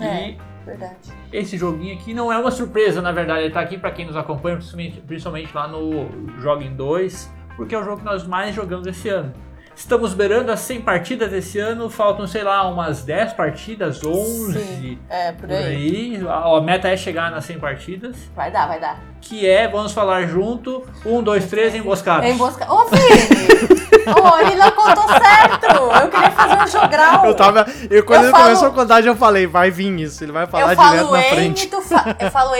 É. 0.00 0.30
E 0.30 0.38
Verdade. 0.64 1.12
esse 1.32 1.56
joguinho 1.56 1.94
aqui 1.94 2.12
não 2.12 2.32
é 2.32 2.36
uma 2.38 2.50
surpresa, 2.50 3.00
na 3.00 3.12
verdade. 3.12 3.44
Ele 3.44 3.54
tá 3.54 3.60
aqui 3.60 3.78
pra 3.78 3.90
quem 3.90 4.04
nos 4.04 4.16
acompanha, 4.16 4.56
principalmente, 4.56 5.00
principalmente 5.00 5.54
lá 5.54 5.68
no 5.68 6.08
Joguem 6.40 6.74
2, 6.74 7.32
porque 7.56 7.74
é 7.74 7.78
o 7.78 7.84
jogo 7.84 7.98
que 7.98 8.04
nós 8.04 8.26
mais 8.26 8.54
jogamos 8.54 8.86
esse 8.86 9.08
ano. 9.08 9.32
Estamos 9.76 10.14
beirando 10.14 10.50
as 10.50 10.60
100 10.60 10.80
partidas 10.80 11.30
esse 11.34 11.58
ano, 11.58 11.90
faltam, 11.90 12.26
sei 12.26 12.42
lá, 12.42 12.66
umas 12.66 13.02
10 13.04 13.34
partidas, 13.34 14.02
11 14.02 14.58
Sim, 14.58 14.98
é, 15.08 15.32
por 15.32 15.42
por 15.46 15.50
aí. 15.52 16.16
aí. 16.16 16.26
A, 16.26 16.56
a 16.56 16.60
meta 16.62 16.88
é 16.88 16.96
chegar 16.96 17.30
nas 17.30 17.44
100 17.44 17.58
partidas, 17.58 18.16
Vai 18.34 18.50
dar, 18.50 18.66
vai 18.66 18.80
dar. 18.80 18.98
que 19.20 19.46
é, 19.46 19.68
vamos 19.68 19.92
falar 19.92 20.22
junto, 20.26 20.82
1, 21.04 21.22
2, 21.22 21.44
3, 21.50 21.74
emboscados. 21.74 22.24
É 22.26 22.30
embosca... 22.32 22.66
Ô, 22.72 22.86
Vini! 22.86 23.76
Ô, 24.06 24.38
ele 24.38 24.54
não 24.54 24.70
contou 24.70 25.04
certo! 25.08 25.66
Eu 26.02 26.08
queria 26.08 26.30
fazer 26.30 26.62
um 26.62 26.66
jogral. 26.66 27.26
Eu 27.26 27.34
tava. 27.34 27.66
Eu, 27.90 28.04
quando 28.04 28.20
Eu 28.20 28.24
ele 28.26 28.30
falo- 28.30 28.44
começou 28.44 28.68
a 28.68 28.70
contagem, 28.70 29.10
eu 29.10 29.16
falei, 29.16 29.46
vai 29.46 29.70
vir 29.70 30.00
isso. 30.00 30.24
Ele 30.24 30.32
vai 30.32 30.46
falar 30.46 30.72
eu 30.72 30.76
direto 30.76 30.96
falo 31.06 31.10
na 31.16 31.22
frente. 31.22 31.66
tu 31.66 31.82
fa... 31.82 32.16
Eu 32.18 32.30
falo 32.30 32.54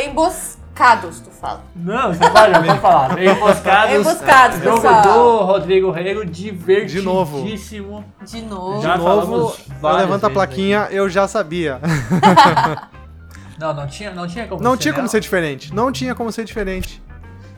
emboscados, 0.76 1.20
tu 1.20 1.30
fala. 1.30 1.62
Não, 1.74 2.12
você 2.12 2.30
pode, 2.30 2.54
eu 2.54 2.62
vou 2.64 2.76
falar. 2.76 3.18
Emboscados. 3.22 3.94
Emboscados, 3.94 4.62
Jogo 4.62 4.80
pessoal. 4.82 5.02
do 5.02 5.36
Rodrigo 5.44 5.90
Rego, 5.90 6.24
De 6.26 7.00
novo. 7.00 7.36
divertidíssimo. 7.38 8.04
De 8.22 8.42
novo. 8.42 8.82
Já 8.82 8.96
De 8.96 9.02
novo, 9.02 9.22
falamos 9.26 9.58
eu 9.68 9.74
várias 9.80 10.02
levanto 10.02 10.26
a 10.26 10.30
plaquinha, 10.30 10.88
eu 10.90 11.08
já 11.08 11.26
sabia. 11.26 11.80
Não, 13.58 13.72
não 13.72 13.86
tinha, 13.86 14.12
não 14.12 14.26
tinha 14.26 14.46
como 14.46 14.62
Não 14.62 14.72
ser 14.72 14.78
tinha 14.80 14.92
como 14.94 15.08
ser 15.08 15.18
diferente. 15.18 15.74
Não 15.74 15.90
tinha 15.90 16.14
como 16.14 16.30
ser 16.30 16.44
diferente. 16.44 17.02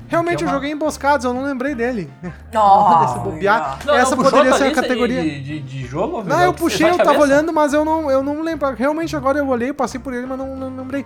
Realmente 0.06 0.42
é 0.42 0.44
eu 0.44 0.48
uma- 0.48 0.54
joguei 0.54 0.70
emboscados, 0.70 1.24
eu 1.24 1.34
não 1.34 1.42
lembrei 1.42 1.74
dele. 1.74 2.08
Nossa. 2.52 3.18
Bobear, 3.18 3.80
Não, 3.84 3.94
essa 3.96 4.14
não 4.14 4.22
poderia 4.22 4.52
ser 4.54 4.68
a 4.68 4.74
categoria. 4.74 5.20
De, 5.22 5.40
de, 5.42 5.60
de 5.60 5.84
jogo? 5.86 6.22
Não, 6.22 6.40
eu 6.40 6.52
puxei, 6.54 6.86
eu 6.86 6.92
de 6.92 6.98
tava 6.98 7.10
cabeça? 7.14 7.24
olhando, 7.24 7.52
mas 7.52 7.72
eu 7.74 7.84
não, 7.84 8.08
eu 8.08 8.22
não 8.22 8.42
lembro. 8.42 8.72
Realmente 8.74 9.16
agora 9.16 9.38
eu 9.38 9.48
olhei, 9.48 9.70
eu 9.70 9.74
passei 9.74 9.98
por 10.00 10.14
ele, 10.14 10.24
mas 10.24 10.38
não, 10.38 10.54
não 10.54 10.76
lembrei. 10.76 11.04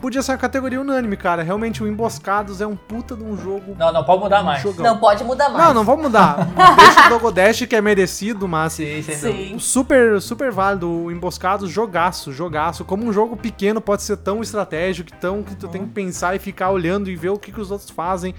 Podia 0.00 0.22
ser 0.22 0.32
a 0.32 0.36
categoria 0.36 0.80
unânime, 0.80 1.16
cara. 1.16 1.42
Realmente 1.42 1.82
o 1.82 1.88
Emboscados 1.88 2.60
é 2.60 2.66
um 2.66 2.76
puta 2.76 3.16
de 3.16 3.24
um 3.24 3.36
jogo. 3.36 3.74
Não, 3.78 3.92
não 3.92 4.04
pode 4.04 4.22
mudar 4.22 4.42
mais. 4.42 4.62
jogão. 4.62 4.84
Não 4.84 4.98
pode 4.98 5.24
mudar 5.24 5.48
mais. 5.48 5.64
Não, 5.64 5.74
não 5.74 5.84
vamos 5.84 6.02
mudar. 6.02 6.46
Deixa 6.76 7.06
o 7.06 7.08
Dogodash 7.08 7.66
que 7.66 7.74
é 7.74 7.80
merecido, 7.80 8.46
mas 8.46 8.74
Sim, 8.74 9.02
sem 9.02 9.14
dúvida. 9.14 9.32
Sim. 9.32 9.58
super, 9.58 10.20
super 10.20 10.52
válido. 10.52 10.88
O 10.88 11.10
Emboscados, 11.10 11.70
jogaço, 11.70 12.30
jogaço. 12.30 12.84
Como 12.84 13.04
um 13.06 13.12
jogo 13.12 13.36
pequeno 13.36 13.80
pode 13.80 14.02
ser 14.02 14.18
tão 14.18 14.42
estratégico, 14.42 15.10
tão 15.18 15.42
que 15.42 15.56
tu 15.56 15.66
tem 15.66 15.82
que 15.82 15.92
pensar 15.92 16.36
e 16.36 16.38
ficar 16.38 16.70
olhando 16.70 17.08
e 17.08 17.16
ver 17.16 17.30
o 17.30 17.38
que, 17.38 17.50
que 17.50 17.60
os 17.60 17.70
outros 17.70 17.88
fazem. 17.90 18.34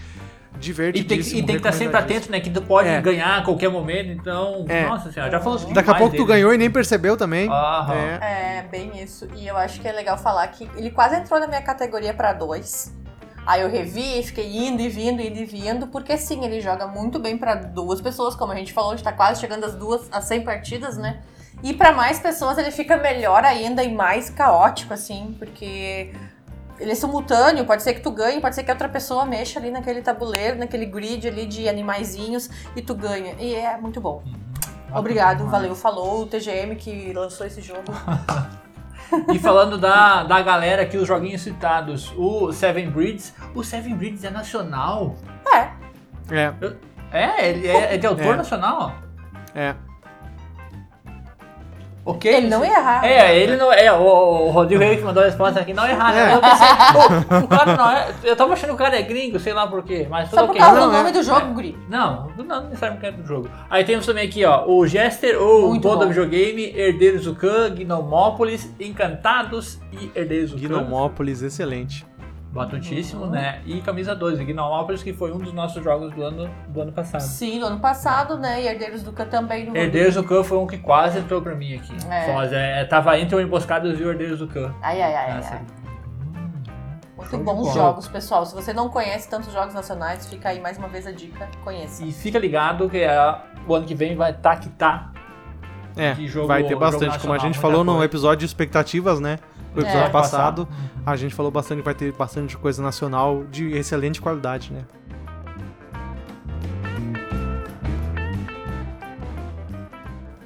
E 0.58 0.60
tem, 0.60 0.60
Divertidíssimo. 0.60 1.40
e 1.40 1.44
tem 1.44 1.56
que 1.56 1.60
estar 1.60 1.72
sempre 1.72 1.86
recomendadíssimo. 1.98 2.16
atento, 2.20 2.32
né? 2.32 2.40
Que 2.40 2.50
tu 2.50 2.62
pode 2.62 2.90
É. 2.90 3.00
ganhar 3.02 3.38
a 3.38 3.42
qualquer 3.44 3.70
momento, 3.70 4.10
então. 4.12 4.66
É. 4.68 4.86
Nossa 4.86 5.12
senhora, 5.12 5.32
já 5.32 5.40
falou 5.40 5.60
Daqui 5.74 5.90
a 5.90 5.96
pouco 5.96 6.16
tu 6.16 6.26
ganhou 6.26 6.54
e 6.54 6.58
nem 6.58 6.70
percebeu 6.70 7.16
também. 7.16 7.48
Aham. 7.50 7.94
É. 8.22 8.58
É, 8.60 8.66
bem 8.70 8.92
isso. 9.02 9.28
E 9.36 9.48
eu 9.48 9.56
acho 9.58 9.80
que 9.80 9.88
é 9.88 9.92
legal 9.92 10.18
falar 10.18 10.48
que 10.48 10.70
ele 10.76 10.90
quase 10.92 11.16
entrou 11.16 11.40
na 11.40 11.48
minha 11.48 11.62
categoria 11.62 12.14
pra 12.14 12.34
dois. 12.34 12.94
Aí 13.46 13.62
eu 13.62 13.70
revi, 13.70 14.22
fiquei 14.24 14.58
indo 14.58 14.82
e 14.82 14.90
vindo, 14.90 15.22
indo 15.22 15.38
e 15.40 15.46
vindo, 15.46 15.88
porque 15.88 16.18
sim, 16.18 16.44
ele 16.44 16.60
joga 16.60 16.86
muito 16.86 17.18
bem 17.18 17.38
pra 17.38 17.56
duas 17.56 18.02
pessoas, 18.02 18.36
como 18.36 18.52
a 18.52 18.56
gente 18.56 18.74
falou, 18.74 18.92
a 18.92 18.96
gente 18.96 19.06
tá 19.06 19.14
quase 19.14 19.40
chegando 19.40 19.64
às 19.64 19.74
duas, 19.74 20.10
às 20.12 20.26
100 20.26 20.42
partidas, 20.42 20.98
né? 20.98 21.22
E 21.64 21.74
pra 21.74 21.94
mais 21.94 22.20
pessoas 22.20 22.58
ele 22.58 22.72
fica 22.72 22.98
melhor 22.98 23.46
ainda 23.46 23.82
e 23.84 23.94
mais 23.94 24.30
caótico, 24.30 24.94
assim, 24.94 25.34
porque 25.40 26.12
ele 26.80 26.92
é 26.92 26.96
simultâneo, 26.96 27.66
pode 27.66 27.84
ser 27.84 27.94
que 27.94 28.02
tu 28.02 28.12
ganhe, 28.12 28.40
pode 28.40 28.56
ser 28.56 28.64
que 28.64 28.72
outra 28.72 28.88
pessoa 28.90 29.26
mexa 29.26 29.60
ali 29.60 29.72
naquele 29.72 30.02
tabuleiro, 30.02 30.58
naquele 30.58 30.86
grid 30.86 31.28
ali 31.28 31.46
de 31.46 31.68
animaizinhos 31.68 32.50
e 32.76 32.82
tu 32.82 32.94
ganha. 32.96 33.36
E 33.40 33.56
é 33.56 33.78
muito 33.78 34.00
bom. 34.00 34.24
Obrigado, 34.94 35.46
valeu, 35.48 35.76
falou 35.76 36.22
o 36.24 36.28
TGM 36.28 36.76
que 36.76 37.12
lançou 37.14 37.46
esse 37.46 37.62
jogo. 37.62 37.84
E 39.34 39.40
falando 39.40 39.78
da, 39.78 40.24
da 40.24 40.42
galera 40.42 40.82
aqui, 40.82 40.98
os 40.98 41.08
joguinhos 41.08 41.40
citados, 41.42 42.14
o 42.18 42.52
Seven 42.52 42.90
Breeds. 42.90 43.34
O 43.56 43.64
Seven 43.64 43.96
Breeds 43.96 44.26
é 44.26 44.30
nacional. 44.30 45.16
É, 45.50 45.70
É, 46.30 46.54
É, 47.14 47.50
ele 47.50 47.68
é, 47.68 47.94
é 47.96 47.98
de 47.98 48.06
autor 48.06 48.34
É. 48.34 48.36
nacional. 48.36 48.96
é. 49.56 49.76
Ok? 52.10 52.34
ele 52.34 52.48
não 52.48 52.64
ia 52.64 52.72
errar. 52.72 53.06
É, 53.06 53.38
ele 53.38 53.58
não. 53.58 53.72
É, 53.72 53.92
o, 53.92 53.98
o 54.48 54.50
Rodrigo 54.50 54.82
Reis 54.82 55.00
que 55.00 55.04
mandou 55.06 55.22
a 55.22 55.26
resposta 55.26 55.60
aqui, 55.60 55.74
não 55.74 55.86
errar, 55.88 56.14
né? 56.14 56.32
É. 56.32 56.36
Eu 56.36 56.40
pensei, 56.42 56.68
pô, 56.94 57.46
o 57.46 57.48
cara 57.50 57.76
não 57.76 57.92
é. 57.92 58.08
Eu 58.24 58.36
tava 58.36 58.54
achando 58.54 58.70
que 58.70 58.76
o 58.76 58.78
cara 58.78 58.98
é 58.98 59.02
gringo, 59.02 59.38
sei 59.40 59.52
lá 59.54 59.68
por 59.68 59.84
quê, 59.84 60.08
mas 60.10 60.30
tudo 60.30 60.40
Só 60.40 60.46
por 60.46 60.52
ok. 60.52 60.62
causa 60.62 60.80
do 60.82 60.92
nome 60.92 61.10
é- 61.10 61.12
do 61.12 61.22
jogo, 61.24 61.54
Guri. 61.54 61.78
Não, 61.90 62.30
não 62.38 62.64
necessariamente 62.64 63.06
é 63.08 63.12
do 63.12 63.28
jogo. 63.28 63.50
Aí 63.70 63.84
temos 63.84 64.06
também 64.06 64.26
aqui, 64.28 64.46
ó, 64.46 64.66
o 64.66 64.88
Jester, 64.88 65.42
o 65.42 65.68
Muito 65.68 65.88
Boda. 65.88 66.06
Videogame, 66.06 66.72
Herdeiros 66.76 67.26
do 67.26 67.36
Khan, 67.36 67.76
Gnomópolis, 67.76 68.70
Encantados 68.80 69.80
e 69.92 70.10
Herdeiros 70.16 70.52
do 70.52 70.58
Khan. 70.62 70.68
Gnomópolis, 70.84 71.42
excelente. 71.42 72.06
Batutíssimo, 72.52 73.26
Uhum. 73.26 73.30
né? 73.32 73.62
E 73.66 73.82
camisa 73.82 74.16
2, 74.16 74.40
Gnomópolis, 74.40 75.04
que 75.04 75.14
foi 75.14 75.32
um 75.32 75.38
dos 75.38 75.54
nossos 75.54 75.84
jogos 75.84 76.12
do 76.14 76.24
ano, 76.24 76.50
do 76.70 76.82
ano 76.82 76.92
passado. 76.92 77.22
Sim, 77.22 77.60
no 77.60 77.68
ano 77.68 77.80
passado, 77.80 78.38
né? 78.38 78.62
E 78.64 78.68
Herdeiros 78.68 79.04
do 79.04 79.12
Khan 79.12 79.26
também. 79.26 79.66
No 79.70 79.76
Herdeiros 79.78 80.16
do 80.16 80.24
Khan 80.24 80.44
foi 80.44 80.58
um 80.58 80.66
que 80.66 80.78
quase 80.78 81.20
entrou 81.20 81.42
pra 81.42 81.54
mim 81.54 81.76
aqui. 81.76 81.94
É. 82.10 82.26
Foz, 82.34 82.52
é, 82.54 82.84
tava 82.86 83.20
entre 83.20 83.36
o 83.36 83.42
Emboscados 83.42 84.00
e 84.00 84.04
o 84.04 84.10
Herdeiros 84.10 84.40
do 84.40 84.48
Khan. 84.48 84.74
Ai, 84.82 85.02
ai, 85.02 85.14
ai, 85.14 85.32
ai, 85.32 85.40
Essa. 85.40 85.54
ai. 85.56 85.62
Muito 87.18 87.30
Show 87.32 87.40
de 87.40 87.46
bons 87.46 87.74
jogos, 87.74 88.08
pessoal. 88.08 88.46
Se 88.46 88.56
você 88.56 88.72
não 88.74 88.90
conhece 88.90 89.28
tantos 89.30 89.52
jogos 89.52 89.74
nacionais, 89.74 90.28
fica 90.28 90.50
aí 90.50 90.62
mais 90.62 90.78
uma 90.78 90.88
vez 90.88 91.06
a 91.08 91.12
dica. 91.12 91.50
Conheça. 91.64 92.04
E 92.06 92.12
fica 92.12 92.38
ligado 92.40 92.90
que 92.90 93.00
é, 93.00 93.36
o 93.68 93.74
ano 93.76 93.86
que 93.86 93.96
vem 93.96 94.16
vai 94.16 94.34
tá 94.34 94.56
que 94.56 94.70
tá. 94.70 95.12
É, 95.96 96.14
Que 96.14 96.28
jogo- 96.28 96.48
vai 96.48 96.64
ter 96.64 96.76
bastante. 96.76 97.18
Como 97.20 97.34
a 97.34 97.36
nacional, 97.36 97.40
gente 97.40 97.58
falou 97.60 97.84
no 97.84 97.94
coisa. 97.94 98.06
episódio 98.06 98.38
de 98.40 98.46
expectativas, 98.46 99.20
né? 99.20 99.40
No 99.78 99.84
episódio 99.84 100.08
É. 100.08 100.10
passado, 100.10 100.68
a 101.06 101.16
gente 101.16 101.36
falou 101.36 101.52
bastante 101.52 101.80
que 101.80 101.86
vai 101.86 101.94
ter 101.94 102.12
bastante 102.12 102.58
coisa 102.58 102.82
nacional 102.82 103.44
de 103.46 103.72
excelente 103.78 104.20
qualidade, 104.20 104.74
né? 104.74 104.84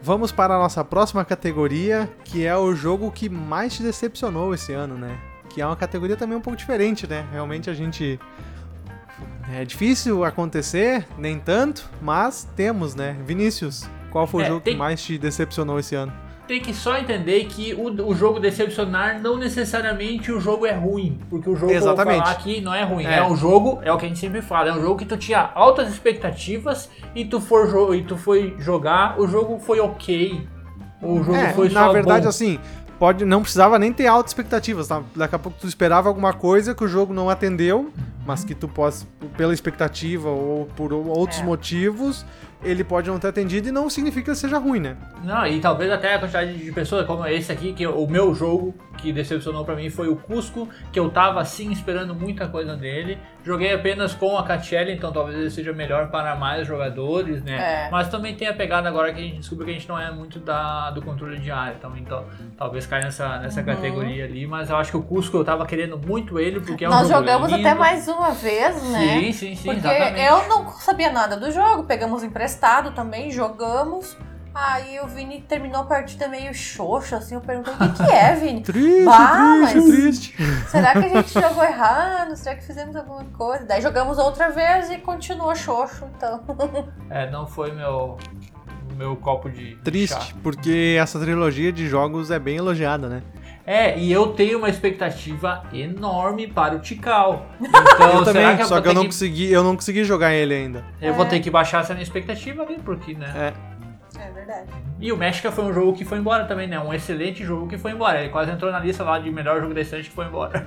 Vamos 0.04 0.32
para 0.32 0.56
a 0.56 0.60
nossa 0.60 0.84
próxima 0.84 1.24
categoria, 1.24 2.10
que 2.26 2.46
é 2.46 2.56
o 2.58 2.74
jogo 2.74 3.12
que 3.12 3.30
mais 3.30 3.74
te 3.76 3.84
decepcionou 3.84 4.54
esse 4.54 4.74
ano, 4.74 4.98
né? 4.98 5.16
Que 5.50 5.62
é 5.62 5.66
uma 5.66 5.76
categoria 5.76 6.18
também 6.18 6.38
um 6.38 6.42
pouco 6.42 6.58
diferente, 6.58 7.06
né? 7.08 7.26
Realmente 7.32 7.70
a 7.70 7.74
gente. 7.74 8.20
É 9.54 9.64
difícil 9.66 10.24
acontecer, 10.24 11.06
nem 11.18 11.38
tanto, 11.38 11.88
mas 12.02 12.48
temos, 12.56 12.96
né? 12.96 13.18
Vinícius, 13.26 13.88
qual 14.10 14.26
foi 14.26 14.44
É, 14.44 14.46
o 14.46 14.48
jogo 14.50 14.62
tem- 14.62 14.74
que 14.74 14.80
mais 14.80 15.04
te 15.04 15.18
decepcionou 15.18 15.78
esse 15.78 15.94
ano? 15.94 16.12
Tem 16.48 16.60
que 16.60 16.74
só 16.74 16.98
entender 16.98 17.46
que 17.46 17.74
o, 17.74 17.86
o 18.10 18.14
jogo 18.16 18.40
decepcionar 18.40 19.22
não 19.22 19.38
necessariamente 19.38 20.32
o 20.32 20.40
jogo 20.42 20.66
é 20.66 20.74
ruim. 20.74 21.20
Porque 21.30 21.50
o 21.50 21.56
jogo 21.56 21.72
que 21.72 21.78
eu 21.78 21.82
vou 21.82 21.92
Exatamente. 21.94 22.20
falar 22.20 22.32
aqui 22.32 22.60
não 22.62 22.74
é 22.74 22.84
ruim. 22.84 23.06
É. 23.06 23.18
É. 23.20 23.24
um 23.24 23.36
jogo, 23.36 23.80
é 23.84 23.92
o 23.94 23.98
que 23.98 24.06
a 24.06 24.08
gente 24.10 24.20
sempre 24.20 24.42
fala, 24.42 24.70
é 24.70 24.74
um 24.74 24.82
jogo 24.82 24.98
que 24.98 25.06
tu 25.06 25.16
tinha 25.18 25.50
altas 25.56 25.90
expectativas 25.90 26.90
e 27.16 27.24
tu, 27.24 27.40
for 27.40 27.96
e 27.96 28.04
tu 28.04 28.18
foi 28.18 28.56
jogar, 28.60 29.20
o 29.20 29.28
jogo 29.28 29.60
foi 29.60 29.80
ok. 29.80 30.46
O 31.02 31.18
jogo 31.24 31.36
É, 31.36 31.54
foi 31.54 31.70
na 31.70 31.86
só 31.88 31.94
verdade, 31.94 32.24
bom. 32.24 32.30
assim, 32.30 32.60
pode, 33.00 33.24
não 33.26 33.42
precisava 33.42 33.80
nem 33.80 33.94
ter 33.94 34.08
altas 34.08 34.32
expectativas, 34.32 34.88
tá? 34.88 35.02
Daqui 35.16 35.36
a 35.36 35.40
pouco 35.40 35.58
tu 35.60 35.68
esperava 35.68 36.10
alguma 36.10 36.34
coisa 36.34 36.76
que 36.76 36.84
o 36.84 36.88
jogo 36.88 37.14
não 37.14 37.30
atendeu, 37.30 37.92
mas 38.26 38.44
que 38.44 38.54
tu 38.54 38.68
pode, 38.68 38.98
pela 39.38 39.54
expectativa 39.54 40.30
ou 40.30 40.66
por 40.76 40.92
outros 40.94 41.40
É. 41.40 41.44
motivos, 41.44 42.26
ele 42.64 42.84
pode 42.84 43.10
não 43.10 43.20
ter 43.20 43.28
atendido 43.28 43.70
e 43.70 43.72
não 43.72 43.90
significa 43.90 44.32
que 44.32 44.38
seja 44.38 44.58
ruim, 44.58 44.80
né? 44.80 44.96
Não, 45.24 45.46
e 45.46 45.60
talvez 45.60 45.92
até 45.92 46.16
a 46.16 46.20
quantidade 46.20 46.54
de 46.54 46.72
pessoas, 46.72 47.06
como 47.06 47.26
esse 47.26 47.52
aqui, 47.52 47.74
que 47.74 47.86
o 47.86 48.08
meu 48.08 48.34
jogo 48.34 48.74
que 49.02 49.12
decepcionou 49.12 49.66
pra 49.66 49.76
mim 49.76 49.90
foi 49.90 50.08
o 50.08 50.16
Cusco, 50.16 50.70
que 50.92 51.00
eu 51.00 51.10
tava 51.10 51.42
assim 51.42 51.72
esperando 51.72 52.14
muita 52.14 52.48
coisa 52.48 52.76
dele. 52.76 53.18
Joguei 53.44 53.74
apenas 53.74 54.14
com 54.14 54.38
a 54.38 54.44
Catiele, 54.44 54.92
então 54.94 55.12
talvez 55.12 55.36
ele 55.38 55.50
seja 55.50 55.74
melhor 55.74 56.10
para 56.12 56.36
mais 56.36 56.68
jogadores, 56.68 57.44
né? 57.44 57.86
É. 57.88 57.90
Mas 57.90 58.08
também 58.10 58.36
tem 58.36 58.48
a 58.48 58.54
pegada 58.54 58.88
agora 58.88 59.12
que 59.12 59.20
a 59.20 59.24
gente 59.24 59.40
descobriu 59.40 59.66
que 59.68 59.72
a 59.72 59.78
gente 59.80 59.90
não 59.90 60.00
é 60.00 60.12
muito 60.12 60.38
da, 60.40 60.92
do 60.92 61.02
controle 61.02 61.40
de 61.40 61.50
área, 61.50 61.76
então, 61.78 61.92
então 61.98 62.26
talvez 62.58 62.86
caia 62.86 63.04
nessa, 63.06 63.40
nessa 63.40 63.60
Uhum. 63.62 63.66
categoria 63.66 64.26
ali. 64.26 64.46
Mas 64.46 64.70
eu 64.70 64.76
acho 64.76 64.92
que 64.92 64.98
o 64.98 65.02
Cusco 65.02 65.38
eu 65.38 65.44
tava 65.44 65.66
querendo 65.66 65.98
muito 65.98 66.40
ele, 66.40 66.60
porque 66.60 66.86
é 66.86 66.88
um 66.88 66.92
Nós 66.92 67.08
jogo 67.08 67.20
jogamos 67.22 67.52
lindo. 67.52 67.68
até 67.68 67.78
mais 67.78 68.08
uma 68.08 68.32
vez, 68.32 68.84
né? 68.92 69.00
Sim, 69.00 69.32
sim, 69.34 69.56
sim, 69.56 69.74
Porque 69.74 69.88
exatamente. 69.88 70.22
eu 70.22 70.48
não 70.48 70.70
sabia 70.72 71.12
nada 71.12 71.36
do 71.38 71.50
jogo, 71.52 71.84
pegamos 71.86 72.24
emprestado 72.24 72.92
também, 72.92 73.32
jogamos. 73.32 74.16
Aí 74.54 75.00
o 75.00 75.08
Vini 75.08 75.42
terminou 75.42 75.82
a 75.82 75.86
partida 75.86 76.28
meio 76.28 76.54
xoxo, 76.54 77.16
assim, 77.16 77.36
eu 77.36 77.42
perguntei, 77.42 77.74
o 77.74 77.78
que, 77.78 78.04
que 78.04 78.12
é, 78.12 78.36
Vini? 78.36 78.62
Triste, 78.64 79.06
Bah, 79.06 79.56
triste, 79.62 79.76
mas- 79.78 79.86
triste. 79.86 80.36
Será 80.68 80.92
que 80.92 80.98
a 81.06 81.08
gente 81.08 81.34
jogou 81.34 81.64
errado? 81.64 82.36
Será 82.36 82.56
que 82.56 82.64
fizemos 82.66 82.96
alguma 82.96 83.24
coisa? 83.26 83.66
Daí 83.66 83.82
jogamos 83.82 84.18
outra 84.18 84.50
vez 84.50 84.90
e 84.92 84.98
continuou 84.98 85.56
xoxo, 85.56 86.06
então. 86.18 86.44
É, 87.10 87.30
não 87.30 87.46
foi 87.48 87.72
meu, 87.72 88.18
meu 88.96 89.16
copo 89.16 89.50
de 89.50 89.72
chá. 89.72 89.78
Triste, 89.84 90.36
porque 90.44 90.98
essa 91.00 91.20
trilogia 91.20 91.72
de 91.72 91.88
jogos 91.88 92.30
é 92.32 92.40
bem 92.40 92.58
elogiada, 92.58 93.08
né? 93.08 93.22
É, 93.66 93.98
e 93.98 94.12
eu 94.12 94.34
tenho 94.34 94.58
uma 94.58 94.70
expectativa 94.70 95.64
enorme 95.72 96.48
para 96.48 96.76
o 96.76 96.80
Tikal. 96.80 97.46
Então, 97.62 98.18
eu 98.18 98.24
também, 98.24 98.56
que 98.58 98.64
eu 98.64 98.66
só 98.66 98.82
que 98.82 98.88
eu 98.88 98.94
não 98.94 99.04
que, 99.04 99.08
consegui, 99.10 99.52
eu 99.52 99.64
não 99.64 99.76
consegui 99.76 100.04
jogar 100.04 100.34
ele 100.34 100.54
ainda. 100.56 100.84
eu 101.00 101.14
vou 101.14 101.26
ter 101.26 101.40
que 101.40 101.52
baixar 101.52 101.82
essa 101.82 101.94
minha 101.94 102.04
expectativa 102.04 102.64
ali, 102.64 102.80
porque, 102.84 103.14
né? 103.14 103.32
É. 103.36 103.71
Verdade. 104.34 104.70
E 105.00 105.12
o 105.12 105.18
México 105.18 105.52
foi 105.52 105.66
um 105.66 105.74
jogo 105.74 105.94
que 105.94 106.06
foi 106.06 106.18
embora 106.18 106.46
também, 106.46 106.68
né? 106.68 106.80
Um 106.80 106.94
excelente 106.94 107.44
jogo 107.44 107.68
que 107.68 107.78
foi 107.78 107.92
embora. 107.92 108.20
Ele 108.22 108.30
quase 108.30 108.52
entrou 108.52 108.72
na 108.72 108.80
lista 108.80 109.04
lá 109.04 109.20
de 109.20 109.30
melhor 109.30 109.62
jogo 109.62 109.74
da 109.74 109.82
estante 109.82 110.10
que 110.10 110.16
foi 110.16 110.26
embora. 110.26 110.64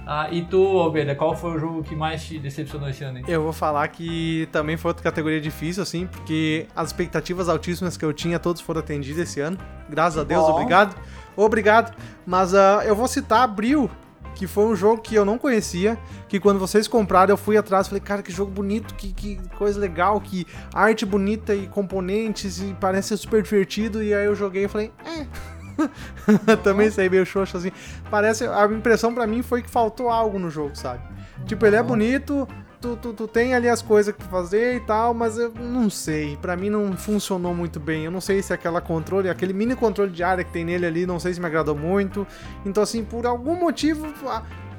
ah, 0.06 0.28
e 0.30 0.42
tu, 0.42 0.60
Ovelha, 0.60 1.14
qual 1.14 1.34
foi 1.34 1.56
o 1.56 1.58
jogo 1.58 1.82
que 1.82 1.94
mais 1.96 2.24
te 2.24 2.38
decepcionou 2.38 2.88
esse 2.88 3.02
ano? 3.04 3.18
hein? 3.18 3.24
Eu 3.26 3.42
vou 3.42 3.52
falar 3.52 3.88
que 3.88 4.48
também 4.52 4.76
foi 4.76 4.90
outra 4.90 5.02
categoria 5.02 5.40
difícil, 5.40 5.82
assim, 5.82 6.06
porque 6.06 6.66
as 6.74 6.88
expectativas 6.88 7.48
altíssimas 7.48 7.96
que 7.96 8.04
eu 8.04 8.12
tinha, 8.12 8.38
todos 8.38 8.60
foram 8.60 8.80
atendidas 8.80 9.28
esse 9.28 9.40
ano. 9.40 9.58
Graças 9.88 10.18
a 10.18 10.24
Deus, 10.24 10.44
bom. 10.44 10.52
obrigado. 10.52 10.96
Obrigado. 11.36 11.96
Mas 12.26 12.54
ah, 12.54 12.82
eu 12.84 12.94
vou 12.94 13.08
citar 13.08 13.42
Abril, 13.42 13.90
que 14.34 14.46
foi 14.46 14.64
um 14.64 14.74
jogo 14.76 15.00
que 15.00 15.14
eu 15.14 15.24
não 15.24 15.38
conhecia, 15.38 15.98
que 16.28 16.40
quando 16.40 16.58
vocês 16.58 16.88
compraram 16.88 17.32
eu 17.32 17.36
fui 17.36 17.56
atrás 17.56 17.86
e 17.86 17.90
falei, 17.90 18.00
cara, 18.00 18.22
que 18.22 18.32
jogo 18.32 18.50
bonito, 18.50 18.94
que, 18.94 19.12
que 19.12 19.38
coisa 19.56 19.78
legal, 19.78 20.20
que 20.20 20.46
arte 20.72 21.06
bonita 21.06 21.54
e 21.54 21.66
componentes, 21.66 22.60
e 22.60 22.76
parece 22.80 23.08
ser 23.08 23.16
super 23.16 23.42
divertido, 23.42 24.02
e 24.02 24.12
aí 24.12 24.26
eu 24.26 24.34
joguei 24.34 24.64
e 24.64 24.68
falei, 24.68 24.92
é. 25.04 25.26
Também 26.62 26.90
saí 26.90 27.10
meio 27.10 27.26
xoxo 27.26 27.56
assim. 27.56 27.72
Parece, 28.10 28.46
a 28.46 28.64
impressão 28.66 29.12
pra 29.12 29.26
mim 29.26 29.42
foi 29.42 29.62
que 29.62 29.70
faltou 29.70 30.08
algo 30.08 30.38
no 30.38 30.50
jogo, 30.50 30.76
sabe? 30.76 31.02
Tipo, 31.46 31.66
ele 31.66 31.76
é 31.76 31.82
bonito, 31.82 32.46
tu, 32.84 32.96
tu, 32.96 33.12
tu 33.14 33.26
tem 33.28 33.54
ali 33.54 33.68
as 33.68 33.80
coisas 33.80 34.14
que 34.14 34.22
fazer 34.24 34.76
e 34.76 34.80
tal, 34.80 35.14
mas 35.14 35.38
eu 35.38 35.50
não 35.54 35.88
sei. 35.88 36.36
Pra 36.36 36.54
mim 36.56 36.68
não 36.68 36.96
funcionou 36.96 37.54
muito 37.54 37.80
bem. 37.80 38.04
Eu 38.04 38.10
não 38.10 38.20
sei 38.20 38.42
se 38.42 38.52
aquela 38.52 38.80
controle, 38.80 39.30
aquele 39.30 39.52
mini 39.52 39.74
controle 39.74 40.10
de 40.10 40.22
área 40.22 40.44
que 40.44 40.52
tem 40.52 40.64
nele 40.64 40.84
ali, 40.86 41.06
não 41.06 41.18
sei 41.18 41.32
se 41.32 41.40
me 41.40 41.46
agradou 41.46 41.74
muito. 41.74 42.26
Então, 42.66 42.82
assim, 42.82 43.02
por 43.04 43.26
algum 43.26 43.54
motivo, 43.58 44.06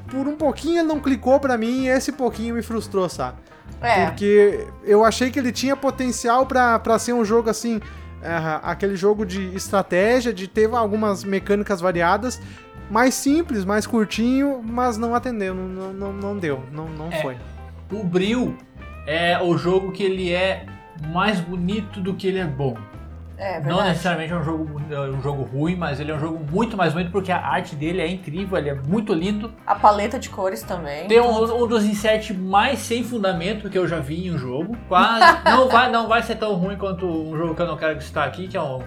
por 0.09 0.27
um 0.27 0.35
pouquinho 0.35 0.79
ele 0.81 0.87
não 0.87 0.99
clicou 0.99 1.39
pra 1.39 1.57
mim 1.57 1.85
e 1.85 1.87
esse 1.89 2.11
pouquinho 2.11 2.53
me 2.55 2.61
frustrou, 2.61 3.09
sabe? 3.09 3.37
É. 3.81 4.05
Porque 4.05 4.67
eu 4.83 5.03
achei 5.03 5.31
que 5.31 5.39
ele 5.39 5.51
tinha 5.51 5.75
potencial 5.75 6.45
pra 6.45 6.77
pra 6.79 6.99
ser 6.99 7.13
um 7.13 7.25
jogo 7.25 7.49
assim. 7.49 7.81
ah, 8.23 8.59
aquele 8.71 8.95
jogo 8.95 9.25
de 9.25 9.55
estratégia, 9.55 10.31
de 10.33 10.47
ter 10.47 10.69
algumas 10.73 11.23
mecânicas 11.23 11.81
variadas, 11.81 12.39
mais 12.89 13.13
simples, 13.15 13.65
mais 13.65 13.85
curtinho, 13.87 14.61
mas 14.63 14.97
não 14.97 15.13
atendeu, 15.15 15.53
não, 15.55 15.67
não, 15.67 15.93
não, 15.93 16.13
não 16.13 16.37
deu, 16.37 16.63
não, 16.71 16.87
não 16.87 17.07
É. 17.11 17.21
foi. 17.21 17.37
O 17.91 18.03
Bril 18.03 18.57
é 19.05 19.41
o 19.41 19.57
jogo 19.57 19.91
que 19.91 20.03
ele 20.03 20.33
é 20.33 20.65
mais 21.07 21.39
bonito 21.39 21.99
do 21.99 22.13
que 22.13 22.27
ele 22.27 22.39
é 22.39 22.45
bom. 22.45 22.75
É 23.37 23.55
Não 23.55 23.63
verdade. 23.63 23.89
necessariamente 23.89 24.31
é 24.31 24.35
um 24.37 24.43
jogo, 24.43 24.81
é 24.89 24.99
um 25.01 25.21
jogo 25.21 25.43
ruim, 25.43 25.75
mas 25.75 25.99
ele 25.99 26.09
é 26.09 26.15
um 26.15 26.19
jogo 26.19 26.39
muito 26.49 26.77
mais 26.77 26.93
bonito 26.93 27.11
porque 27.11 27.31
a 27.31 27.45
arte 27.45 27.75
dele 27.75 27.99
é 27.99 28.07
incrível, 28.07 28.57
ele 28.57 28.69
é 28.69 28.73
muito 28.73 29.13
lindo. 29.13 29.53
A 29.67 29.75
paleta 29.75 30.17
de 30.17 30.29
cores 30.29 30.63
também. 30.63 31.07
Tem 31.07 31.19
um, 31.19 31.63
um 31.63 31.67
dos 31.67 31.83
insets 31.83 32.35
mais 32.35 32.79
sem 32.79 33.03
fundamento 33.03 33.69
que 33.69 33.77
eu 33.77 33.87
já 33.87 33.99
vi 33.99 34.27
em 34.27 34.33
um 34.33 34.37
jogo. 34.37 34.77
Quase. 34.87 35.39
não, 35.43 35.67
vai, 35.67 35.91
não 35.91 36.07
vai 36.07 36.23
ser 36.23 36.35
tão 36.35 36.55
ruim 36.55 36.77
quanto 36.77 37.05
um 37.05 37.35
jogo 37.37 37.53
que 37.53 37.61
eu 37.61 37.67
não 37.67 37.75
quero 37.75 38.01
citar 38.01 38.25
aqui, 38.25 38.47
que 38.47 38.55
é 38.55 38.61
um 38.61 38.81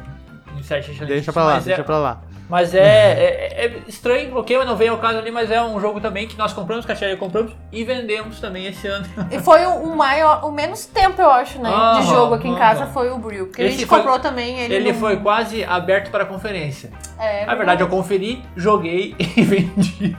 insert 0.59 0.89
excelente. 0.89 1.13
Deixa 1.13 1.33
pra 1.33 1.45
lá, 1.45 1.55
mas 1.55 1.65
deixa 1.65 1.83
é, 1.83 1.85
pra 1.85 1.99
lá. 1.99 2.23
Mas 2.49 2.75
é, 2.75 2.81
é, 2.81 3.65
é 3.67 3.79
estranho, 3.87 4.35
ok, 4.37 4.57
mas 4.57 4.67
não 4.67 4.75
veio 4.75 4.93
ao 4.93 4.99
caso 4.99 5.19
ali, 5.19 5.31
mas 5.31 5.51
é 5.51 5.61
um 5.63 5.79
jogo 5.81 6.01
também 6.01 6.27
que 6.27 6.37
nós 6.39 6.53
compramos, 6.55 6.87
Cachorro, 6.87 7.15
compramos 7.19 7.53
e 7.71 7.85
vendemos 7.85 8.41
também 8.41 8.67
esse 8.67 8.87
ano. 8.89 9.07
E 9.31 9.39
foi 9.39 9.67
o, 9.67 9.95
maior, 9.95 10.45
o 10.47 10.51
menos 10.51 10.87
tempo, 10.87 11.21
eu 11.21 11.31
acho, 11.31 11.61
né? 11.61 11.69
Aham, 11.69 12.01
de 12.01 12.07
jogo 12.07 12.35
aqui 12.35 12.49
em 12.49 12.57
casa 12.57 12.85
aham. 12.85 12.93
foi 12.93 13.11
o 13.11 13.19
Brew. 13.19 13.47
Porque 13.49 13.61
a 13.63 13.69
gente 13.69 13.85
foi- 13.85 13.99
comprou 13.99 14.19
também 14.19 14.59
ele. 14.61 14.75
Ele 14.75 14.93
não- 14.93 14.99
foi 14.99 15.19
quase 15.19 15.63
aberto 15.63 16.11
para 16.11 16.25
conferência. 16.25 16.91
É, 17.19 17.45
Na 17.45 17.55
verdade, 17.55 17.83
eu 17.83 17.89
conferi, 17.89 18.43
joguei 18.57 19.15
e 19.37 19.43
vendi. 19.43 20.17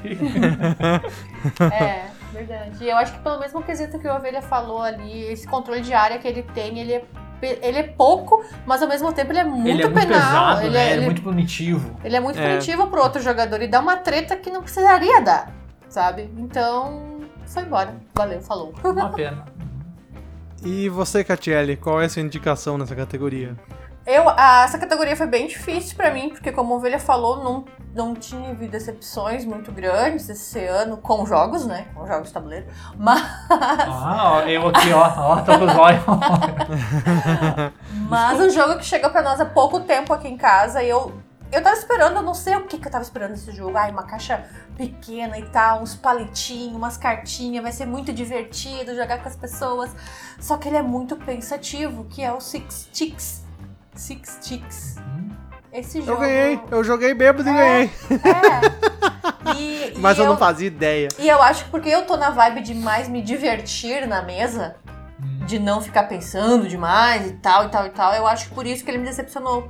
É, 1.71 2.05
verdade. 2.31 2.83
E 2.83 2.89
eu 2.89 2.97
acho 2.97 3.13
que 3.13 3.19
pelo 3.19 3.39
mesmo 3.39 3.61
quesito 3.63 3.97
que 3.99 4.07
o 4.07 4.15
Ovelha 4.15 4.41
falou 4.41 4.81
ali, 4.81 5.23
esse 5.31 5.47
controle 5.47 5.81
de 5.81 5.93
área 5.93 6.19
que 6.19 6.27
ele 6.27 6.43
tem, 6.43 6.79
ele 6.79 6.93
é, 6.93 7.03
ele 7.41 7.77
é 7.79 7.83
pouco, 7.83 8.43
mas 8.65 8.81
ao 8.81 8.87
mesmo 8.87 9.11
tempo 9.13 9.31
ele 9.31 9.39
é 9.39 9.43
muito 9.43 9.67
ele 9.69 9.83
é 9.83 9.85
muito 9.89 9.99
penal. 10.07 10.19
pesado, 10.21 10.61
ele, 10.61 10.69
né? 10.71 10.79
é, 10.79 10.83
Ele 10.85 10.91
é 10.91 10.95
ele- 10.97 11.05
muito 11.05 11.21
punitivo. 11.21 11.95
ele 12.03 12.15
é 12.15 12.19
muito 12.19 12.39
É. 12.39 12.47
punitivo 12.49 12.87
pro 12.87 13.01
outro 13.01 13.21
jogador 13.21 13.61
e 13.61 13.67
dá 13.67 13.79
uma 13.79 13.97
treta 13.97 14.35
que 14.35 14.49
não 14.49 14.61
precisaria 14.61 15.21
dar, 15.21 15.51
sabe? 15.87 16.29
Então, 16.37 17.19
foi 17.45 17.63
embora. 17.63 17.95
Valeu, 18.15 18.41
falou. 18.41 18.73
Uma 18.83 19.09
pena. 19.09 19.45
E 20.63 20.89
você, 20.89 21.23
Catiele, 21.23 21.77
qual 21.77 22.01
é 22.01 22.05
a 22.05 22.09
sua 22.09 22.21
indicação 22.21 22.77
nessa 22.77 22.95
categoria? 22.95 23.55
Eu, 24.11 24.27
a- 24.27 24.63
essa 24.63 24.79
categoria 24.79 25.15
foi 25.15 25.27
bem 25.27 25.45
difícil 25.45 25.95
pra 25.95 26.09
mim, 26.11 26.29
porque 26.29 26.51
como 26.51 26.73
a 26.73 26.77
Ovelha 26.77 26.97
falou, 26.99 27.43
não, 27.43 27.63
não 27.93 28.15
tinha 28.15 28.49
havido 28.49 28.71
decepções 28.71 29.45
muito 29.45 29.71
grandes 29.71 30.27
esse 30.29 30.65
ano 30.65 30.97
com 30.97 31.23
jogos, 31.27 31.65
né? 31.67 31.85
Com 31.93 32.07
jogos 32.07 32.29
de 32.29 32.33
tabuleiro. 32.33 32.65
Mas, 32.97 33.21
Ah, 33.51 34.43
eu 34.47 34.67
aqui, 34.67 34.91
ó, 34.91 35.13
ó, 35.15 35.35
tô 35.41 35.59
com 35.59 35.65
os 35.65 35.75
olhos. 35.75 36.01
mas 38.09 38.39
um 38.39 38.49
jogo 38.49 38.77
que 38.77 38.85
chegou 38.85 39.09
pra 39.09 39.21
nós 39.21 39.39
há 39.39 39.45
pouco 39.45 39.79
tempo 39.81 40.13
aqui 40.13 40.27
em 40.27 40.37
casa 40.37 40.81
e 40.83 40.89
eu. 40.89 41.13
Eu 41.51 41.63
tava 41.63 41.75
esperando, 41.75 42.15
eu 42.17 42.21
não 42.21 42.35
sei 42.35 42.55
o 42.57 42.65
que, 42.67 42.77
que 42.77 42.87
eu 42.87 42.91
tava 42.91 43.03
esperando 43.03 43.31
nesse 43.31 43.51
jogo. 43.51 43.75
Ai, 43.75 43.89
uma 43.91 44.03
caixa 44.03 44.43
pequena 44.77 45.37
e 45.39 45.43
tal, 45.49 45.81
uns 45.81 45.95
palitinhos, 45.95 46.75
umas 46.75 46.95
cartinhas, 46.95 47.63
vai 47.63 47.71
ser 47.71 47.87
muito 47.87 48.13
divertido 48.13 48.95
jogar 48.95 49.17
com 49.21 49.27
as 49.27 49.35
pessoas. 49.35 49.89
Só 50.39 50.57
que 50.57 50.67
ele 50.67 50.77
é 50.77 50.83
muito 50.83 51.15
pensativo, 51.15 52.05
que 52.05 52.23
é 52.23 52.31
o 52.31 52.39
Six 52.39 52.89
Ticks. 52.93 53.43
Six 53.95 54.37
Ticks. 54.41 54.95
Esse 55.71 55.99
jogo. 56.01 56.11
Eu 56.13 56.19
ganhei, 56.19 56.59
eu 56.71 56.83
joguei 56.83 57.13
bêbado 57.13 57.47
e 57.47 57.51
É. 57.51 57.55
ganhei. 57.55 57.91
É. 58.09 59.55
E, 59.55 59.93
Mas 59.99 60.17
e 60.17 60.21
eu 60.21 60.25
não 60.27 60.37
fazia 60.37 60.67
ideia. 60.67 61.07
E 61.19 61.27
eu 61.27 61.41
acho 61.41 61.65
que 61.65 61.69
porque 61.71 61.89
eu 61.89 62.03
tô 62.05 62.17
na 62.17 62.29
vibe 62.31 62.61
de 62.61 62.73
mais 62.73 63.07
me 63.07 63.21
divertir 63.21 64.07
na 64.07 64.21
mesa, 64.21 64.75
de 65.45 65.59
não 65.59 65.79
ficar 65.81 66.03
pensando 66.03 66.67
demais 66.67 67.27
e 67.27 67.33
tal 67.33 67.65
e 67.65 67.69
tal 67.69 67.85
e 67.85 67.89
tal, 67.89 68.13
eu 68.13 68.25
acho 68.25 68.49
que 68.49 68.55
por 68.55 68.65
isso 68.65 68.83
que 68.83 68.89
ele 68.91 68.97
me 68.99 69.05
decepcionou. 69.05 69.69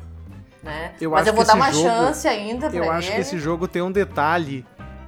Né? 0.64 0.92
Eu 1.00 1.12
Mas 1.12 1.22
acho 1.22 1.30
eu 1.30 1.34
vou 1.36 1.44
que 1.46 1.48
dar 1.52 1.58
esse 1.58 1.68
uma 1.68 1.72
jogo- 1.74 1.88
chance 2.06 2.28
ainda 2.28 2.70
pra 2.70 2.78
Eu 2.80 2.84
ele. 2.84 2.92
acho 2.94 3.12
que 3.14 3.20
esse 3.22 3.38
jogo 3.40 3.68
tem 3.68 3.82
um 3.82 3.92
detalhe 3.92 4.66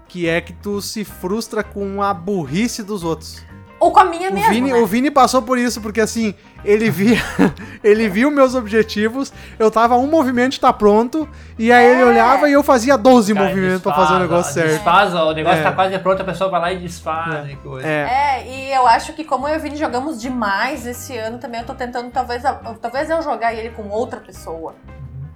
que 0.08 0.28
é 0.28 0.42
que 0.42 0.52
tu 0.54 0.82
se 0.82 1.04
frustra 1.06 1.64
com 1.64 2.02
a 2.02 2.14
burrice 2.14 2.84
dos 2.84 3.04
outros. 3.04 3.42
Ou 3.82 3.92
com 3.92 4.00
a 4.00 4.06
minha 4.06 4.30
O 4.30 4.34
mesmo, 4.34 4.50
Vini, 4.52 4.72
né? 4.72 4.78
o 4.78 4.86
Vini 4.86 5.10
passou 5.10 5.42
por 5.42 5.58
isso, 5.58 5.82
porque 5.82 6.00
assim, 6.00 6.36
ele 6.64 6.88
via, 6.92 7.18
ele 7.84 8.08
viu 8.08 8.30
meus 8.30 8.54
objetivos, 8.54 9.34
eu 9.58 9.72
tava 9.72 9.96
um 9.98 10.06
movimento 10.06 10.52
de 10.52 10.60
tá 10.60 10.72
pronto, 10.72 11.28
e 11.58 11.72
aí 11.72 11.84
ele 11.88 12.02
É. 12.02 12.06
olhava 12.06 12.48
e 12.48 12.54
eu 12.54 12.62
fazia 12.62 12.96
12 12.96 13.34
Cara, 13.34 13.48
movimentos 13.48 13.82
pra 13.82 13.92
desfaz, 13.92 14.08
fazer 14.10 14.20
o 14.20 14.22
negócio 14.24 14.54
certo. 14.54 14.70
Desfaz, 14.74 15.16
ó, 15.16 15.32
o 15.32 15.34
negócio 15.34 15.60
É. 15.60 15.64
tá 15.64 15.72
quase 15.72 15.98
pronto, 15.98 16.22
a 16.22 16.26
pessoa 16.26 16.48
vai 16.52 16.62
lá 16.62 16.72
e 16.72 16.78
desfaz 16.78 17.50
e 17.50 17.56
coisa. 17.56 17.88
É, 17.88 18.02
É, 18.44 18.48
e 18.48 18.72
eu 18.72 18.86
acho 18.88 19.14
que 19.14 19.24
como 19.24 19.48
eu 19.48 19.56
e 19.56 19.58
o 19.58 19.60
Vini 19.60 19.76
jogamos 19.78 20.22
demais 20.22 20.86
esse 20.86 21.18
ano 21.18 21.40
também, 21.40 21.62
eu 21.62 21.66
tô 21.66 21.74
tentando 21.74 22.12
talvez, 22.12 22.44
talvez 22.80 23.10
eu 23.10 23.20
jogar 23.24 23.52
ele 23.56 23.72
com 23.72 23.90
outra 23.90 24.20
pessoa. 24.20 24.76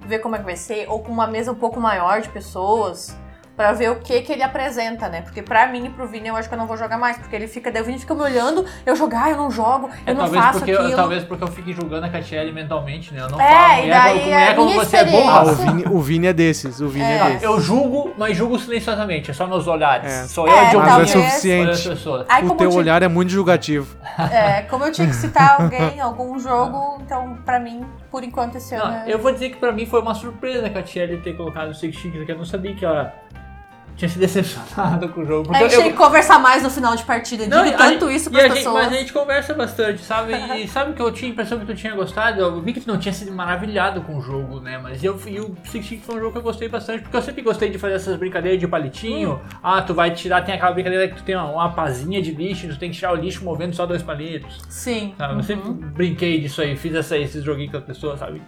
Ver 0.06 0.20
como 0.20 0.36
é 0.36 0.38
que 0.38 0.44
vai 0.44 0.54
ser, 0.56 0.86
ou 0.88 1.00
com 1.00 1.10
uma 1.10 1.26
mesa 1.26 1.50
um 1.50 1.56
pouco 1.56 1.80
maior 1.80 2.20
de 2.20 2.28
pessoas. 2.28 3.16
Pra 3.56 3.72
ver 3.72 3.90
o 3.90 3.96
que 3.96 4.20
que 4.20 4.32
ele 4.32 4.42
apresenta, 4.42 5.08
né? 5.08 5.22
Porque 5.22 5.40
pra 5.40 5.66
mim 5.66 5.86
e 5.86 5.88
pro 5.88 6.06
Vini 6.06 6.28
eu 6.28 6.36
acho 6.36 6.46
que 6.46 6.54
eu 6.54 6.58
não 6.58 6.66
vou 6.66 6.76
jogar 6.76 6.98
mais. 6.98 7.16
Porque 7.16 7.34
ele 7.34 7.48
fica, 7.48 7.70
daí 7.72 7.80
o 7.80 7.84
Vini 7.86 7.98
fica 7.98 8.14
me 8.14 8.20
olhando, 8.20 8.66
eu 8.84 8.94
jogar, 8.94 9.30
eu 9.30 9.36
não 9.38 9.50
jogo, 9.50 9.86
eu 10.06 10.10
É, 10.10 10.14
não 10.14 10.22
talvez, 10.24 10.44
faço 10.44 10.58
porque, 10.58 10.72
aquilo. 10.72 10.88
eu, 10.90 10.96
talvez 10.96 11.24
porque 11.24 11.42
eu 11.44 11.48
fique 11.48 11.72
julgando 11.72 12.04
a 12.04 12.08
Catiele 12.10 12.52
mentalmente, 12.52 13.14
né? 13.14 13.22
Eu 13.22 13.30
não 13.30 13.40
É, 13.40 13.48
falo, 13.50 13.86
e 13.86 13.90
daí 13.90 14.12
como, 14.18 14.24
mulher, 14.24 14.56
como 14.56 14.74
você 14.74 14.96
é 14.98 15.04
burra. 15.06 15.32
Ah, 15.40 15.42
o 15.44 15.54
Vini, 15.54 15.84
o 15.90 16.00
Vini 16.00 16.26
é 16.26 16.32
desses, 16.34 16.80
o 16.80 16.88
Vini 16.88 17.04
é, 17.06 17.16
É. 17.16 17.24
desses. 17.24 17.42
Eu 17.44 17.58
julgo, 17.60 18.12
mas 18.18 18.36
julgo 18.36 18.58
silenciosamente, 18.58 19.30
é 19.30 19.34
só 19.34 19.46
meus 19.46 19.66
olhares. 19.66 20.12
É. 20.12 20.24
Sou 20.26 20.46
eu 20.46 20.54
É, 20.54 20.70
de 20.70 20.76
Mas 20.76 21.02
é 21.02 21.06
suficiente. 21.06 21.88
Aí, 22.28 22.44
o 22.44 22.50
teu 22.50 22.66
eu 22.66 22.70
tinha- 22.70 22.78
olhar 22.80 23.02
é 23.02 23.08
muito 23.08 23.30
julgativo. 23.32 23.96
É, 24.30 24.62
como 24.62 24.84
eu 24.84 24.92
tinha 24.92 25.06
que 25.08 25.14
citar 25.14 25.62
alguém, 25.62 25.98
algum 25.98 26.38
jogo, 26.38 26.98
então 27.04 27.38
pra 27.44 27.58
mim, 27.58 27.84
por 28.10 28.22
enquanto 28.22 28.56
esse 28.56 28.74
ano. 28.74 28.84
Não, 28.84 28.94
é- 28.98 29.04
eu 29.14 29.18
vou 29.18 29.32
dizer 29.32 29.48
que 29.48 29.56
pra 29.56 29.72
mim 29.72 29.86
foi 29.86 30.02
uma 30.02 30.14
surpresa 30.14 30.66
a 30.66 30.70
Catiele 30.70 31.16
ter 31.18 31.34
colocado 31.36 31.70
o 31.70 31.74
Six 31.74 31.96
Chics 31.96 32.20
aqui. 32.20 32.32
Eu 32.32 32.36
não 32.38 32.44
sabia 32.44 32.74
que 32.74 32.84
ela 32.84 33.14
tinha 33.96 34.08
se 34.08 34.18
decepcionado 34.18 35.08
com 35.08 35.22
o 35.22 35.26
jogo. 35.26 35.48
A 35.50 35.58
Porque 35.58 35.64
gente 35.64 35.74
eu, 35.74 35.82
tem 35.82 35.92
que 35.92 35.96
conversar 35.96 36.38
mais 36.38 36.62
no 36.62 36.70
final 36.70 36.94
de 36.94 37.02
partida. 37.02 37.46
Não, 37.46 37.64
digo 37.64 37.74
a 37.74 37.78
tanto 37.78 38.06
gente- 38.06 38.16
isso 38.16 38.28
e 38.28 38.32
pras 38.32 38.44
a 38.44 38.48
gente- 38.48 38.56
pessoas. 38.58 38.74
Mas 38.84 38.92
a 38.92 38.96
gente 38.96 39.12
conversa 39.12 39.54
bastante, 39.54 40.02
sabe? 40.02 40.34
E 40.56 40.68
sabe 40.68 40.92
que 40.92 41.00
eu 41.02 41.10
tinha 41.12 41.30
a 41.30 41.32
impressão 41.32 41.58
que 41.58 41.66
tu 41.66 41.74
tinha 41.74 41.94
gostado? 41.94 42.40
Eu 42.40 42.60
vi 42.60 42.72
que 42.72 42.80
tu 42.80 42.88
não 42.88 42.98
tinha 42.98 43.12
sido 43.12 43.32
maravilhado 43.32 44.00
com 44.02 44.16
o 44.16 44.20
jogo, 44.20 44.60
né? 44.60 44.78
Mas 44.78 45.02
eu, 45.02 45.18
e 45.26 45.40
o 45.40 45.54
Six 45.64 45.86
Six 45.86 46.04
foi 46.04 46.16
um 46.16 46.20
jogo 46.20 46.32
que 46.32 46.38
eu 46.38 46.42
gostei 46.42 46.68
bastante, 46.68 47.02
porque 47.02 47.16
eu 47.16 47.22
sempre 47.22 47.42
gostei 47.42 47.70
de 47.70 47.78
fazer 47.78 47.94
essas 47.94 48.16
brincadeiras 48.16 48.60
de 48.60 48.68
palitinho. 48.68 49.40
Ah, 49.62 49.80
tu 49.82 49.94
vai 49.94 50.10
tirar, 50.12 50.42
tem 50.42 50.54
aquela 50.54 50.72
brincadeira 50.72 51.08
que 51.08 51.16
tu 51.16 51.22
tem 51.22 51.34
uma, 51.34 51.50
uma 51.50 51.72
pazinha 51.72 52.20
de 52.20 52.32
lixo, 52.32 52.68
tu 52.68 52.78
tem 52.78 52.90
que 52.90 52.96
tirar 52.96 53.12
o 53.12 53.16
lixo 53.16 53.44
movendo 53.44 53.74
só 53.74 53.86
dois 53.86 54.02
palitos. 54.02 54.60
Sim. 54.68 55.14
Sabe? 55.16 55.34
Eu 55.34 55.42
sempre 55.42 55.68
uhum. 55.68 55.74
brinquei 55.74 56.40
disso 56.40 56.60
aí, 56.60 56.76
fiz 56.76 56.94
essa, 56.94 57.16
esses 57.16 57.42
joguinhos 57.42 57.70
com 57.72 57.78
as 57.78 57.84
pessoas, 57.84 58.18
sabe? 58.20 58.40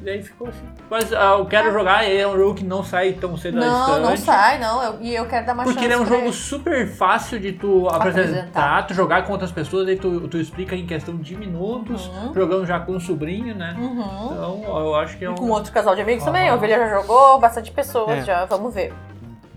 E 0.00 0.04
daí 0.04 0.22
ficou 0.22 0.48
assim. 0.48 0.64
Mas 0.88 1.12
ah, 1.12 1.36
eu 1.38 1.44
quero 1.46 1.70
jogar, 1.72 2.04
ele 2.08 2.20
é 2.20 2.26
um 2.26 2.34
jogo 2.36 2.54
que 2.54 2.64
não 2.64 2.82
sai 2.82 3.12
tão 3.12 3.36
cedo 3.36 3.60
da 3.60 3.66
Não, 3.66 4.00
não 4.00 4.16
sai, 4.16 4.58
não. 4.58 4.82
eu- 4.82 4.98
e 5.02 5.14
eu 5.14 5.26
quero 5.26 5.44
dar 5.44 5.52
uma 5.52 5.62
Porque 5.64 5.84
ele 5.84 5.92
é 5.92 5.98
um 5.98 6.06
jogo 6.06 6.32
super 6.32 6.88
fácil 6.88 7.38
de 7.38 7.52
tu 7.52 7.86
apresentar, 7.88 8.30
Apresentar. 8.30 8.86
tu 8.86 8.94
jogar 8.94 9.24
com 9.26 9.32
outras 9.32 9.52
pessoas, 9.52 9.86
aí 9.88 9.96
tu, 9.96 10.26
tu 10.28 10.38
explica 10.38 10.74
em 10.74 10.86
questão 10.86 11.16
de 11.16 11.36
minutos, 11.36 12.06
Uhum. 12.06 12.32
jogando 12.34 12.64
já 12.66 12.80
com 12.80 12.92
um 12.92 13.00
sobrinho, 13.00 13.54
né? 13.54 13.76
Uhum. 13.78 14.30
Então 14.32 14.78
eu 14.80 14.94
acho 14.94 15.18
que 15.18 15.24
é 15.24 15.28
E 15.28 15.30
um. 15.30 15.34
com 15.34 15.48
outro 15.50 15.70
casal 15.70 15.94
de 15.94 16.00
amigos 16.00 16.24
também. 16.24 16.48
A 16.48 16.54
ovelha 16.54 16.78
já 16.78 16.88
jogou, 17.00 17.38
bastante 17.38 17.70
pessoas 17.70 18.18
É. 18.18 18.22
já. 18.24 18.44
Vamos 18.46 18.72
ver 18.72 18.94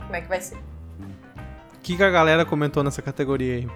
como 0.02 0.16
é 0.16 0.22
que 0.22 0.28
vai 0.28 0.42
ser. 0.42 0.56
O 0.56 1.80
que, 1.82 1.96
que 1.98 2.04
a 2.04 2.10
galera 2.10 2.44
comentou 2.46 2.84
nessa 2.84 3.02
categoria 3.02 3.56
aí? 3.56 3.68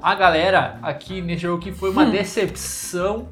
A 0.00 0.14
galera 0.14 0.76
aqui 0.80 1.20
nesse 1.20 1.42
jogo 1.42 1.60
que 1.60 1.72
foi 1.72 1.90
uma 1.90 2.02
Hum. 2.04 2.10
decepção 2.10 3.28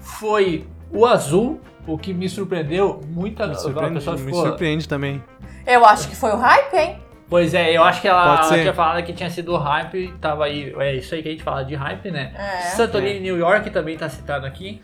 foi 0.00 0.66
o 0.90 1.06
azul, 1.06 1.60
o 1.86 1.98
que 1.98 2.12
me 2.12 2.28
surpreendeu. 2.28 3.00
Muita 3.08 3.46
Me 3.46 3.52
a 3.52 3.56
surpreende, 3.56 3.94
pessoa 3.94 4.16
me 4.16 4.24
ficou. 4.24 4.46
surpreende 4.46 4.88
também. 4.88 5.22
Eu 5.66 5.84
acho 5.84 6.08
que 6.08 6.16
foi 6.16 6.30
o 6.32 6.36
hype, 6.36 6.74
hein? 6.76 6.98
Pois 7.28 7.54
é, 7.54 7.74
eu 7.74 7.82
acho 7.82 8.02
que 8.02 8.08
ela, 8.08 8.40
ela 8.44 8.48
tinha 8.58 8.74
falado 8.74 9.02
que 9.04 9.12
tinha 9.12 9.30
sido 9.30 9.56
hype, 9.56 10.12
tava 10.20 10.44
aí. 10.44 10.74
É 10.78 10.96
isso 10.96 11.14
aí 11.14 11.22
que 11.22 11.28
a 11.28 11.32
gente 11.32 11.42
fala 11.42 11.64
de 11.64 11.74
hype, 11.74 12.10
né? 12.10 12.32
É. 12.36 12.60
Santorini 12.70 13.20
New 13.20 13.38
York 13.38 13.70
também 13.70 13.96
tá 13.96 14.08
citado 14.08 14.44
aqui. 14.44 14.82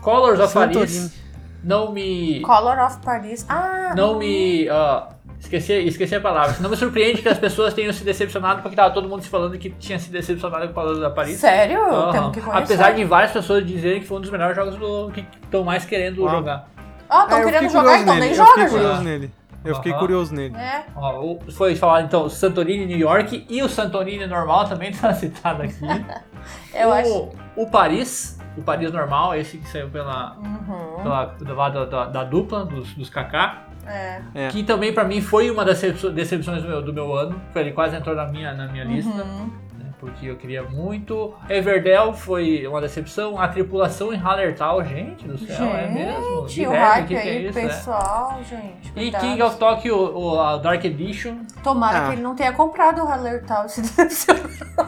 Colors 0.00 0.38
of 0.38 0.52
Santorini. 0.52 0.78
Paris 0.78 1.26
não 1.66 1.90
me. 1.90 2.40
Color 2.42 2.78
of 2.78 2.98
Paris. 2.98 3.44
Ah! 3.48 3.92
Não 3.96 4.16
me. 4.16 4.68
ó, 4.70 5.08
esqueci, 5.40 5.72
esqueci 5.86 6.14
a 6.14 6.20
palavra. 6.20 6.56
Não 6.60 6.70
me 6.70 6.76
surpreende 6.76 7.22
que 7.22 7.28
as 7.28 7.38
pessoas 7.38 7.72
tenham 7.74 7.92
se 7.92 8.04
decepcionado, 8.04 8.62
porque 8.62 8.76
tava 8.76 8.92
todo 8.92 9.08
mundo 9.08 9.22
se 9.22 9.28
falando 9.28 9.56
que 9.58 9.70
tinha 9.70 9.98
se 9.98 10.10
decepcionado 10.10 10.68
com 10.68 10.74
Colors 10.74 10.98
of 11.00 11.14
Paris. 11.14 11.38
Sério? 11.38 11.80
Aham. 11.84 12.12
Temos 12.12 12.32
que 12.32 12.40
conhecer. 12.40 12.62
Apesar 12.64 12.92
de 12.92 13.04
várias 13.04 13.32
pessoas 13.32 13.66
dizerem 13.66 14.00
que 14.00 14.06
foi 14.06 14.18
um 14.18 14.20
dos 14.20 14.30
melhores 14.30 14.54
jogos 14.56 14.76
do, 14.76 15.10
que 15.12 15.26
estão 15.42 15.64
mais 15.64 15.84
querendo 15.84 16.22
Uau. 16.22 16.30
jogar. 16.36 16.68
Ó, 17.08 17.22
estão 17.22 17.38
É, 17.38 17.40
eu 17.40 17.44
querendo 17.46 17.62
fiquei 17.64 17.80
jogar, 17.80 17.98
então 18.00 18.14
nele, 18.14 18.26
nem 18.26 18.30
eu 18.30 18.36
joga, 18.36 18.48
fiquei 18.50 18.62
gente. 18.68 18.78
curioso 18.78 19.02
nele. 19.02 19.30
Eu 19.64 19.74
fiquei 19.76 19.92
Aham. 19.92 20.00
curioso 20.00 20.34
nele. 20.34 20.56
É. 20.56 20.84
Ó, 20.94 21.20
o- 21.24 21.40
foi 21.52 21.74
falar 21.74 22.02
então 22.02 22.28
Santorini 22.28 22.86
New 22.86 22.98
York 22.98 23.46
e 23.48 23.62
o 23.62 23.68
Santorini 23.68 24.24
normal 24.26 24.68
também 24.68 24.92
tá 24.94 25.12
citado 25.12 25.62
aqui. 25.62 25.74
Eu 26.72 26.88
o, 26.90 26.92
acho. 26.92 27.28
o 27.56 27.66
Paris, 27.68 28.38
o 28.56 28.62
Paris 28.62 28.92
normal, 28.92 29.34
esse 29.34 29.58
que 29.58 29.68
saiu 29.68 29.88
pela, 29.88 30.36
Uhum. 30.36 31.02
pela 31.02 31.54
lado 31.56 31.86
da, 31.86 32.04
da 32.06 32.22
dupla 32.24 32.64
dos, 32.64 32.92
dos 32.94 33.10
Kaká, 33.10 33.65
É. 33.86 34.20
É. 34.34 34.48
que 34.48 34.62
também 34.64 34.92
pra 34.92 35.04
mim 35.04 35.20
foi 35.20 35.50
uma 35.50 35.64
das 35.64 35.80
decepções, 35.80 36.62
do, 36.62 36.68
meu, 36.68 36.82
do 36.82 36.92
meu 36.92 37.14
ano. 37.14 37.40
Foi, 37.52 37.62
Ele 37.62 37.72
quase 37.72 37.96
entrou 37.96 38.14
na 38.14 38.26
minha, 38.26 38.52
na 38.54 38.66
minha 38.68 38.84
lista, 38.84 39.10
Uhum. 39.10 39.16
né, 39.16 39.50
porque 39.98 40.26
eu 40.26 40.36
queria 40.36 40.62
muito. 40.62 41.34
Everdell 41.48 42.12
foi 42.12 42.66
uma 42.66 42.80
decepção. 42.80 43.40
A 43.40 43.48
tripulação 43.48 44.12
em 44.12 44.16
Hallertal, 44.16 44.84
gente 44.84 45.26
do 45.26 45.38
céu, 45.38 45.66
é 45.66 45.86
mesmo. 45.88 46.48
Gente, 46.48 46.66
o 46.66 46.70
hype 46.70 47.06
que 47.06 47.14
que 47.14 47.28
é 47.28 47.32
aí, 47.32 47.46
isso, 47.48 47.58
é? 47.58 47.62
pessoal, 47.66 48.38
gente. 48.48 48.88
E 48.88 48.92
cuidado. 48.92 49.20
King 49.22 49.42
of 49.42 49.56
Tokyo, 49.56 49.96
o, 49.96 50.40
a 50.40 50.56
Dark 50.58 50.84
Edition. 50.84 51.38
Tomara 51.62 51.98
Ah. 51.98 52.06
que 52.08 52.12
ele 52.14 52.22
não 52.22 52.34
tenha 52.34 52.52
comprado 52.52 53.02
o 53.02 53.06
Hallertal 53.06 53.64
e 53.66 53.68
se 53.70 53.80
decepcionou. 53.82 54.46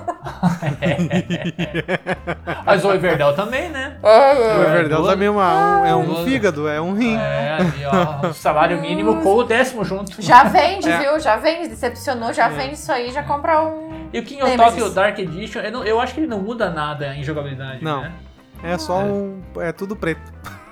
Mas 2.64 2.84
o 2.84 2.92
Everdell 2.92 3.34
também, 3.34 3.68
né? 3.70 3.96
O 4.02 4.06
É, 4.06 4.62
Everdell 4.78 5.04
também 5.04 5.28
é, 5.28 5.30
uma- 5.30 5.80
um, 5.80 5.86
é 5.86 5.96
um 5.96 6.04
duas- 6.04 6.24
fígado, 6.24 6.68
é 6.68 6.80
um 6.80 6.94
rim. 6.94 7.16
É, 7.16 7.56
ali, 7.60 7.84
ó, 7.86 8.28
o 8.28 8.34
salário 8.34 8.80
mínimo 8.80 9.20
com 9.22 9.34
o 9.36 9.44
décimo 9.44 9.84
junto. 9.84 10.20
Já 10.20 10.44
vende, 10.44 10.88
É. 10.88 10.98
viu? 10.98 11.20
Já 11.20 11.36
vende, 11.36 11.68
decepcionou, 11.68 12.32
já 12.32 12.46
É. 12.46 12.50
vende 12.50 12.74
isso 12.74 12.90
aí, 12.92 13.10
já 13.10 13.22
compra 13.22 13.60
um. 13.62 13.87
E 14.12 14.18
o 14.18 14.22
King 14.22 14.42
of 14.42 14.50
Nemesis. 14.50 14.74
Tokyo 14.74 14.90
Dark 14.94 15.18
Edition, 15.18 15.60
eu, 15.60 15.72
não- 15.72 15.84
eu 15.84 16.00
acho 16.00 16.14
que 16.14 16.20
ele 16.20 16.26
não 16.26 16.40
muda 16.40 16.70
nada 16.70 17.14
em 17.14 17.22
jogabilidade, 17.22 17.82
Não. 17.84 18.02
né? 18.02 18.12
É 18.62 18.76
só 18.76 18.98
um. 18.98 19.40
É 19.60 19.70
tudo 19.70 19.94
preto. 19.94 20.20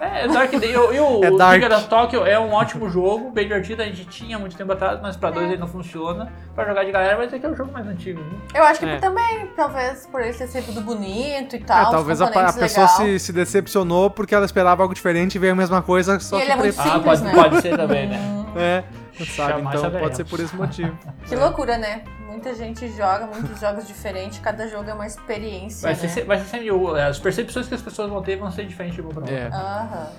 É, 0.01 0.27
Dark 0.27 0.53
Edition. 0.53 0.93
E 0.93 0.99
o 1.01 1.23
É 1.25 1.31
o 1.31 1.37
Dark. 1.37 1.61
King 1.63 1.73
of 1.73 1.87
Tokyo 1.87 2.27
é 2.27 2.39
um 2.39 2.53
ótimo 2.53 2.89
jogo, 2.91 3.31
bem 3.31 3.45
divertido. 3.47 3.81
A 3.83 3.85
gente 3.85 4.05
tinha 4.07 4.39
muito 4.39 4.57
tempo 4.57 4.73
atrás, 4.73 4.99
mas 5.01 5.17
pra 5.17 5.31
dois 5.31 5.47
ele 5.49 5.57
não 5.59 5.69
funciona. 5.69 6.33
Pra 6.55 6.65
jogar 6.67 6.85
de 6.85 6.91
galera 6.91 7.17
vai 7.17 7.29
ter 7.29 7.39
que 7.39 7.47
é 7.47 7.49
um 7.49 7.55
jogo 7.55 7.71
mais 7.73 7.87
antigo. 7.87 8.21
Né? 8.21 8.39
Eu 8.55 8.65
acho 8.65 8.81
que 8.81 8.87
É. 8.87 8.97
também, 8.99 9.47
talvez 9.57 10.05
por 10.11 10.21
ele 10.21 10.33
ter 10.33 10.49
sido 10.49 10.65
tudo 10.67 10.81
bonito 10.81 11.55
e 11.55 11.61
É, 11.61 11.65
tal. 11.65 11.85
os 11.85 11.91
talvez 11.93 12.21
a, 12.21 12.27
a 12.27 12.53
pessoa 12.53 12.89
se, 12.89 13.19
se 13.21 13.33
decepcionou 13.33 14.11
porque 14.11 14.35
ela 14.35 14.45
esperava 14.45 14.83
algo 14.83 14.93
diferente 14.95 15.37
e 15.37 15.39
veio 15.39 15.53
a 15.53 15.57
mesma 15.57 15.81
coisa, 15.81 16.19
só 16.19 16.37
E 16.37 16.41
que 16.41 16.45
ele 16.47 16.53
é 16.53 16.57
muito 16.57 16.75
preto. 16.75 16.89
Ah, 16.89 16.93
Simples, 16.95 17.21
pode, 17.21 17.23
né? 17.23 17.43
pode 17.43 17.63
ser 17.63 17.77
também, 17.77 18.09
né? 18.09 18.33
É, 18.59 18.83
sabe? 19.27 19.27
Jamais 19.53 19.67
Então 19.69 19.81
saberemos. 19.83 20.01
pode 20.01 20.17
ser 20.17 20.25
por 20.25 20.41
esse 20.41 20.57
motivo. 20.57 20.99
Que 21.29 21.37
loucura, 21.37 21.77
né? 21.79 22.03
Muita 22.37 22.55
gente 22.55 22.87
joga, 22.93 23.27
muitos 23.27 23.59
jogos 23.59 23.87
diferentes, 23.89 24.39
cada 24.41 24.69
jogo 24.69 24.91
é 24.91 24.93
uma 24.93 25.07
experiência. 25.07 25.81
Vai 25.91 25.95
né? 26.03 26.09
ser, 26.09 26.25
vai 26.27 26.39
ser 26.39 26.45
sempre. 26.45 26.71
o- 26.71 26.95
As 26.95 27.19
percepções 27.19 27.67
que 27.67 27.75
as 27.75 27.81
pessoas 27.81 28.11
vão 28.11 28.23
ter 28.23 28.37
vão 28.37 28.51
ser 28.51 28.67
diferentes 28.67 28.97
de 28.97 29.01
um 29.01 29.09
pra 29.09 29.21
outro. 29.21 29.35
É. 29.35 29.47
Aham. 29.47 30.13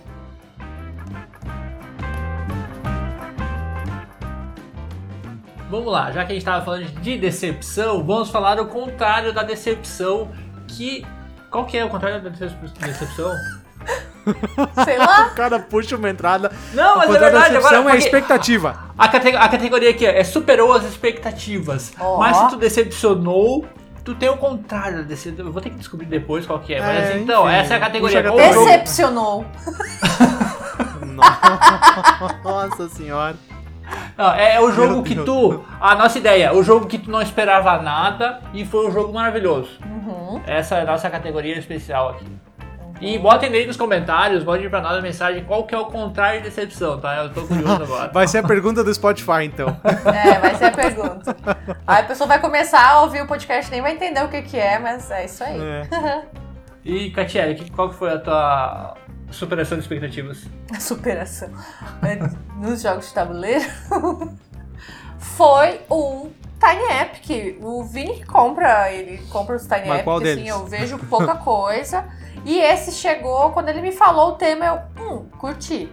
Vamos 5.69 5.91
lá, 5.91 6.11
já 6.11 6.23
que 6.25 6.31
a 6.31 6.35
gente 6.35 6.45
tava 6.45 6.63
falando 6.63 6.85
de 7.01 7.17
decepção, 7.17 8.03
vamos 8.03 8.29
falar 8.29 8.59
o 8.59 8.67
contrário 8.67 9.33
da 9.33 9.43
decepção. 9.43 10.31
Que. 10.67 11.05
Qual 11.51 11.65
que 11.65 11.77
é 11.77 11.85
o 11.85 11.89
contrário 11.89 12.21
da 12.21 12.29
decep- 12.29 12.57
decepção? 12.79 13.31
Sei 14.83 14.97
lá. 14.97 15.27
O 15.31 15.35
cara 15.35 15.59
puxa 15.59 15.95
uma 15.95 16.09
entrada. 16.09 16.51
Não, 16.73 16.97
mas 16.97 17.09
a 17.11 17.15
é 17.15 17.19
verdade, 17.19 17.45
decepção 17.49 17.67
agora. 17.69 17.77
é 17.77 17.81
porque 17.83 17.97
expectativa. 18.05 18.79
a, 18.97 19.07
cate- 19.07 19.35
a 19.35 19.49
categoria 19.49 19.89
aqui 19.89 20.05
é 20.05 20.23
superou 20.23 20.73
as 20.73 20.83
expectativas. 20.83 21.93
Ó. 21.99 22.17
Mas 22.19 22.37
se 22.37 22.49
tu 22.49 22.55
decepcionou, 22.57 23.65
tu 24.03 24.15
tem 24.15 24.29
o 24.29 24.37
contrário 24.37 24.97
da 24.97 25.03
decepção. 25.03 25.45
Eu 25.45 25.51
vou 25.51 25.61
ter 25.61 25.69
que 25.69 25.77
descobrir 25.77 26.05
depois 26.07 26.45
qual 26.45 26.59
que 26.59 26.73
é. 26.73 26.79
Mas 26.79 26.89
É, 26.89 27.09
assim, 27.09 27.23
então, 27.23 27.47
enfim, 27.47 27.57
essa 27.57 27.73
é 27.73 27.77
a 27.77 27.79
categoria. 27.79 28.19
a 28.19 28.23
jogo- 28.23 28.37
Decepcionou. 28.37 29.45
Nossa 32.43 32.89
senhora. 32.89 33.35
Não, 34.17 34.33
é, 34.33 34.55
é 34.55 34.61
o 34.61 34.71
jogo 34.71 35.01
que 35.03 35.15
tu. 35.15 35.63
A 35.79 35.95
nossa 35.95 36.17
ideia, 36.17 36.53
o 36.53 36.61
jogo 36.61 36.87
que 36.87 36.97
tu 36.97 37.09
não 37.09 37.21
esperava 37.21 37.81
nada 37.81 38.41
e 38.53 38.65
foi 38.65 38.87
um 38.87 38.91
jogo 38.91 39.13
maravilhoso. 39.13 39.69
Uhum. 39.85 40.41
Essa 40.45 40.75
é 40.75 40.81
a 40.81 40.85
nossa 40.85 41.09
categoria 41.09 41.57
especial 41.57 42.09
aqui. 42.09 42.25
E 42.99 43.17
botem 43.19 43.53
aí 43.53 43.65
nos 43.65 43.77
comentários, 43.77 44.43
mandem 44.43 44.69
pra 44.69 44.81
nós 44.81 44.97
a 44.97 45.01
mensagem 45.01 45.43
qual 45.43 45.65
que 45.65 45.75
é 45.75 45.77
o 45.77 45.85
contrário 45.85 46.41
de 46.41 46.49
decepção, 46.49 46.99
tá? 46.99 47.23
Eu 47.23 47.33
tô 47.33 47.43
curioso 47.43 47.83
agora. 47.83 48.11
Vai 48.11 48.27
ser 48.27 48.39
a 48.39 48.43
pergunta 48.43 48.83
do 48.83 48.93
Spotify, 48.93 49.43
então. 49.43 49.79
É, 50.05 50.39
vai 50.39 50.55
ser 50.55 50.65
a 50.65 50.71
pergunta. 50.71 51.35
Aí 51.85 52.01
a 52.01 52.05
pessoa 52.05 52.27
vai 52.27 52.39
começar 52.39 52.83
a 52.85 53.01
ouvir 53.01 53.21
o 53.21 53.27
podcast, 53.27 53.71
nem 53.71 53.81
vai 53.81 53.93
entender 53.93 54.23
o 54.23 54.29
que, 54.29 54.41
que 54.41 54.57
é, 54.57 54.79
mas 54.79 55.11
é 55.11 55.25
isso 55.25 55.43
aí. 55.43 55.59
É. 55.59 56.21
E, 56.89 57.11
Catiele, 57.11 57.69
qual 57.71 57.89
que 57.89 57.95
foi 57.95 58.13
a 58.13 58.17
tua 58.17 58.95
superação 59.29 59.77
de 59.77 59.83
expectativas? 59.83 60.45
A 60.73 60.79
superação. 60.79 61.49
Nos 62.61 62.81
jogos 62.81 63.07
de 63.09 63.13
tabuleiro 63.13 63.65
foi 65.19 65.81
um 65.91 66.31
Tiny 66.59 67.01
Epic. 67.01 67.61
O 67.61 67.83
Vini 67.83 68.23
compra, 68.23 68.89
ele 68.89 69.17
compra 69.29 69.57
os 69.57 69.67
Tiny 69.67 69.89
Epic, 69.89 70.03
qual 70.05 70.17
assim, 70.17 70.23
deles? 70.23 70.47
eu 70.47 70.65
vejo 70.65 70.97
pouca 71.09 71.35
coisa. 71.35 72.05
E 72.47 72.59
esse 72.61 72.93
chegou, 72.93 73.51
quando 73.51 73.67
ele 73.67 73.81
me 73.81 73.91
falou 73.91 74.29
o 74.29 74.35
tema, 74.35 74.65
eu, 74.65 74.79
hum, 75.03 75.25
curti. 75.37 75.91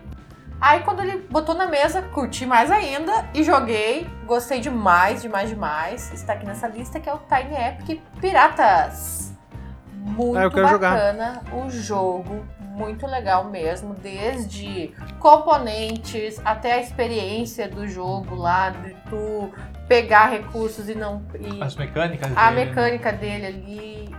Aí 0.61 0.81
quando 0.85 1.01
ele 1.03 1.27
botou 1.29 1.53
na 1.53 1.67
mesa, 1.67 2.01
curti 2.01 2.47
mais 2.47 2.71
ainda 2.71 3.29
e 3.35 3.43
joguei. 3.43 4.07
Gostei 4.25 4.61
demais, 4.61 5.21
demais, 5.21 5.49
demais. 5.51 6.13
Está 6.13 6.35
aqui 6.35 6.47
nessa 6.47 6.69
lista 6.69 7.01
que 7.01 7.09
é 7.11 7.13
o 7.13 7.19
Tiny 7.19 7.57
Epic 7.57 8.01
Piratas. 8.21 9.35
Muito 9.93 10.39
Ah, 10.39 10.45
eu 10.45 10.51
quero 10.53 10.69
jogar. 10.69 10.93
bacana 10.93 11.43
o 11.53 11.69
jogo, 11.69 12.47
muito 12.61 13.05
legal 13.05 13.45
mesmo, 13.51 13.93
desde 13.95 14.95
componentes 15.19 16.41
até 16.45 16.75
a 16.75 16.79
experiência 16.81 17.69
do 17.69 17.89
jogo 17.89 18.37
lá, 18.37 18.71
de 18.71 18.95
tu 19.11 19.51
pegar 19.89 20.27
recursos 20.27 20.89
e 20.89 20.95
não. 20.95 21.21
E 21.41 21.61
As 21.61 21.75
mecânicas 21.75 22.31
a 22.37 22.51
dele, 22.51 22.61
né? 22.61 22.65
mecânica 22.67 23.13
dele 23.13 23.47
ali. 23.47 24.17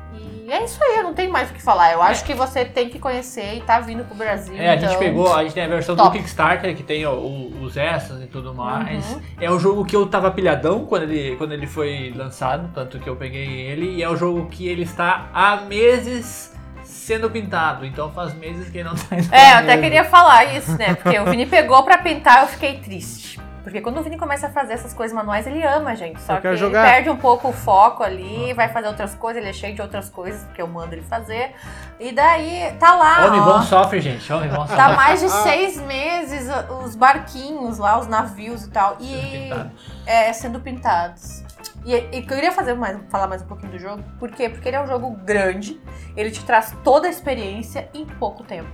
E 0.48 0.52
é 0.52 0.64
isso 0.64 0.78
aí, 0.84 0.98
eu 0.98 1.04
não 1.04 1.16
tenho 1.16 1.32
mais 1.32 1.50
o 1.50 1.54
que 1.56 1.62
falar. 1.62 1.92
Eu 1.92 2.04
acho 2.04 2.24
que 2.24 2.36
você 2.36 2.64
tem 2.64 2.88
que 2.88 3.00
conhecer 3.00 3.56
e 3.56 3.62
tá 3.62 3.80
vindo 3.80 4.04
pro 4.06 4.14
Brasil. 4.14 4.56
É, 4.56 4.70
a 4.70 4.74
gente 4.76 4.86
então- 4.86 5.00
pegou, 5.00 5.34
a 5.34 5.42
gente 5.42 5.54
tem 5.56 5.64
a 5.64 5.68
versão 5.68 5.96
Top. 5.96 6.10
do 6.10 6.18
Kickstarter, 6.22 6.76
que 6.76 6.84
tem 6.84 7.04
o- 7.08 7.52
os 7.64 7.76
extras 7.76 8.22
e 8.22 8.28
tudo 8.28 8.54
mais. 8.54 9.12
Uhum. 9.12 9.22
É 9.42 9.50
um 9.50 9.58
jogo 9.60 9.84
que 9.84 9.96
eu 9.96 10.06
tava 10.06 10.30
pilhadão 10.30 10.86
quando 10.86 11.02
ele, 11.02 11.36
quando 11.38 11.52
ele 11.54 11.66
foi 11.66 12.14
lançado, 12.16 12.70
tanto 12.76 13.00
que 13.00 13.10
eu 13.10 13.16
peguei 13.16 13.44
ele, 13.62 13.96
e 13.96 14.04
é 14.04 14.10
um 14.10 14.16
jogo 14.16 14.46
que 14.46 14.68
ele 14.68 14.84
está 14.84 15.30
há 15.34 15.56
meses 15.62 16.54
sendo 16.84 17.28
pintado, 17.32 17.84
então 17.84 18.12
faz 18.12 18.36
meses 18.36 18.70
que 18.70 18.78
ele 18.78 18.90
não 18.90 18.96
tá 18.96 19.16
indo 19.18 19.34
É, 19.34 19.54
eu 19.54 19.58
até 19.58 19.78
queria 19.80 20.04
falar 20.04 20.46
isso, 20.56 20.78
né? 20.78 20.94
Porque 20.94 21.18
o 21.20 21.26
Vini 21.26 21.48
pegou 21.48 21.82
pra 21.82 21.98
pintar, 21.98 22.44
eu 22.44 22.48
fiquei 22.48 22.78
triste. 22.78 23.40
Porque 23.66 23.82
quando 23.82 23.98
o 23.98 24.04
Vini 24.04 24.16
começa 24.16 24.46
a 24.46 24.50
fazer 24.52 24.74
essas 24.74 24.94
coisas 24.94 25.14
manuais, 25.14 25.48
ele 25.48 25.64
ama, 25.64 25.96
gente. 25.96 26.22
Só 26.22 26.36
que 26.36 26.44
quero 26.44 26.54
ele 26.54 26.60
jogar. 26.62 26.86
perde 26.86 27.10
um 27.10 27.18
pouco 27.18 27.48
o 27.48 27.52
foco 27.52 28.04
ali, 28.04 28.54
vai 28.54 28.70
fazer 28.70 28.88
outras 28.88 29.16
coisas, 29.16 29.42
ele 29.42 29.50
é 29.50 29.54
cheio 29.54 29.74
de 29.74 29.82
outras 29.82 30.08
coisas, 30.08 30.44
porque 30.44 30.62
eu 30.62 30.68
mando 30.68 30.94
ele 30.94 31.02
fazer. 31.02 31.52
E 32.00 32.12
daí, 32.12 32.72
tá 32.80 32.94
lá, 32.96 33.26
Homem 33.26 33.40
ó. 33.42 33.44
bom 33.44 33.62
sofre, 33.64 34.00
gente, 34.00 34.32
homem 34.32 34.50
bom 34.50 34.62
sofre. 34.68 34.76
Tá 34.76 34.90
mais 34.96 35.20
de 35.20 35.28
seis 35.42 35.82
meses 35.82 36.48
os 36.86 36.96
barquinhos 36.96 37.80
lá, 37.80 37.98
os 37.98 38.06
navios 38.08 38.66
e 38.66 38.70
tal. 38.70 38.98
E 39.00 39.50
Pintado. 39.50 39.72
é, 40.06 40.32
sendo 40.32 40.60
pintados. 40.60 41.44
E, 41.84 41.92
e 41.96 42.20
eu 42.20 42.28
queria 42.28 42.52
fazer 42.52 42.76
mais, 42.76 43.00
falar 43.10 43.26
mais 43.28 43.42
um 43.42 43.48
pouquinho 43.48 43.72
do 43.72 43.80
jogo. 43.80 44.04
Por 44.20 44.30
quê? 44.30 44.48
Porque 44.48 44.70
ele 44.70 44.76
é 44.78 44.82
um 44.82 44.88
jogo 44.88 45.10
grande, 45.26 45.82
ele 46.16 46.30
te 46.30 46.46
traz 46.46 46.72
toda 46.84 47.08
a 47.08 47.10
experiência 47.10 47.90
em 47.96 48.06
pouco 48.06 48.44
tempo. 48.44 48.70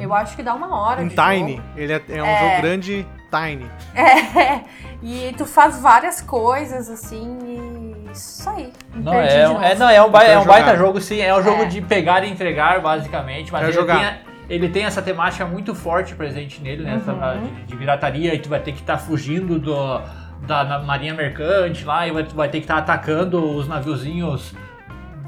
Eu 0.00 0.12
acho 0.12 0.34
que 0.34 0.42
dá 0.42 0.52
uma 0.52 0.76
hora. 0.76 1.00
Um 1.00 1.06
de 1.06 1.14
Tiny. 1.14 1.56
jogo. 1.58 1.68
Ele 1.76 1.92
é, 1.92 2.02
é 2.08 2.22
um 2.22 2.26
É. 2.26 2.40
jogo 2.50 2.62
grande, 2.62 3.06
Tiny. 3.32 3.66
É, 3.94 4.60
e 5.02 5.34
tu 5.38 5.46
faz 5.46 5.80
várias 5.80 6.20
coisas 6.20 6.88
assim 6.90 7.38
e 7.44 8.12
isso 8.12 8.48
aí. 8.50 8.70
Não, 8.94 9.14
é, 9.14 9.48
um- 9.48 9.62
é, 9.62 9.74
não, 9.74 9.88
é 9.88 10.02
um, 10.02 10.10
ba- 10.10 10.24
é 10.24 10.38
um 10.38 10.44
baita 10.44 10.76
jogo, 10.76 11.00
sim. 11.00 11.20
É 11.20 11.34
um 11.34 11.42
jogo 11.42 11.62
É. 11.62 11.66
de 11.66 11.80
pegar 11.80 12.22
e 12.24 12.30
entregar, 12.30 12.80
basicamente. 12.80 13.50
Mas 13.50 13.62
ele 13.64 13.72
jogar. 13.72 13.96
tem, 13.96 14.04
a- 14.06 14.18
ele 14.50 14.68
tem 14.68 14.84
essa 14.84 15.00
temática 15.00 15.46
muito 15.46 15.74
forte 15.74 16.14
presente 16.14 16.60
nele, 16.60 16.82
né? 16.84 17.00
Uhum. 17.06 17.46
de, 17.46 17.62
de 17.68 17.76
pirataria, 17.76 18.34
e 18.34 18.38
tu 18.38 18.48
vai 18.50 18.60
ter 18.60 18.72
que 18.72 18.80
estar 18.80 18.98
fugindo 18.98 19.58
do, 19.58 20.00
da, 20.46 20.78
marinha 20.80 21.14
mercante 21.14 21.84
lá, 21.86 22.06
e 22.06 22.10
vai, 22.10 22.24
tu 22.24 22.34
vai 22.34 22.48
ter 22.50 22.58
que 22.58 22.64
estar 22.64 22.76
atacando 22.76 23.42
os 23.56 23.66
naviozinhos 23.66 24.52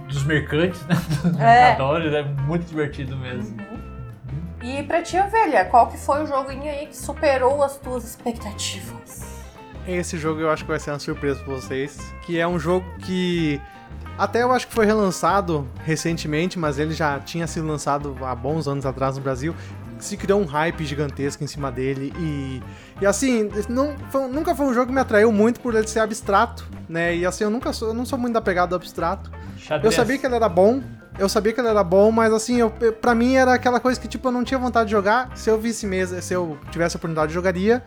dos 0.08 0.22
mercantes, 0.24 0.84
né? 0.86 0.94
Dos 1.24 1.40
É. 1.40 1.68
mercadores. 1.68 2.12
É 2.12 2.22
muito 2.22 2.66
divertido 2.66 3.16
mesmo. 3.16 3.56
Uhum. 3.58 3.73
E 4.64 4.82
pra 4.84 5.02
ti, 5.02 5.18
ovelha, 5.18 5.64
qual 5.66 5.88
que 5.88 5.98
foi 5.98 6.22
o 6.22 6.26
joguinho 6.26 6.62
aí 6.70 6.86
que 6.86 6.96
superou 6.96 7.62
as 7.62 7.76
tuas 7.76 8.02
expectativas? 8.04 9.22
Esse 9.86 10.16
jogo 10.16 10.40
eu 10.40 10.50
acho 10.50 10.64
que 10.64 10.70
vai 10.70 10.80
ser 10.80 10.90
uma 10.92 10.98
surpresa 10.98 11.38
pra 11.44 11.52
vocês. 11.54 11.98
Que 12.22 12.38
é 12.40 12.48
um 12.48 12.58
jogo 12.58 12.86
que. 13.00 13.60
Até 14.16 14.42
eu 14.42 14.52
acho 14.52 14.66
que 14.68 14.72
foi 14.72 14.86
relançado 14.86 15.68
recentemente, 15.84 16.58
mas 16.58 16.78
ele 16.78 16.94
já 16.94 17.18
tinha 17.20 17.46
sido 17.46 17.66
lançado 17.66 18.16
há 18.22 18.34
bons 18.34 18.66
anos 18.66 18.86
atrás 18.86 19.16
no 19.16 19.22
Brasil. 19.22 19.54
Se 19.98 20.16
criou 20.16 20.40
um 20.40 20.44
hype 20.44 20.84
gigantesco 20.84 21.44
em 21.44 21.46
cima 21.46 21.70
dele. 21.70 22.12
E, 22.18 22.62
e 23.02 23.06
assim, 23.06 23.50
não, 23.68 23.94
foi- 24.10 24.28
nunca 24.28 24.54
foi 24.54 24.66
um 24.66 24.72
jogo 24.72 24.86
que 24.86 24.92
me 24.92 25.00
atraiu 25.00 25.30
muito 25.32 25.60
por 25.60 25.74
ele 25.74 25.86
ser 25.86 26.00
abstrato, 26.00 26.66
né? 26.88 27.14
E 27.14 27.26
assim, 27.26 27.44
eu 27.44 27.50
nunca 27.50 27.72
sou, 27.72 27.88
eu 27.88 27.94
não 27.94 28.06
sou 28.06 28.18
muito 28.18 28.32
da 28.34 28.40
pegada 28.40 28.68
do 28.68 28.76
abstrato. 28.76 29.30
Eu 29.54 29.60
Xadrez. 29.60 29.94
sabia 29.94 30.16
que 30.18 30.24
ele 30.26 30.34
era 30.36 30.48
bom, 30.48 30.82
eu 31.18 31.28
sabia 31.28 31.52
que 31.52 31.60
ele 31.60 31.68
era 31.68 31.84
bom, 31.84 32.10
mas 32.10 32.32
assim, 32.32 32.56
eu, 32.56 32.70
pra 32.70 33.14
mim 33.14 33.34
era 33.36 33.54
aquela 33.54 33.78
coisa 33.80 34.00
que, 34.00 34.08
tipo, 34.08 34.28
eu 34.28 34.32
não 34.32 34.44
tinha 34.44 34.58
vontade 34.58 34.86
de 34.86 34.92
jogar. 34.92 35.30
Se 35.34 35.48
eu 35.50 35.58
visse 35.58 35.86
mesa, 35.86 36.20
se 36.20 36.34
eu 36.34 36.58
tivesse 36.70 36.96
a 36.96 36.98
oportunidade, 36.98 37.30
eu 37.30 37.34
jogaria. 37.34 37.82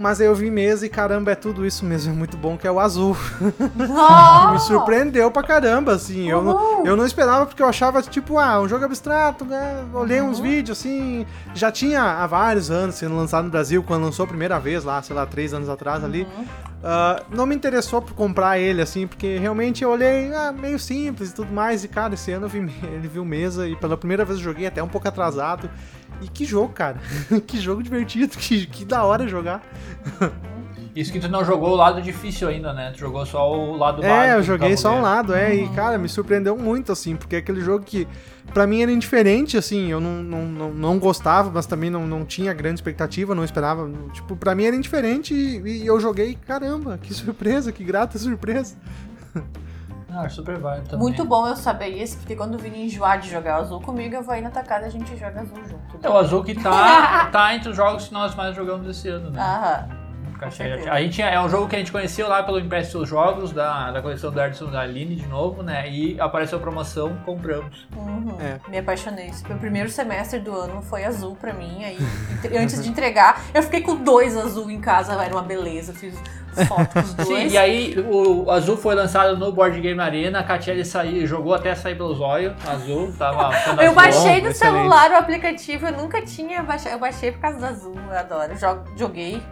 Mas 0.00 0.20
aí 0.20 0.26
eu 0.26 0.34
vi 0.34 0.50
mesa 0.50 0.86
e 0.86 0.88
caramba, 0.88 1.32
é 1.32 1.34
tudo 1.34 1.64
isso 1.66 1.84
mesmo, 1.84 2.12
é 2.12 2.16
muito 2.16 2.36
bom, 2.36 2.56
que 2.56 2.66
é 2.66 2.72
o 2.72 2.80
azul. 2.80 3.16
Me 4.52 4.58
surpreendeu 4.60 5.30
pra 5.30 5.42
caramba, 5.42 5.92
assim. 5.92 6.28
Eu 6.28 6.42
não, 6.42 6.84
eu 6.86 6.96
não 6.96 7.04
esperava, 7.04 7.46
porque 7.46 7.62
eu 7.62 7.66
achava, 7.66 8.00
tipo, 8.02 8.38
ah, 8.38 8.60
um 8.60 8.68
jogo 8.68 8.84
abstrato, 8.84 9.44
né? 9.44 9.84
Olhei 9.92 10.20
uns 10.20 10.38
Uhum. 10.38 10.44
vídeos, 10.44 10.78
assim. 10.78 11.26
Já 11.54 11.70
tinha 11.70 12.02
há 12.02 12.26
vários 12.26 12.70
anos 12.70 12.94
sendo 12.96 13.14
lançado 13.14 13.44
no 13.44 13.50
Brasil, 13.50 13.82
quando 13.82 14.04
lançou 14.04 14.24
a 14.24 14.26
primeira 14.28 14.58
vez 14.58 14.82
lá, 14.82 15.00
sei 15.02 15.14
lá, 15.14 15.26
três 15.26 15.52
anos 15.52 15.68
atrás 15.68 16.02
ali. 16.02 16.22
Uhum. 16.36 16.44
Ah, 16.82 17.22
não 17.30 17.46
me 17.46 17.54
interessou 17.54 18.02
por 18.02 18.14
comprar 18.14 18.58
ele, 18.58 18.82
assim, 18.82 19.06
porque 19.06 19.38
realmente 19.38 19.84
eu 19.84 19.90
olhei, 19.90 20.34
ah, 20.34 20.52
meio 20.52 20.78
simples 20.78 21.30
e 21.30 21.34
tudo 21.34 21.52
mais. 21.52 21.84
E, 21.84 21.88
cara, 21.88 22.14
esse 22.14 22.32
ano 22.32 22.48
vi, 22.48 22.58
ele 22.92 23.06
viu 23.08 23.24
mesa 23.24 23.68
e 23.68 23.76
pela 23.76 23.96
primeira 23.96 24.24
vez 24.24 24.38
eu 24.38 24.44
joguei 24.44 24.66
até 24.66 24.82
um 24.82 24.88
pouco 24.88 25.06
atrasado. 25.06 25.70
E 26.20 26.28
que 26.28 26.44
jogo, 26.44 26.72
cara. 26.72 27.00
que 27.46 27.58
jogo 27.58 27.82
divertido, 27.82 28.36
que, 28.36 28.66
que 28.66 28.84
da 28.84 29.04
hora 29.04 29.26
jogar. 29.28 29.62
Isso 30.94 31.10
que 31.10 31.18
tu 31.18 31.28
não 31.28 31.42
jogou 31.42 31.70
o 31.70 31.74
lado 31.74 32.02
difícil 32.02 32.48
ainda, 32.48 32.72
né? 32.74 32.90
Tu 32.92 32.98
jogou 32.98 33.24
só 33.24 33.50
o 33.50 33.76
lado 33.76 34.02
básico. 34.02 34.14
É, 34.14 34.34
eu 34.34 34.42
joguei 34.42 34.76
só 34.76 34.94
um 34.94 35.00
lado, 35.00 35.34
é, 35.34 35.54
e 35.54 35.68
cara, 35.70 35.96
me 35.96 36.06
surpreendeu 36.06 36.56
muito, 36.56 36.92
assim, 36.92 37.16
porque 37.16 37.36
é 37.36 37.38
aquele 37.38 37.62
jogo 37.62 37.82
que 37.82 38.06
pra 38.52 38.66
mim 38.66 38.82
era 38.82 38.92
indiferente, 38.92 39.56
assim, 39.56 39.90
eu 39.90 40.00
não, 40.00 40.22
não, 40.22 40.44
não, 40.44 40.70
não 40.70 40.98
gostava, 40.98 41.50
mas 41.50 41.64
também 41.64 41.88
não, 41.88 42.06
não 42.06 42.26
tinha 42.26 42.52
grande 42.52 42.74
expectativa, 42.74 43.34
não 43.34 43.42
esperava, 43.42 43.90
tipo, 44.12 44.36
pra 44.36 44.54
mim 44.54 44.64
era 44.64 44.76
indiferente 44.76 45.32
e, 45.32 45.82
e 45.82 45.86
eu 45.86 45.98
joguei, 45.98 46.34
caramba, 46.46 46.98
que 46.98 47.12
surpresa, 47.14 47.72
que 47.72 47.82
grata 47.82 48.18
surpresa. 48.18 48.76
Ah, 50.14 50.28
super 50.28 50.58
válido 50.58 50.90
também. 50.90 51.04
Muito 51.06 51.24
bom 51.24 51.46
eu 51.46 51.56
saber 51.56 51.88
isso, 51.88 52.18
porque 52.18 52.36
quando 52.36 52.56
o 52.56 52.58
Vini 52.58 52.84
enjoar 52.84 53.18
de 53.18 53.30
jogar 53.30 53.56
azul 53.56 53.80
comigo, 53.80 54.14
eu 54.14 54.22
vou 54.22 54.34
aí 54.34 54.42
na 54.42 54.50
tua 54.50 54.62
casa 54.62 54.84
e 54.84 54.88
a 54.88 54.90
gente 54.90 55.16
joga 55.16 55.40
azul 55.40 55.56
junto. 55.66 56.06
É 56.06 56.10
o 56.10 56.18
azul 56.18 56.44
que 56.44 56.54
tá, 56.54 57.28
tá 57.32 57.54
entre 57.54 57.70
os 57.70 57.76
jogos 57.76 58.08
que 58.08 58.12
nós 58.12 58.34
mais 58.34 58.54
jogamos 58.54 58.86
esse 58.86 59.08
ano, 59.08 59.30
né? 59.30 59.40
Aham. 59.40 60.01
Caixa- 60.42 60.90
a 60.92 61.00
gente 61.00 61.20
é 61.22 61.40
um 61.40 61.48
jogo 61.48 61.68
que 61.68 61.76
a 61.76 61.78
gente 61.78 61.92
conheceu 61.92 62.28
lá 62.28 62.42
pelo 62.42 62.58
Impresso 62.58 63.04
Jogos 63.06 63.52
da, 63.52 63.90
da 63.90 64.02
coleção 64.02 64.30
do 64.30 64.40
Edson 64.40 64.66
da 64.66 64.80
Aline 64.80 65.14
de 65.16 65.26
novo, 65.26 65.62
né? 65.62 65.88
E 65.90 66.20
apareceu 66.20 66.58
a 66.58 66.60
promoção, 66.60 67.16
compramos. 67.24 67.86
Uhum. 67.96 68.36
É. 68.40 68.58
Me 68.70 68.78
apaixonei. 68.78 69.26
Esse 69.28 69.46
meu 69.48 69.58
primeiro 69.58 69.88
semestre 69.88 70.38
do 70.40 70.54
ano 70.54 70.82
foi 70.82 71.04
azul 71.04 71.36
pra 71.36 71.52
mim. 71.52 71.84
Aí, 71.84 71.98
antes 72.58 72.82
de 72.82 72.88
entregar, 72.88 73.40
eu 73.54 73.62
fiquei 73.62 73.80
com 73.80 73.96
dois 73.96 74.36
azul 74.36 74.70
em 74.70 74.80
casa, 74.80 75.12
era 75.22 75.32
uma 75.34 75.42
beleza. 75.42 75.92
Fiz 75.92 76.14
foto 76.68 76.92
com 76.92 77.00
os 77.00 77.14
dois. 77.14 77.28
Sim, 77.28 77.48
e 77.48 77.56
aí 77.58 77.94
o 78.10 78.50
azul 78.50 78.76
foi 78.76 78.94
lançado 78.94 79.36
no 79.38 79.50
Board 79.52 79.80
Game 79.80 79.98
Arena, 80.00 80.40
a 80.40 80.42
Catiele 80.42 80.84
saiu, 80.84 81.26
jogou 81.26 81.54
até 81.54 81.74
sair 81.74 81.94
pelos 81.94 82.20
olhos, 82.20 82.52
azul, 82.68 83.12
tava 83.18 83.50
Eu 83.82 83.82
azul. 83.84 83.94
baixei 83.94 84.40
no 84.42 84.48
excelente. 84.50 84.56
celular 84.58 85.10
o 85.12 85.16
aplicativo, 85.16 85.86
eu 85.86 85.92
nunca 85.92 86.20
tinha 86.22 86.62
baixado. 86.62 86.92
Eu 86.92 86.98
baixei 86.98 87.32
por 87.32 87.40
causa 87.40 87.58
do 87.58 87.64
azul, 87.66 87.94
eu 88.10 88.18
adoro. 88.18 88.56
Jogo- 88.58 88.84
joguei 88.96 89.42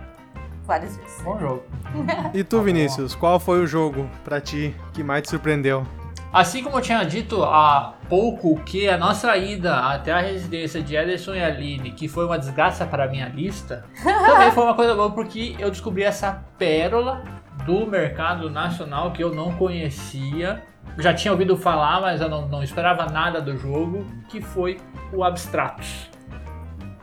várias 0.70 0.96
vezes. 0.96 1.20
Bom 1.22 1.38
jogo. 1.38 1.62
E 2.32 2.44
tu, 2.44 2.62
Vinícius, 2.62 3.16
qual 3.16 3.40
foi 3.40 3.60
o 3.60 3.66
jogo 3.66 4.08
pra 4.24 4.40
ti 4.40 4.74
que 4.92 5.02
mais 5.02 5.22
te 5.22 5.30
surpreendeu? 5.30 5.84
Assim 6.32 6.62
como 6.62 6.76
eu 6.78 6.80
tinha 6.80 7.02
dito 7.02 7.42
há 7.42 7.94
pouco 8.08 8.54
que 8.60 8.88
a 8.88 8.96
nossa 8.96 9.36
ida 9.36 9.80
até 9.80 10.12
a 10.12 10.20
residência 10.20 10.80
de 10.80 10.94
Ederson 10.94 11.34
e 11.34 11.42
Aline, 11.42 11.90
que 11.90 12.06
foi 12.06 12.24
uma 12.24 12.38
desgraça 12.38 12.86
para 12.86 13.04
a 13.04 13.08
minha 13.08 13.28
lista, 13.28 13.84
também 14.04 14.52
foi 14.52 14.62
uma 14.62 14.74
coisa 14.74 14.94
boa 14.94 15.10
porque 15.10 15.56
eu 15.58 15.68
descobri 15.70 16.04
essa 16.04 16.44
pérola 16.56 17.24
do 17.66 17.84
mercado 17.84 18.48
nacional 18.48 19.10
que 19.10 19.24
eu 19.24 19.34
não 19.34 19.52
conhecia. 19.54 20.62
Já 20.98 21.12
tinha 21.12 21.32
ouvido 21.32 21.56
falar, 21.56 22.00
mas 22.00 22.20
eu 22.20 22.28
não, 22.28 22.46
não 22.46 22.62
esperava 22.62 23.06
nada 23.06 23.40
do 23.40 23.56
jogo, 23.56 24.06
que 24.28 24.40
foi 24.40 24.78
o 25.12 25.24
Abstratos. 25.24 26.08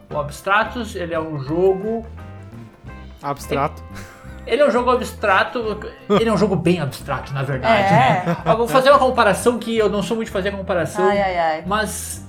O 0.09 0.17
Abstratos, 0.17 0.95
ele 0.95 1.13
é 1.13 1.19
um 1.19 1.37
jogo 1.39 2.05
Abstrato. 3.21 3.83
ele 4.45 4.61
é 4.61 4.67
um 4.67 4.71
jogo 4.71 4.91
abstrato, 4.91 5.79
ele 6.09 6.29
é 6.29 6.33
um 6.33 6.37
jogo 6.37 6.55
bem 6.55 6.79
abstrato, 6.79 7.33
na 7.33 7.43
verdade. 7.43 7.93
É. 7.93 8.25
né? 8.25 8.37
Eu 8.45 8.57
vou 8.57 8.67
fazer 8.67 8.89
uma 8.89 8.99
comparação 8.99 9.57
que 9.57 9.77
eu 9.77 9.89
não 9.89 10.01
sou 10.03 10.15
muito 10.15 10.27
de 10.27 10.33
fazer 10.33 10.51
comparação, 10.51 11.07
Ai, 11.07 11.21
ai, 11.21 11.37
ai. 11.37 11.63
mas. 11.65 12.26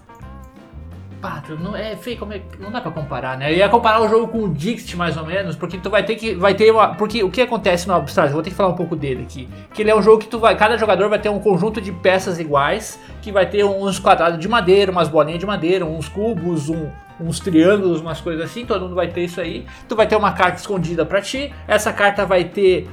Pato, 1.20 1.56
não 1.56 1.74
é 1.74 1.96
feio, 1.96 2.16
como 2.16 2.32
é, 2.32 2.40
não 2.60 2.70
dá 2.70 2.80
pra 2.80 2.92
comparar, 2.92 3.36
né? 3.36 3.52
Eu 3.52 3.56
ia 3.56 3.68
comparar 3.68 4.00
o 4.00 4.08
jogo 4.08 4.28
com 4.28 4.44
o 4.44 4.48
Dixit 4.48 4.96
mais 4.96 5.16
ou 5.16 5.26
menos, 5.26 5.56
porque 5.56 5.76
tu 5.76 5.90
vai 5.90 6.04
ter 6.04 6.14
que 6.14 6.34
vai 6.34 6.54
ter 6.54 6.70
uma, 6.70 6.94
porque 6.94 7.24
o 7.24 7.30
que 7.30 7.40
acontece 7.40 7.88
no 7.88 7.94
abstrato, 7.94 8.28
eu 8.28 8.34
vou 8.34 8.42
ter 8.42 8.50
que 8.50 8.56
falar 8.56 8.68
um 8.68 8.76
pouco 8.76 8.94
dele 8.94 9.22
aqui, 9.22 9.48
que 9.74 9.82
ele 9.82 9.90
é 9.90 9.96
um 9.96 10.02
jogo 10.02 10.18
que 10.18 10.28
tu 10.28 10.38
vai, 10.38 10.56
cada 10.56 10.78
jogador 10.78 11.08
vai 11.08 11.18
ter 11.18 11.28
um 11.28 11.40
conjunto 11.40 11.80
de 11.80 11.90
peças 11.90 12.38
iguais, 12.38 13.00
que 13.20 13.32
vai 13.32 13.46
ter 13.46 13.64
uns 13.64 13.98
quadrados 13.98 14.38
de 14.38 14.48
madeira, 14.48 14.92
umas 14.92 15.08
bolinhas 15.08 15.40
de 15.40 15.46
madeira, 15.46 15.84
uns 15.84 16.08
cubos, 16.08 16.68
um, 16.68 16.88
uns 17.20 17.40
triângulos, 17.40 18.00
umas 18.00 18.20
coisas 18.20 18.44
assim, 18.44 18.64
todo 18.64 18.82
mundo 18.82 18.94
vai 18.94 19.08
ter 19.08 19.24
isso 19.24 19.40
aí. 19.40 19.66
Tu 19.88 19.96
vai 19.96 20.06
ter 20.06 20.14
uma 20.14 20.32
carta 20.32 20.58
escondida 20.58 21.04
pra 21.04 21.20
ti, 21.20 21.52
essa 21.66 21.92
carta 21.92 22.24
vai 22.24 22.44
ter 22.44 22.88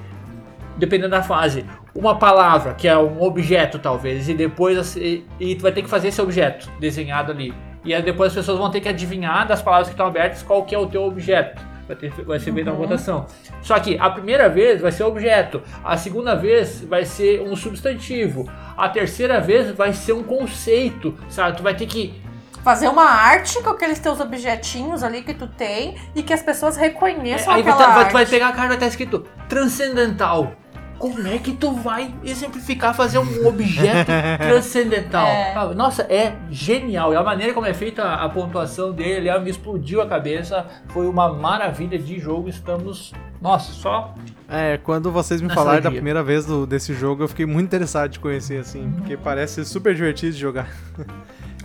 dependendo 0.78 1.12
da 1.12 1.24
fase, 1.24 1.66
uma 1.94 2.16
palavra, 2.16 2.74
que 2.74 2.88
é 2.88 2.98
um 2.98 3.22
objeto 3.22 3.80
talvez, 3.80 4.28
e 4.28 4.34
depois 4.34 4.96
e, 4.96 5.24
e 5.40 5.56
tu 5.56 5.62
vai 5.62 5.72
ter 5.72 5.82
que 5.82 5.90
fazer 5.90 6.10
esse 6.10 6.22
objeto 6.22 6.70
desenhado 6.80 7.32
ali. 7.32 7.54
E 7.86 7.94
aí 7.94 8.02
depois 8.02 8.30
as 8.32 8.36
pessoas 8.36 8.58
vão 8.58 8.70
ter 8.72 8.82
que 8.82 8.90
adivinhar 8.90 9.48
das 9.48 9.62
palavras 9.62 9.88
que 9.88 9.94
estão 9.94 10.08
abertas 10.08 10.42
qual 10.44 10.64
que 10.66 10.74
é 10.76 10.78
o 10.80 10.88
teu 10.88 11.04
objeto. 11.04 11.62
Vai, 11.88 11.96
ter, 11.96 12.10
vai 12.24 12.40
ser 12.40 12.52
feita 12.52 12.72
uma 12.72 12.80
votação. 12.80 13.28
Só 13.62 13.80
que 13.80 13.96
a 14.00 14.10
primeira 14.10 14.50
vez 14.50 14.82
vai 14.82 14.92
ser 14.92 15.04
objeto, 15.04 15.62
a 15.84 15.96
segunda 15.96 16.36
vez 16.36 16.82
vai 16.82 17.06
ser 17.06 17.42
um 17.42 17.56
substantivo, 17.56 18.50
a 18.76 18.90
terceira 18.90 19.40
vez 19.40 19.70
vai 19.70 19.94
ser 19.94 20.14
um 20.14 20.24
conceito, 20.24 21.16
sabe? 21.30 21.58
Tu 21.58 21.62
vai 21.64 21.76
ter 21.76 21.86
que 21.86 22.20
fazer 22.64 22.88
uma 22.88 23.04
arte 23.06 23.62
com 23.62 23.70
aqueles 23.70 24.00
teus 24.00 24.20
objetinhos 24.20 25.04
ali 25.04 25.22
que 25.22 25.36
tu 25.36 25.46
tem 25.46 25.96
e 26.16 26.24
que 26.24 26.34
as 26.34 26.42
pessoas 26.42 26.76
reconheçam 26.76 27.54
Aí 27.54 27.62
aquela 27.62 27.78
vai- 27.78 27.88
arte. 28.00 28.10
tu 28.10 28.14
vai 28.14 28.26
pegar 28.26 28.48
a 28.48 28.52
carta 28.52 28.68
vai 28.70 28.78
estar 28.78 28.88
escrito 28.88 29.24
transcendental. 29.48 30.54
Como 30.98 31.28
é 31.28 31.38
que 31.38 31.52
tu 31.54 31.74
vai 31.74 32.14
exemplificar 32.24 32.94
fazer 32.96 33.20
um 33.20 33.48
objeto 33.48 34.12
transcendental? 34.40 35.28
É. 35.28 35.54
Ah, 35.54 35.66
Nossa, 35.74 36.04
é 36.04 36.36
genial. 36.50 37.14
E 37.14 37.16
a 37.16 37.24
maneira 37.24 37.54
como 37.54 37.66
é 37.68 37.74
feita 37.74 38.04
a, 38.04 38.26
a 38.26 38.30
pontuação 38.30 38.92
dele 38.92 39.30
ali, 39.30 39.44
me 39.44 39.50
explodiu 39.50 40.02
a 40.02 40.08
cabeça. 40.08 40.66
Foi 40.90 41.08
uma 41.08 41.32
maravilha 41.32 42.00
de 42.00 42.20
jogo. 42.20 42.48
Estamos, 42.50 43.14
nossa, 43.42 43.72
só 43.74 44.14
É, 44.50 44.78
quando 44.78 45.12
vocês 45.12 45.42
me 45.42 45.50
falaram 45.50 45.82
da 45.82 45.90
primeira 45.92 46.24
vez 46.24 46.46
do- 46.46 46.66
desse 46.66 46.94
jogo, 46.94 47.24
eu 47.24 47.28
fiquei 47.28 47.46
muito 47.46 47.66
interessado 47.68 48.10
de 48.12 48.20
conhecer, 48.20 48.60
assim, 48.60 48.92
porque 48.98 49.18
parece 49.18 49.56
ser 49.56 49.66
super 49.66 49.94
divertido 49.94 50.34
de 50.34 50.40
jogar. 50.40 50.68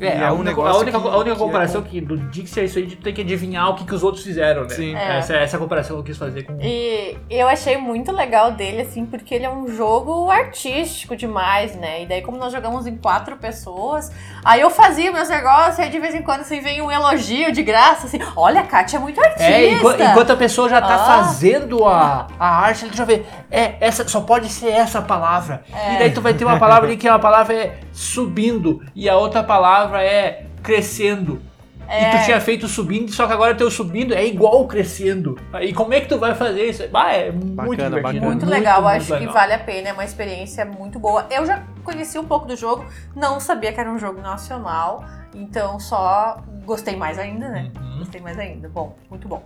É, 0.01 0.07
E 0.07 0.09
a, 0.22 0.26
é 0.28 0.30
um 0.30 0.34
única, 0.36 0.51
negócio 0.51 0.72
a 0.72 0.78
única, 0.80 1.01
que- 1.01 1.07
a 1.09 1.11
única 1.16 1.24
que 1.36 1.42
é 1.42 1.44
comparação 1.46 1.82
que 1.82 2.01
do 2.01 2.16
Dixie 2.16 2.61
é 2.61 2.64
isso 2.64 2.78
aí 2.78 2.86
de 2.86 2.96
ter 2.96 3.12
que 3.12 3.20
adivinhar 3.20 3.68
o 3.70 3.74
que, 3.74 3.84
que 3.84 3.94
os 3.94 4.03
outros 4.03 4.24
fizeram, 4.24 4.62
né? 4.62 4.68
Sim. 4.70 4.94
É. 4.96 5.18
Essa, 5.18 5.34
essa 5.36 5.59
comparação 5.59 5.96
que 5.96 6.01
eu 6.01 6.05
quis 6.07 6.16
fazer 6.18 6.44
com. 6.44 6.59
E 6.61 7.16
eu 7.28 7.46
achei 7.48 7.76
muito 7.76 8.11
legal 8.12 8.53
dele, 8.53 8.82
assim, 8.82 9.05
porque 9.07 9.34
ele 9.34 9.44
é 9.44 9.51
um 9.51 9.68
jogo 9.68 10.30
artístico 10.30 11.14
demais, 11.16 11.74
né? 11.76 12.03
E 12.03 12.07
daí, 12.07 12.22
como 12.22 12.36
nós 12.38 12.53
jogamos 12.53 12.86
em 12.86 12.96
quatro 12.96 13.36
pessoas, 13.36 14.11
aí 14.44 14.61
eu 14.61 14.70
fazia 14.70 15.12
meus 15.12 15.28
negócios, 15.28 15.78
e 15.78 15.82
aí 15.82 15.90
de 15.90 15.98
vez 15.98 16.14
em 16.14 16.22
quando 16.22 16.40
assim, 16.40 16.61
vem 16.61 16.80
um 16.80 16.90
elogio 16.90 17.53
de 17.53 17.62
graça, 17.62 18.07
assim, 18.07 18.18
olha, 18.36 18.61
a 18.61 18.64
Kátia 18.64 18.96
é 18.96 19.01
muito 19.01 19.20
artista. 19.20 19.44
É, 19.44 19.72
enquanto, 19.72 20.01
enquanto 20.03 20.30
a 20.32 20.36
pessoa 20.36 20.68
já 20.68 20.80
tá 20.80 20.94
Ah. 20.94 20.98
fazendo 21.24 21.84
a, 21.84 22.26
a 22.38 22.48
arte, 22.64 22.84
ele 22.86 22.96
já 22.96 23.05
vê, 23.05 23.22
é, 23.51 23.74
essa, 23.80 24.07
só 24.09 24.20
pode 24.20 24.48
ser 24.48 24.68
essa 24.70 25.01
palavra. 25.03 25.62
É. 25.72 25.94
E 25.94 25.98
daí 25.98 26.11
tu 26.11 26.20
vai 26.20 26.34
ter 26.34 26.44
uma 26.44 26.59
palavra 26.59 26.88
ali 26.88 26.96
que 26.96 27.09
uma 27.09 27.18
palavra 27.18 27.55
é 27.55 27.78
subindo 27.92 28.82
e 28.94 29.09
a 29.09 29.16
outra 29.16 29.42
palavra 29.42 29.89
é 29.99 30.47
crescendo. 30.62 31.41
E 31.88 31.93
É. 31.93 32.18
tu 32.18 32.24
tinha 32.26 32.41
feito 32.41 32.68
subindo, 32.68 33.11
só 33.11 33.26
que 33.26 33.32
agora 33.32 33.53
teu 33.53 33.68
subindo 33.68 34.14
é 34.14 34.24
igual 34.24 34.64
crescendo. 34.68 35.36
E 35.61 35.72
como 35.72 35.93
é 35.93 36.01
que 36.01 36.09
tu 36.09 36.18
vai 36.18 36.36
fazer 36.36 36.66
isso? 36.66 36.84
Ah, 36.95 37.12
é 37.12 37.32
muito 37.32 37.55
Bacana, 37.57 37.74
divertido. 37.76 38.03
bacana. 38.03 38.26
Muito, 38.26 38.47
legal, 38.47 38.82
muito 38.82 38.97
acho 38.97 39.07
que 39.07 39.12
legal. 39.14 39.34
vale 39.34 39.53
a 39.55 39.59
pena, 39.59 39.88
é 39.88 39.93
uma 39.93 40.05
experiência 40.05 40.64
muito 40.64 41.01
boa. 41.01 41.26
Eu 41.30 41.45
já 41.45 41.64
conheci 41.82 42.16
um 42.16 42.24
pouco 42.24 42.47
do 42.47 42.57
jogo, 42.57 42.84
não 43.16 43.41
sabia 43.41 43.72
que 43.72 43.80
era 43.80 43.91
um 43.91 43.99
jogo 43.99 44.20
nacional, 44.20 45.05
então 45.34 45.80
só 45.80 46.41
gostei 46.64 46.95
mais 46.95 47.18
ainda, 47.18 47.49
né? 47.49 47.72
Uhum. 47.80 47.99
Gostei 47.99 48.20
mais 48.20 48.38
ainda. 48.38 48.68
Bom, 48.68 48.97
muito 49.11 49.26
bom. 49.26 49.43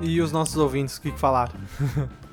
E 0.00 0.20
os 0.20 0.32
nossos 0.32 0.56
ouvintes, 0.56 0.96
o 0.96 1.00
que, 1.02 1.12
que 1.12 1.20
falaram? 1.20 1.52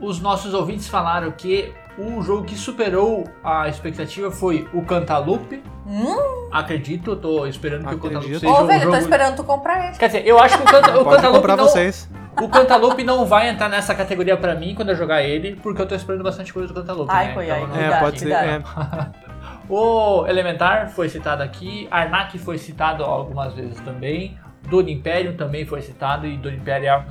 Os 0.00 0.20
nossos 0.20 0.54
ouvintes 0.54 0.88
falaram 0.88 1.30
que 1.32 1.72
o 1.98 2.22
jogo 2.22 2.44
que 2.44 2.54
superou 2.54 3.24
a 3.42 3.68
expectativa 3.68 4.30
foi 4.30 4.68
o 4.72 4.82
Cantaloupe. 4.82 5.62
Hum, 5.86 6.48
Acredito, 6.52 7.10
eu 7.12 7.16
tô 7.16 7.46
esperando 7.46 7.86
que 7.86 7.94
o 7.94 7.98
Cantaloupe 7.98 8.16
Acredito. 8.36 8.40
seja 8.40 8.52
ô, 8.52 8.62
um 8.62 8.66
velho, 8.66 8.78
eu 8.78 8.84
jogo... 8.84 8.92
tô 8.96 9.02
esperando 9.02 9.36
tu 9.36 9.44
comprar 9.44 9.88
ele. 9.88 9.96
Quer 9.98 10.06
dizer, 10.06 10.26
eu 10.26 10.38
acho 10.38 10.56
que 10.56 10.62
o, 10.62 10.66
canta, 10.66 10.98
o 10.98 11.04
Cantaloupe 11.04 11.36
comprar 11.38 11.56
não, 11.56 11.64
vocês. 11.64 12.08
o 12.40 12.48
Cantaloupe 12.48 13.04
não 13.04 13.26
vai 13.26 13.48
entrar 13.48 13.68
nessa 13.68 13.94
categoria 13.94 14.36
pra 14.36 14.54
mim 14.54 14.74
quando 14.74 14.90
eu 14.90 14.96
jogar 14.96 15.22
ele, 15.22 15.56
porque 15.56 15.82
eu 15.82 15.86
tô 15.86 15.94
esperando 15.94 16.22
bastante 16.22 16.52
coisa 16.52 16.68
do 16.68 16.74
Cantaloupe. 16.74 17.12
Ai, 17.12 17.28
né? 17.28 17.34
foi 17.34 17.44
Então, 17.46 17.56
É, 17.56 17.66
Cuidado, 17.68 18.00
pode 18.00 18.20
ser. 18.20 18.32
é. 18.32 18.62
O 19.68 20.26
Elementar 20.26 20.88
foi 20.88 21.10
citado 21.10 21.42
aqui, 21.42 21.86
Arnak 21.90 22.38
foi 22.38 22.56
citado 22.56 23.04
algumas 23.04 23.52
vezes 23.52 23.78
também, 23.80 24.38
Dona 24.70 24.90
Imperium 24.90 25.36
também 25.36 25.66
foi 25.66 25.82
citado 25.82 26.26
e 26.26 26.38
Dona 26.38 26.56
Imperium 26.56 26.88
é 26.88 27.04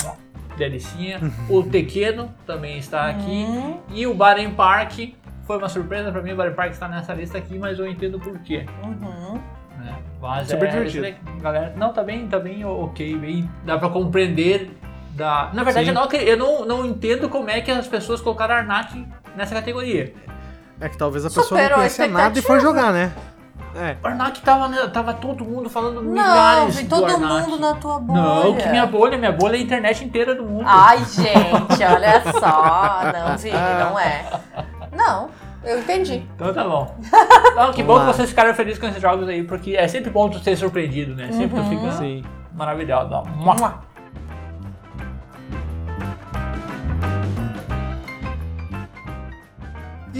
delicinha. 0.58 1.20
o 1.49 1.64
Tequeno 1.64 2.34
também 2.45 2.78
está 2.78 3.08
aqui. 3.08 3.45
Hum, 3.47 3.78
E 3.91 4.05
o 4.05 4.14
Baren 4.14 4.51
Park 4.51 5.14
foi 5.45 5.58
uma 5.58 5.70
surpresa 5.70 6.12
pra 6.12 6.22
mim, 6.22 6.34
o 6.34 6.36
Baren 6.36 6.53
Park 6.53 6.72
está 6.72 6.88
nessa 6.88 7.14
lista 7.14 7.38
aqui, 7.38 7.58
mas 7.58 7.80
eu 7.80 7.88
entendo 7.88 8.20
por 8.20 8.38
quê. 8.39 8.66
uhum. 8.84 9.39
né? 9.80 9.95
Mas 10.22 10.49
Super 10.49 10.68
é, 10.68 10.72
divertido. 10.84 11.39
galera. 11.41 11.74
Não, 11.78 11.93
tá 11.93 12.03
bem, 12.03 12.28
tá 12.28 12.39
bem 12.39 12.66
ok, 12.66 13.18
bem, 13.18 13.49
dá 13.64 13.78
pra 13.78 13.89
compreender. 13.89 14.72
Da... 15.12 15.49
Na 15.53 15.64
verdade, 15.64 15.88
Sim. 15.88 15.91
eu, 15.91 15.95
não, 15.95 16.12
eu 16.12 16.38
não, 16.38 16.66
não 16.66 16.86
entendo 16.86 17.28
como 17.28 17.49
é 17.49 17.60
que 17.62 17.72
as 17.72 17.88
pessoas 17.88 18.22
colocaram 18.22 18.53
Arnak 18.53 19.08
nessa 19.36 19.55
categoria. 19.55 20.14
É 20.80 20.88
que 20.89 20.97
talvez 20.97 21.26
a 21.26 21.30
pessoa 21.30 21.45
Superou 21.45 21.70
não 21.70 21.78
conhecia 21.78 22.08
nada 22.08 22.38
e 22.38 22.41
foi 22.41 22.60
jogar, 22.60 22.93
né? 22.93 23.12
É. 23.78 23.96
O 24.04 24.08
Arnak 24.08 24.42
tava, 24.42 24.68
né, 24.68 24.78
tava 24.92 25.14
todo 25.14 25.46
mundo 25.46 25.70
falando 25.70 26.02
Não, 26.02 26.12
milhares 26.12 26.82
do 26.84 26.90
todo 26.90 27.20
mundo 27.20 27.60
na 27.60 27.74
tua 27.76 28.00
bolha. 28.00 28.22
Não, 28.22 28.56
que 28.56 28.68
minha 28.70 28.86
bolha, 28.86 29.18
minha 29.18 29.32
bolha 29.32 29.56
é 29.56 29.60
a 29.60 29.62
internet 29.62 30.04
inteira 30.04 30.34
do 30.36 30.44
mundo. 30.44 30.64
Ai, 30.66 30.98
gente, 31.06 31.84
olha 31.84 32.22
só. 32.40 33.02
Não, 33.14 33.38
Vini, 33.38 33.56
não 33.80 34.00
é. 34.00 34.26
Não, 34.96 35.30
eu 35.64 35.80
entendi. 35.80 36.28
Então 36.36 36.54
tá 36.54 36.64
bom. 36.64 36.96
Então, 37.58 37.72
que 37.74 37.82
Vamos 37.82 37.86
bom 37.86 37.94
lá. 37.94 38.12
que 38.12 38.18
vocês 38.18 38.30
ficaram 38.30 38.54
felizes 38.54 38.80
com 38.80 38.86
esses 38.88 39.02
jogos 39.02 39.28
aí, 39.28 39.42
porque 39.44 39.76
é 39.76 39.88
sempre 39.88 40.12
bom 40.12 40.30
tu 40.30 40.38
ser 40.40 40.56
surpreendido, 40.56 41.16
né? 41.16 41.32
Sempre 41.32 41.56
tu 41.60 41.62
Uhum. 41.64 41.70
fica 41.70 41.92
Sim. 41.94 42.24
maravilhado. 42.54 43.14
ó. 43.16 43.24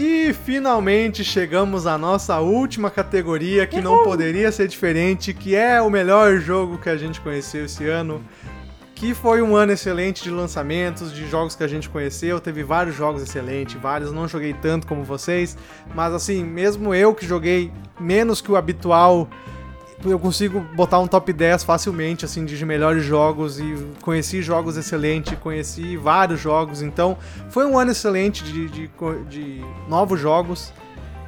E 0.00 0.32
finalmente 0.32 1.24
chegamos 1.24 1.84
à 1.84 1.98
nossa 1.98 2.38
última 2.38 2.88
categoria, 2.88 3.66
que 3.66 3.80
não 3.80 4.04
poderia 4.04 4.52
ser 4.52 4.68
diferente, 4.68 5.34
que 5.34 5.56
é 5.56 5.82
o 5.82 5.90
melhor 5.90 6.38
jogo 6.38 6.78
que 6.78 6.88
a 6.88 6.96
gente 6.96 7.20
conheceu 7.20 7.64
esse 7.64 7.84
ano. 7.88 8.24
Que 8.94 9.12
foi 9.12 9.42
um 9.42 9.56
ano 9.56 9.72
excelente 9.72 10.22
de 10.22 10.30
lançamentos, 10.30 11.12
de 11.12 11.28
jogos 11.28 11.56
que 11.56 11.64
a 11.64 11.66
gente 11.66 11.88
conheceu. 11.88 12.38
Teve 12.38 12.62
vários 12.62 12.94
jogos 12.94 13.20
excelentes, 13.22 13.74
vários 13.74 14.12
não 14.12 14.28
joguei 14.28 14.52
tanto 14.52 14.86
como 14.86 15.02
vocês. 15.02 15.58
Mas 15.92 16.14
assim, 16.14 16.44
mesmo 16.44 16.94
eu 16.94 17.12
que 17.12 17.26
joguei 17.26 17.72
menos 17.98 18.40
que 18.40 18.52
o 18.52 18.56
habitual, 18.56 19.28
eu 20.04 20.18
consigo 20.18 20.60
botar 20.74 20.98
um 20.98 21.06
top 21.06 21.32
10 21.32 21.64
facilmente, 21.64 22.24
assim, 22.24 22.44
de 22.44 22.64
melhores 22.64 23.04
jogos. 23.04 23.58
E 23.58 23.74
conheci 24.02 24.42
jogos 24.42 24.76
excelentes, 24.76 25.36
conheci 25.38 25.96
vários 25.96 26.40
jogos. 26.40 26.82
Então, 26.82 27.16
foi 27.48 27.66
um 27.66 27.78
ano 27.78 27.90
excelente 27.90 28.44
de, 28.44 28.68
de, 28.68 28.90
de 29.28 29.64
novos 29.88 30.20
jogos. 30.20 30.72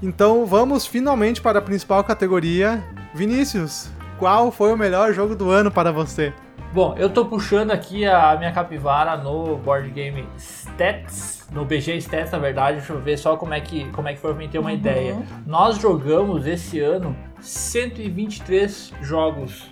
Então, 0.03 0.47
vamos 0.47 0.87
finalmente 0.87 1.41
para 1.41 1.59
a 1.59 1.63
principal 1.63 2.03
categoria. 2.05 2.83
Vinícius, 3.15 3.91
qual 4.19 4.51
foi 4.53 4.73
o 4.73 4.77
melhor 4.77 5.13
jogo 5.13 5.35
do 5.35 5.51
ano 5.51 5.71
para 5.71 5.91
você? 5.93 6.33
Bom, 6.73 6.95
eu 6.97 7.11
tô 7.11 7.25
puxando 7.25 7.73
aqui 7.73 8.07
a 8.07 8.37
minha 8.37 8.53
capivara 8.53 9.17
no 9.17 9.57
Board 9.57 9.91
Game 9.91 10.25
Stats, 10.85 11.47
no 11.53 11.65
BG 11.67 11.99
Stats, 12.01 12.31
na 12.33 12.39
verdade, 12.39 12.79
deixa 12.79 12.93
eu 12.95 13.01
ver 13.01 13.19
só 13.19 13.37
como 13.37 13.53
é 13.53 13.61
que, 13.61 13.85
como 13.91 14.09
é 14.09 14.15
que 14.15 14.19
foi 14.21 14.31
pra 14.33 14.39
mim 14.39 14.49
ter 14.49 14.59
uma 14.59 14.71
Uhum. 14.71 14.77
ideia. 14.77 15.19
Nós 15.47 15.77
jogamos 15.77 16.47
esse 16.47 16.81
ano 16.81 17.15
123 17.41 18.93
jogos 19.03 19.71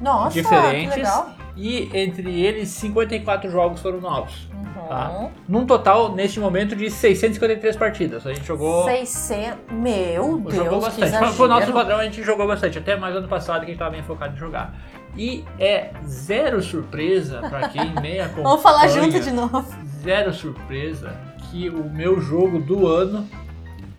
Nossa, 0.00 0.30
diferentes 0.40 1.08
e 1.56 1.90
entre 1.92 2.40
eles 2.40 2.70
54 2.70 3.50
jogos 3.50 3.82
foram 3.82 4.00
novos. 4.00 4.48
Uhum. 4.50 4.86
Tá. 4.88 5.28
Num 5.48 5.66
total, 5.66 6.14
neste 6.14 6.38
momento, 6.40 6.74
de 6.76 6.90
653 6.90 7.76
partidas. 7.76 8.26
A 8.26 8.32
gente 8.32 8.46
jogou. 8.46 8.84
600. 8.84 9.58
Meu 9.72 10.38
Deus, 10.38 10.54
jogou 10.54 10.80
bastante. 10.80 11.08
exagero. 11.08 11.34
Pro 11.34 11.48
nosso 11.48 11.72
padrão, 11.72 11.98
a 11.98 12.04
gente 12.04 12.22
jogou 12.22 12.46
bastante. 12.46 12.78
Até 12.78 12.96
mais 12.96 13.14
ano 13.16 13.26
passado 13.28 13.60
que 13.60 13.66
a 13.66 13.68
gente 13.68 13.78
tava 13.78 13.90
bem 13.90 14.02
focado 14.02 14.34
em 14.34 14.38
jogar. 14.38 14.74
E 15.16 15.44
é 15.58 15.90
zero 16.06 16.62
surpresa 16.62 17.40
pra 17.48 17.68
quem 17.68 17.92
nem 18.00 18.20
acompanha. 18.20 18.44
Vamos 18.44 18.62
falar 18.62 18.86
junto 18.88 19.18
de 19.18 19.30
novo. 19.32 19.64
Zero 20.06 20.32
surpresa 20.32 21.16
que 21.50 21.68
o 21.68 21.82
meu 21.82 22.20
jogo 22.20 22.60
do 22.60 22.86
ano 22.86 23.28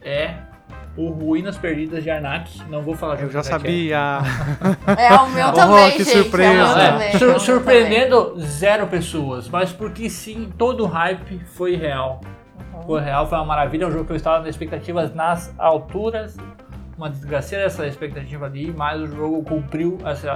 é 0.01 0.35
o 0.95 1.09
Ruínas 1.09 1.57
Perdidas 1.57 2.01
de 2.01 2.09
Arnak. 2.09 2.61
Não 2.69 2.81
vou 2.81 2.95
falar 2.95 3.21
Eu 3.21 3.29
já 3.29 3.39
é 3.39 3.41
que 3.41 3.47
sabia. 3.49 4.19
É 4.97 5.13
o 5.15 5.29
meu 5.31 5.49
Oh, 5.49 5.51
também, 5.51 5.91
que 5.91 6.05
gente. 6.05 6.15
É 6.15 6.19
o 6.19 6.23
surpresa. 6.23 6.53
meu 6.53 6.65
É, 6.77 6.91
também, 6.91 7.11
sur- 7.11 7.21
é 7.23 7.25
o 7.25 7.29
meu 7.31 7.39
surpreendendo 7.41 8.39
zero 8.39 8.87
pessoas, 8.87 9.49
mas 9.49 9.73
porque 9.73 10.09
sim, 10.09 10.49
todo 10.57 10.85
o 10.85 10.87
hype 10.87 11.39
foi 11.55 11.75
real. 11.75 12.21
Uhum. 12.73 12.83
Foi 12.83 13.01
real, 13.01 13.27
foi 13.27 13.37
uma 13.39 13.45
maravilha, 13.45 13.83
é 13.83 13.87
um 13.87 13.91
jogo 13.91 14.05
que 14.05 14.13
eu 14.13 14.15
estava 14.15 14.39
nas 14.39 14.47
expectativas 14.47 15.13
nas 15.13 15.53
alturas, 15.59 16.37
uma 16.97 17.09
desgraceira 17.09 17.63
essa 17.65 17.85
expectativa 17.85 18.45
ali, 18.47 18.73
mas 18.75 18.99
o 19.01 19.07
jogo 19.07 19.43
cumpriu 19.43 19.97
essa, 20.03 20.31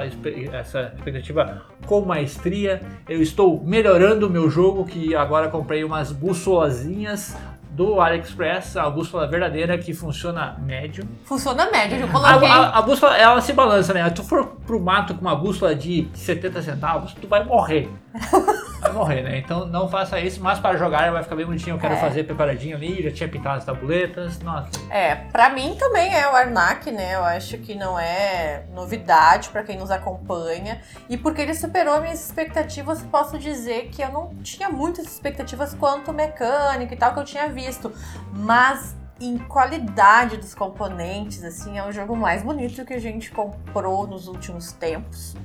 essa 0.54 0.94
expectativa 0.96 1.64
com 1.88 2.02
maestria. 2.02 2.82
Eu 3.10 3.22
estou 3.22 3.64
melhorando 3.64 4.28
o 4.28 4.30
meu 4.30 4.50
jogo, 4.50 4.86
que 4.86 5.16
agora 5.16 5.50
comprei 5.50 5.84
umas 5.84 6.12
bússolazinhas 6.12 7.36
do 7.72 8.00
AliExpress, 8.02 8.76
a 8.78 8.90
bússola 8.90 9.26
verdadeira 9.28 9.78
que 9.78 9.94
funciona 9.94 10.58
médio. 10.62 11.08
Funciona 11.24 11.72
médio, 11.72 11.98
eu 12.00 12.06
A, 12.06 12.10
coloquei. 12.10 12.48
a- 12.48 12.70
a 12.78 12.82
bússola, 12.82 13.18
ela 13.18 13.40
se 13.42 13.54
balança, 13.54 13.94
né? 13.94 14.04
Se 14.10 14.16
tu 14.16 14.24
for 14.24 14.46
pro 14.68 14.80
mato 14.80 15.16
com 15.16 15.22
uma 15.22 15.36
bússola 15.36 15.74
de 15.74 16.08
70 16.14 16.62
centavos, 16.62 17.14
tu 17.14 17.28
vai 17.28 17.44
morrer. 17.46 17.90
Vai 18.82 18.92
morrer, 18.94 19.22
né? 19.22 19.38
Então 19.38 19.66
não 19.68 19.88
faça 19.88 20.20
isso, 20.20 20.42
mas 20.42 20.60
para 20.60 20.76
jogar 20.76 21.12
vai 21.12 21.22
ficar 21.22 21.36
bem 21.36 21.46
bonitinho. 21.46 21.76
Eu 21.76 21.80
quero 21.80 21.94
É. 21.94 21.98
fazer 21.98 22.24
preparadinho 22.24 22.76
ali, 22.76 23.04
já 23.04 23.12
tinha 23.12 23.30
pintado 23.30 23.60
as 23.60 23.66
tabuletas. 23.66 24.40
Nossa, 24.40 24.70
É, 24.90 25.14
pra 25.16 25.50
mim 25.50 25.76
também 25.80 26.14
é 26.14 26.28
o 26.28 26.36
Arnak, 26.36 26.90
né? 26.92 27.14
Eu 27.16 27.24
acho 27.24 27.58
que 27.60 27.76
não 27.76 28.00
é 28.00 28.64
novidade 28.74 29.50
pra 29.50 29.62
quem 29.64 29.78
nos 29.78 29.92
acompanha. 29.92 30.82
E 31.08 31.16
porque 31.16 31.42
ele 31.42 31.54
superou 31.54 32.02
minhas 32.02 32.26
expectativas, 32.26 33.04
posso 33.04 33.38
dizer 33.38 33.90
que 33.90 34.02
eu 34.02 34.12
não 34.12 34.34
tinha 34.44 34.68
muitas 34.70 35.06
expectativas 35.06 35.74
quanto 35.76 36.12
mecânica 36.12 36.94
e 36.94 36.98
tal 36.98 37.14
que 37.14 37.20
eu 37.20 37.24
tinha 37.26 37.48
visto. 37.50 37.94
Mas 38.34 38.96
em 39.20 39.38
qualidade 39.38 40.38
dos 40.38 40.56
componentes, 40.56 41.44
assim, 41.44 41.78
é 41.78 41.88
o 41.88 41.92
jogo 41.92 42.16
mais 42.16 42.42
bonito 42.42 42.84
que 42.84 42.94
a 42.96 43.00
gente 43.00 43.30
comprou 43.30 44.08
nos 44.08 44.28
últimos 44.28 44.72
tempos. 44.72 45.36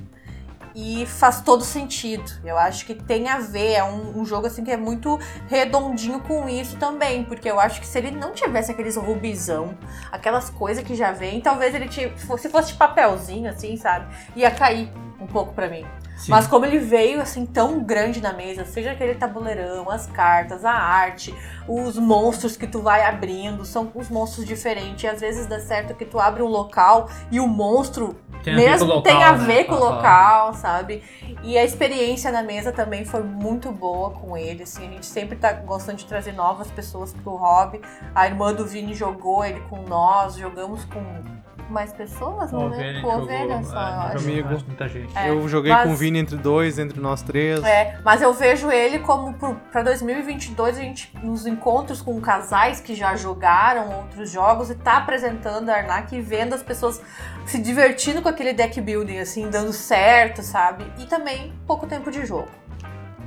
E 0.79 1.07
faz 1.07 1.41
todo 1.41 1.63
sentido. 1.63 2.31
Eu 2.45 2.55
acho 2.55 2.85
que 2.85 2.93
tem 2.93 3.27
a 3.27 3.39
ver, 3.39 3.73
é 3.73 3.83
um, 3.83 4.19
um, 4.19 4.23
jogo 4.23 4.45
assim 4.45 4.63
que 4.63 4.69
é 4.69 4.77
muito 4.77 5.19
redondinho 5.47 6.19
com 6.19 6.47
isso 6.47 6.77
também. 6.77 7.23
Porque 7.23 7.49
eu 7.49 7.59
acho 7.59 7.81
que 7.81 7.87
se 7.87 7.97
ele 7.97 8.11
não 8.11 8.31
tivesse 8.31 8.71
aqueles 8.71 8.95
rubizão, 8.95 9.75
aquelas 10.11 10.51
coisas 10.51 10.83
que 10.83 10.93
já 10.93 11.11
vem, 11.11 11.41
talvez 11.41 11.73
ele 11.73 11.91
se 11.91 12.47
fosse 12.47 12.75
papelzinho, 12.75 13.49
assim, 13.49 13.75
sabe? 13.75 14.05
Ia 14.35 14.51
cair 14.51 14.87
um 15.19 15.25
pouco 15.25 15.51
para 15.51 15.67
mim. 15.67 15.83
Sim. 16.17 16.31
Mas 16.31 16.47
como 16.47 16.65
ele 16.65 16.79
veio 16.79 17.21
assim 17.21 17.45
tão 17.45 17.79
grande 17.79 18.19
na 18.19 18.33
mesa, 18.33 18.65
seja 18.65 18.91
aquele 18.91 19.13
tabuleirão, 19.13 19.89
as 19.89 20.07
cartas, 20.07 20.65
a 20.65 20.71
arte, 20.71 21.33
os 21.67 21.95
monstros 21.97 22.57
que 22.57 22.65
tu 22.65 22.81
vai 22.81 23.05
abrindo, 23.05 23.63
são 23.63 23.91
os 23.93 24.09
monstros 24.09 24.45
diferentes. 24.45 25.03
E 25.03 25.07
às 25.07 25.21
vezes 25.21 25.45
dá 25.45 25.59
certo 25.59 25.93
que 25.93 26.05
tu 26.05 26.19
abre 26.19 26.41
um 26.41 26.47
local 26.47 27.07
e 27.31 27.39
o 27.39 27.47
monstro 27.47 28.15
tem 28.43 28.55
mesmo 28.55 28.87
local, 28.87 29.01
tem 29.03 29.23
a 29.23 29.33
né? 29.33 29.45
ver 29.45 29.65
com 29.65 29.75
o 29.75 29.79
local, 29.79 30.53
sabe? 30.55 31.03
E 31.43 31.55
a 31.57 31.63
experiência 31.63 32.31
na 32.31 32.41
mesa 32.41 32.71
também 32.71 33.05
foi 33.05 33.21
muito 33.21 33.71
boa 33.71 34.09
com 34.11 34.35
ele. 34.35 34.63
Assim, 34.63 34.87
a 34.87 34.91
gente 34.91 35.05
sempre 35.05 35.37
tá 35.37 35.51
gostando 35.53 35.99
de 35.99 36.05
trazer 36.05 36.31
novas 36.31 36.69
pessoas 36.71 37.13
pro 37.13 37.35
hobby. 37.35 37.79
A 38.15 38.25
irmã 38.25 38.53
do 38.53 38.65
Vini 38.65 38.95
jogou 38.95 39.45
ele 39.45 39.59
com 39.69 39.83
nós, 39.83 40.35
jogamos 40.35 40.83
com 40.85 41.36
mais 41.69 41.93
pessoas, 41.93 42.51
não 42.51 42.69
né? 42.69 43.01
Com 43.01 43.07
ovelha 43.07 43.63
só, 43.63 43.77
é, 43.77 43.89
eu 43.89 44.47
acho. 44.47 44.65
Muita 44.67 44.87
gente. 44.87 45.17
É, 45.17 45.29
eu 45.29 45.47
joguei 45.47 45.71
mas, 45.71 45.83
com 45.83 45.93
o 45.93 45.95
Vini 45.95 46.19
entre 46.19 46.37
dois, 46.37 46.79
entre 46.79 46.99
nós 46.99 47.21
três. 47.21 47.63
É, 47.63 47.99
mas 48.03 48.21
eu 48.21 48.33
vejo 48.33 48.71
ele 48.71 48.99
como 48.99 49.33
para 49.71 49.83
2022 49.83 50.77
a 50.77 50.81
gente 50.81 51.11
nos 51.21 51.45
encontros 51.45 52.01
com 52.01 52.19
casais 52.21 52.79
que 52.79 52.95
já 52.95 53.15
jogaram 53.15 53.97
outros 53.97 54.29
jogos 54.29 54.69
e 54.69 54.75
tá 54.75 54.97
apresentando 54.97 55.69
a 55.69 55.75
Arnak 55.75 56.15
e 56.15 56.21
vendo 56.21 56.53
as 56.53 56.63
pessoas 56.63 57.01
se 57.45 57.59
divertindo 57.59 58.21
com 58.21 58.29
aquele 58.29 58.53
deck 58.53 58.79
building 58.81 59.19
assim, 59.19 59.49
dando 59.49 59.71
certo, 59.71 60.41
sabe? 60.41 60.85
E 60.97 61.05
também 61.05 61.53
pouco 61.65 61.87
tempo 61.87 62.11
de 62.11 62.25
jogo. 62.25 62.49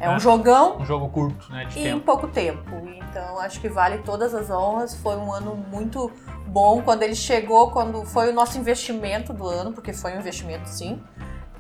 É, 0.01 0.09
um 0.09 0.19
jogão. 0.19 0.79
Um 0.79 0.85
jogo 0.85 1.09
curto, 1.11 1.53
né? 1.53 1.67
De 1.67 1.79
e 1.79 1.83
tempo. 1.85 1.97
em 1.97 2.01
pouco 2.01 2.27
tempo. 2.29 2.71
Então 3.11 3.39
acho 3.39 3.61
que 3.61 3.69
vale 3.69 3.99
todas 3.99 4.35
as 4.35 4.51
honras. 4.51 4.95
Foi 4.97 5.17
um 5.17 5.33
ano 5.33 5.55
muito 5.55 6.11
bom 6.47 6.81
quando 6.83 7.03
ele 7.03 7.15
chegou, 7.15 7.71
quando 7.71 8.05
foi 8.05 8.31
o 8.31 8.33
nosso 8.33 8.59
investimento 8.59 9.33
do 9.33 9.47
ano, 9.47 9.73
porque 9.73 9.93
foi 9.93 10.15
um 10.15 10.19
investimento 10.21 10.69
sim. 10.69 11.01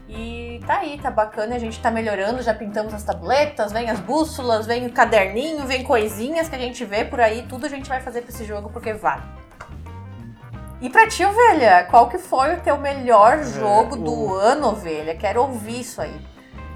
E 0.08 0.60
tá 0.66 0.78
aí, 0.78 0.98
tá 0.98 1.08
bacana, 1.08 1.54
a 1.54 1.58
gente 1.58 1.78
tá 1.80 1.88
melhorando, 1.88 2.42
já 2.42 2.52
pintamos 2.52 2.92
as 2.92 3.04
tabletas, 3.04 3.70
vem 3.70 3.88
as 3.88 4.00
bússolas, 4.00 4.66
vem 4.66 4.86
o 4.86 4.92
caderninho, 4.92 5.64
vem 5.66 5.84
coisinhas 5.84 6.48
que 6.48 6.56
a 6.56 6.58
gente 6.58 6.84
vê 6.84 7.04
por 7.04 7.20
aí, 7.20 7.46
tudo 7.48 7.66
a 7.66 7.68
gente 7.68 7.88
vai 7.88 8.00
fazer 8.00 8.22
pra 8.22 8.30
esse 8.30 8.44
jogo 8.44 8.70
porque 8.70 8.92
vale. 8.92 9.22
E 10.80 10.88
pra 10.88 11.06
ti, 11.06 11.24
ovelha, 11.24 11.84
qual 11.90 12.08
que 12.08 12.18
foi 12.18 12.54
o 12.56 12.60
teu 12.60 12.76
melhor 12.78 13.38
é, 13.38 13.44
jogo 13.44 13.94
é, 13.94 13.98
o... 13.98 14.02
do 14.02 14.34
ano, 14.34 14.68
ovelha? 14.68 15.14
Quero 15.14 15.42
ouvir 15.42 15.80
isso 15.80 16.00
aí. 16.00 16.20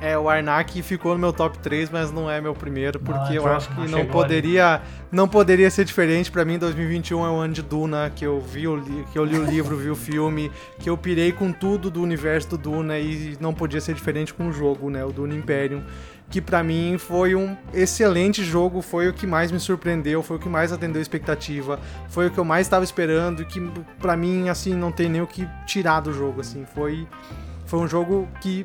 É, 0.01 0.19
o 0.19 0.29
Arnak 0.29 0.83
ficou 0.83 1.13
no 1.13 1.19
meu 1.19 1.33
top 1.33 1.59
3, 1.59 1.89
mas 1.91 2.13
não 2.13 2.31
é 2.31 2.41
meu 2.41 2.55
primeiro, 2.55 3.01
porque 3.01 3.33
ah, 3.33 3.37
eu 3.37 3.47
acho 3.47 3.69
que 3.75 3.89
não 3.89 4.05
poderia, 4.05 4.83
não 5.11 5.27
poderia 5.27 5.71
ser 5.71 5.85
diferente. 5.85 6.31
Para 6.31 6.45
mim, 6.45 6.59
2021 6.59 7.25
é 7.25 7.31
o 7.31 7.37
ano 7.37 7.55
de 7.55 7.63
Duna, 7.63 8.13
que 8.15 8.25
eu 8.25 8.41
vi 8.41 8.69
o, 8.69 8.83
que 9.13 9.19
eu 9.19 9.25
li 9.25 9.39
o 9.39 9.45
livro, 9.49 9.77
vi 9.77 9.89
o 9.89 9.97
filme, 9.97 10.51
que 10.79 10.91
eu 10.91 10.97
pirei 10.97 11.33
com 11.33 11.53
tudo 11.53 11.91
do 11.91 12.03
universo 12.03 12.51
do 12.51 12.59
Duna 12.59 12.99
e 12.99 13.37
não 13.41 13.55
podia 13.55 13.81
ser 13.81 13.95
diferente 13.95 14.35
com 14.35 14.49
o 14.49 14.53
jogo, 14.53 14.91
né? 14.91 15.05
O 15.05 15.11
Duna 15.11 15.35
Imperium 15.35 15.83
que 16.31 16.41
para 16.41 16.63
mim 16.63 16.97
foi 16.99 17.35
um 17.35 17.57
excelente 17.73 18.43
jogo, 18.43 18.83
foi 18.83 19.09
o 19.09 19.13
que 19.13 19.27
mais 19.27 19.53
me 19.53 19.61
surpreendeu, 19.61 20.23
foi 20.23 20.37
o 20.37 20.41
que 20.41 20.49
mais 20.49 20.73
atendeu 20.73 20.99
a 20.99 21.03
expectativa, 21.03 21.79
foi 22.09 22.27
o 22.27 22.31
que 22.31 22.39
eu 22.39 22.45
mais 22.45 22.67
estava 22.67 22.85
esperando, 22.85 23.43
e 23.43 23.45
que 23.45 23.61
para 24.01 24.17
mim 24.17 24.49
assim 24.49 24.75
não 24.75 24.91
tem 24.91 25.09
nem 25.09 25.21
o 25.21 25.27
que 25.27 25.47
tirar 25.67 26.01
do 26.01 26.13
jogo, 26.13 26.41
assim, 26.41 26.65
foi 26.75 27.07
foi 27.75 27.81
um 27.81 27.89
jogo 27.89 28.29
que 28.41 28.65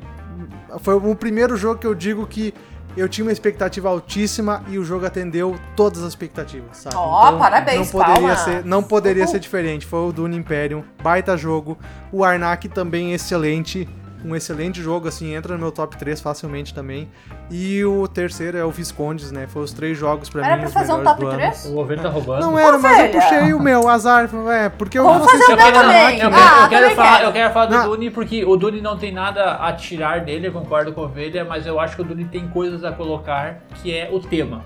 foi 0.78 0.94
o 0.94 1.14
primeiro 1.16 1.56
jogo 1.56 1.80
que 1.80 1.86
eu 1.86 1.96
digo 1.96 2.24
que 2.28 2.54
eu 2.96 3.08
tinha 3.08 3.24
uma 3.24 3.32
expectativa 3.32 3.88
altíssima 3.88 4.62
e 4.68 4.78
o 4.78 4.84
jogo 4.84 5.04
atendeu 5.04 5.56
todas 5.74 6.00
as 6.02 6.10
expectativas, 6.10 6.76
sabe? 6.76 6.94
Ó, 6.94 7.24
oh, 7.24 7.26
então, 7.26 7.38
parabéns, 7.40 7.92
não 7.92 8.00
poderia 8.00 8.36
ser 8.36 8.64
Não 8.64 8.82
poderia 8.82 9.26
ser 9.26 9.40
diferente. 9.40 9.84
Foi 9.84 10.08
o 10.08 10.12
Dune 10.12 10.36
Imperium, 10.36 10.84
baita 11.02 11.36
jogo. 11.36 11.76
O 12.12 12.24
Arnak 12.24 12.68
também 12.68 13.12
excelente 13.12 13.88
um 14.24 14.36
excelente 14.36 14.82
jogo, 14.82 15.08
assim, 15.08 15.34
entra 15.34 15.54
no 15.54 15.60
meu 15.60 15.72
top 15.72 15.96
3 15.96 16.20
facilmente 16.20 16.74
também. 16.74 17.08
E 17.50 17.84
o 17.84 18.06
terceiro 18.06 18.56
é 18.56 18.64
o 18.64 18.70
Viscondes, 18.70 19.32
né? 19.32 19.46
Foi 19.46 19.62
os 19.62 19.72
três 19.72 19.96
jogos 19.96 20.28
pra 20.28 20.44
era 20.44 20.56
mim. 20.56 20.62
Era 20.62 20.70
pra 20.70 20.80
fazer 20.80 20.92
um 20.92 21.04
top 21.04 21.26
3? 21.26 21.66
O 21.66 21.78
Ovelha 21.78 22.02
tá 22.02 22.08
roubando. 22.08 22.40
Não 22.40 22.58
era, 22.58 22.78
mas 22.78 22.98
eu 22.98 23.20
puxei 23.20 23.52
o 23.52 23.60
meu, 23.60 23.88
azar. 23.88 24.30
É, 24.50 24.68
porque 24.68 24.98
eu 24.98 25.04
Vamos 25.04 25.30
fazer 25.30 25.52
o 25.52 25.56
meu 25.56 25.72
também. 25.72 26.18
Eu, 26.20 26.30
ah, 26.32 26.62
eu, 26.62 26.68
quero 26.68 26.94
falar, 26.94 27.24
eu 27.24 27.32
quero 27.32 27.52
falar 27.52 27.66
do 27.66 27.74
não. 27.74 27.88
Dune 27.90 28.10
porque 28.10 28.44
o 28.44 28.56
Dune 28.56 28.80
não 28.80 28.96
tem 28.96 29.12
nada 29.12 29.54
a 29.54 29.72
tirar 29.72 30.20
dele, 30.20 30.48
eu 30.48 30.52
concordo 30.52 30.92
com 30.92 31.00
a 31.00 31.04
Ovelha, 31.04 31.44
mas 31.44 31.66
eu 31.66 31.80
acho 31.80 31.96
que 31.96 32.02
o 32.02 32.04
Dune 32.04 32.24
tem 32.24 32.48
coisas 32.48 32.84
a 32.84 32.92
colocar, 32.92 33.60
que 33.82 33.94
é 33.94 34.08
o 34.12 34.20
tema. 34.20 34.62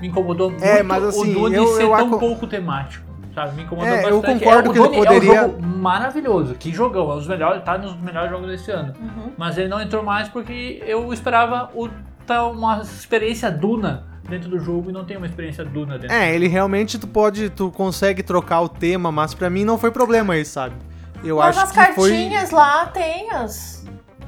Me 0.00 0.08
incomodou 0.08 0.48
é, 0.48 0.50
muito 0.50 0.64
é, 0.64 0.82
mas, 0.82 1.04
assim, 1.04 1.30
o 1.30 1.40
Dune 1.40 1.56
eu, 1.56 1.66
ser 1.68 1.84
eu, 1.84 1.96
tão 1.96 2.12
eu, 2.12 2.18
pouco 2.18 2.46
temático 2.46 3.05
sabe? 3.36 3.54
Me 3.54 3.62
incomodou 3.64 3.88
é, 3.88 4.02
bastante. 4.02 4.14
Eu 4.14 4.22
concordo 4.22 4.70
é, 4.70 4.72
que 4.72 4.78
ele 4.78 4.88
poderia... 4.88 5.34
É 5.34 5.42
um 5.42 5.50
jogo 5.50 5.62
maravilhoso, 5.62 6.54
que 6.54 6.72
jogão, 6.72 7.10
é 7.10 7.14
um 7.14 7.18
dos 7.18 7.28
melhores, 7.28 7.62
tá 7.62 7.76
nos 7.76 7.94
melhores 8.00 8.30
jogos 8.30 8.48
desse 8.48 8.70
ano. 8.70 8.94
Uhum. 8.98 9.32
Mas 9.36 9.58
ele 9.58 9.68
não 9.68 9.80
entrou 9.80 10.02
mais 10.02 10.28
porque 10.28 10.82
eu 10.86 11.12
esperava 11.12 11.70
o, 11.74 11.88
tá, 12.26 12.46
uma 12.46 12.80
experiência 12.80 13.50
Duna 13.50 14.06
dentro 14.26 14.48
do 14.48 14.58
jogo 14.58 14.88
e 14.88 14.92
não 14.92 15.04
tem 15.04 15.18
uma 15.18 15.26
experiência 15.26 15.64
Duna 15.64 15.98
dentro. 15.98 16.16
É, 16.16 16.34
ele 16.34 16.48
realmente 16.48 16.98
tu 16.98 17.06
pode, 17.06 17.50
tu 17.50 17.70
consegue 17.70 18.22
trocar 18.22 18.62
o 18.62 18.68
tema, 18.68 19.12
mas 19.12 19.34
para 19.34 19.50
mim 19.50 19.64
não 19.64 19.76
foi 19.76 19.90
problema 19.90 20.36
isso, 20.36 20.52
sabe? 20.52 20.74
Eu 21.22 21.36
mas 21.36 21.56
acho 21.56 21.66
as 21.66 21.70
que 21.70 21.76
cartinhas 21.76 22.50
foi... 22.50 22.58
lá 22.58 22.86
tem 22.86 23.30
as 23.30 23.85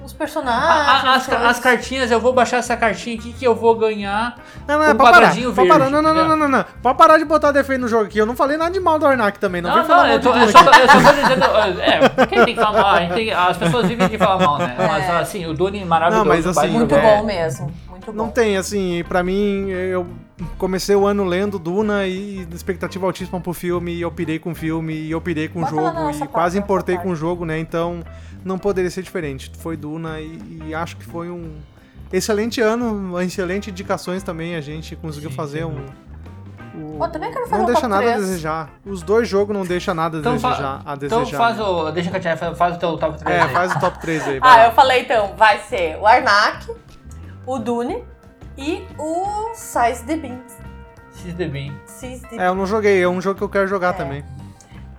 os 0.08 0.12
personagens. 0.12 1.04
A, 1.04 1.14
as, 1.14 1.28
as, 1.28 1.60
cartinhas, 1.60 2.10
eu 2.10 2.18
vou 2.18 2.32
baixar 2.32 2.58
essa 2.58 2.76
cartinha 2.76 3.16
aqui 3.16 3.32
que 3.32 3.44
eu 3.44 3.54
vou 3.54 3.76
ganhar. 3.76 4.38
Não, 4.66 4.78
não, 4.78 4.92
um 4.92 4.96
pode 4.96 5.12
parar, 5.12 5.30
verde. 5.30 5.52
Pode 5.54 5.68
parar. 5.68 5.90
Não, 5.90 6.02
não, 6.02 6.14
não, 6.14 6.28
não, 6.28 6.36
não, 6.36 6.48
não. 6.48 6.64
Pode 6.82 6.98
parar 6.98 7.18
de 7.18 7.24
botar 7.24 7.52
defeito 7.52 7.80
no 7.80 7.88
jogo 7.88 8.04
aqui. 8.04 8.18
Eu 8.18 8.26
não 8.26 8.34
falei 8.34 8.56
nada 8.56 8.70
de 8.70 8.80
mal 8.80 8.98
do 8.98 9.06
Arnak 9.06 9.38
também. 9.38 9.60
Não, 9.60 9.76
não 9.76 9.86
mal 9.86 10.06
eu, 10.06 10.20
tô, 10.20 10.34
eu, 10.34 10.48
só, 10.48 10.58
eu 10.60 10.88
só 10.88 11.02
tô 11.02 11.22
dizendo. 11.22 11.48
É, 11.78 12.26
quem 12.26 12.44
tem 12.44 12.54
que 12.54 12.60
falar 12.60 12.82
mal? 12.82 13.14
Tem, 13.14 13.32
as 13.32 13.56
pessoas 13.56 13.86
vivem 13.86 14.08
de 14.08 14.18
falar 14.18 14.38
mal, 14.44 14.58
né? 14.58 14.74
É. 14.78 14.86
Mas 14.86 15.10
assim, 15.10 15.46
o 15.46 15.54
Duni 15.54 15.84
maravilhoso. 15.84 16.24
Não, 16.24 16.34
mas 16.34 16.46
assim. 16.46 16.68
Muito 16.68 16.94
bom 16.94 17.24
mesmo. 17.24 17.72
Muito 17.88 18.06
bom. 18.06 18.12
Não 18.12 18.30
tem, 18.30 18.56
assim, 18.56 19.04
pra 19.08 19.22
mim, 19.22 19.68
eu 19.70 20.06
comecei 20.56 20.94
o 20.94 21.06
ano 21.06 21.24
lendo 21.24 21.58
Duna 21.58 22.06
e 22.06 22.46
expectativa 22.54 23.06
altíssima 23.06 23.40
pro 23.40 23.52
filme, 23.52 23.92
e 23.92 24.00
eu 24.00 24.10
pirei 24.10 24.38
com 24.38 24.52
o 24.52 24.54
filme, 24.54 24.94
e 24.94 25.10
eu 25.10 25.20
pirei 25.20 25.48
com 25.48 25.62
o 25.62 25.66
jogo, 25.66 26.10
e 26.10 26.28
quase 26.28 26.58
importei 26.58 26.96
com 26.98 27.10
o 27.10 27.16
jogo, 27.16 27.44
né? 27.44 27.58
Então, 27.58 28.02
não 28.44 28.58
poderia 28.58 28.90
ser 28.90 29.02
diferente. 29.02 29.50
Foi 29.58 29.76
Duna 29.76 30.20
e, 30.20 30.62
e 30.66 30.74
acho 30.74 30.96
que 30.96 31.04
foi 31.04 31.30
um 31.30 31.56
excelente 32.12 32.60
ano, 32.60 33.20
excelente 33.20 33.70
indicações 33.70 34.22
também. 34.22 34.56
A 34.56 34.60
gente 34.60 34.96
conseguiu 34.96 35.30
sim, 35.30 35.36
fazer 35.36 35.58
sim. 35.60 35.64
um. 35.64 35.86
O, 37.00 37.08
também 37.08 37.32
quero 37.32 37.44
fazer 37.46 37.56
não 37.56 37.68
um 37.68 37.72
deixa 37.72 37.88
nada 37.88 38.02
3. 38.02 38.16
a 38.16 38.20
desejar. 38.20 38.70
Os 38.84 39.02
dois 39.02 39.28
jogos 39.28 39.56
não 39.56 39.64
deixam 39.64 39.94
nada 39.94 40.18
então, 40.18 40.34
desejar, 40.34 40.82
a 40.84 40.94
desejar. 40.94 41.22
Então 41.22 41.38
faz 41.38 41.60
o. 41.60 41.90
Deixa 41.90 42.10
que 42.10 42.36
faz, 42.36 42.58
faz 42.58 42.76
o 42.76 42.78
teu 42.78 42.96
top 42.96 43.18
3. 43.18 43.36
É, 43.36 43.42
aí. 43.42 43.48
faz 43.52 43.72
o 43.72 43.80
top 43.80 44.00
3 44.00 44.28
aí. 44.28 44.38
ah, 44.42 44.56
lá. 44.56 44.64
eu 44.66 44.72
falei 44.72 45.02
então, 45.02 45.34
vai 45.36 45.58
ser 45.60 45.98
o 45.98 46.06
Arnak, 46.06 46.72
o 47.46 47.58
Dune 47.58 48.04
e 48.56 48.84
o 48.96 49.54
Size 49.54 50.04
the 50.04 50.16
Beans. 50.16 50.56
Size 51.10 51.34
the 51.34 51.48
Beans. 51.48 51.88
É, 52.32 52.46
eu 52.46 52.54
não 52.54 52.66
joguei, 52.66 53.02
é 53.02 53.08
um 53.08 53.20
jogo 53.20 53.38
que 53.38 53.44
eu 53.44 53.48
quero 53.48 53.66
jogar 53.66 53.94
é, 53.94 53.96
também. 53.96 54.24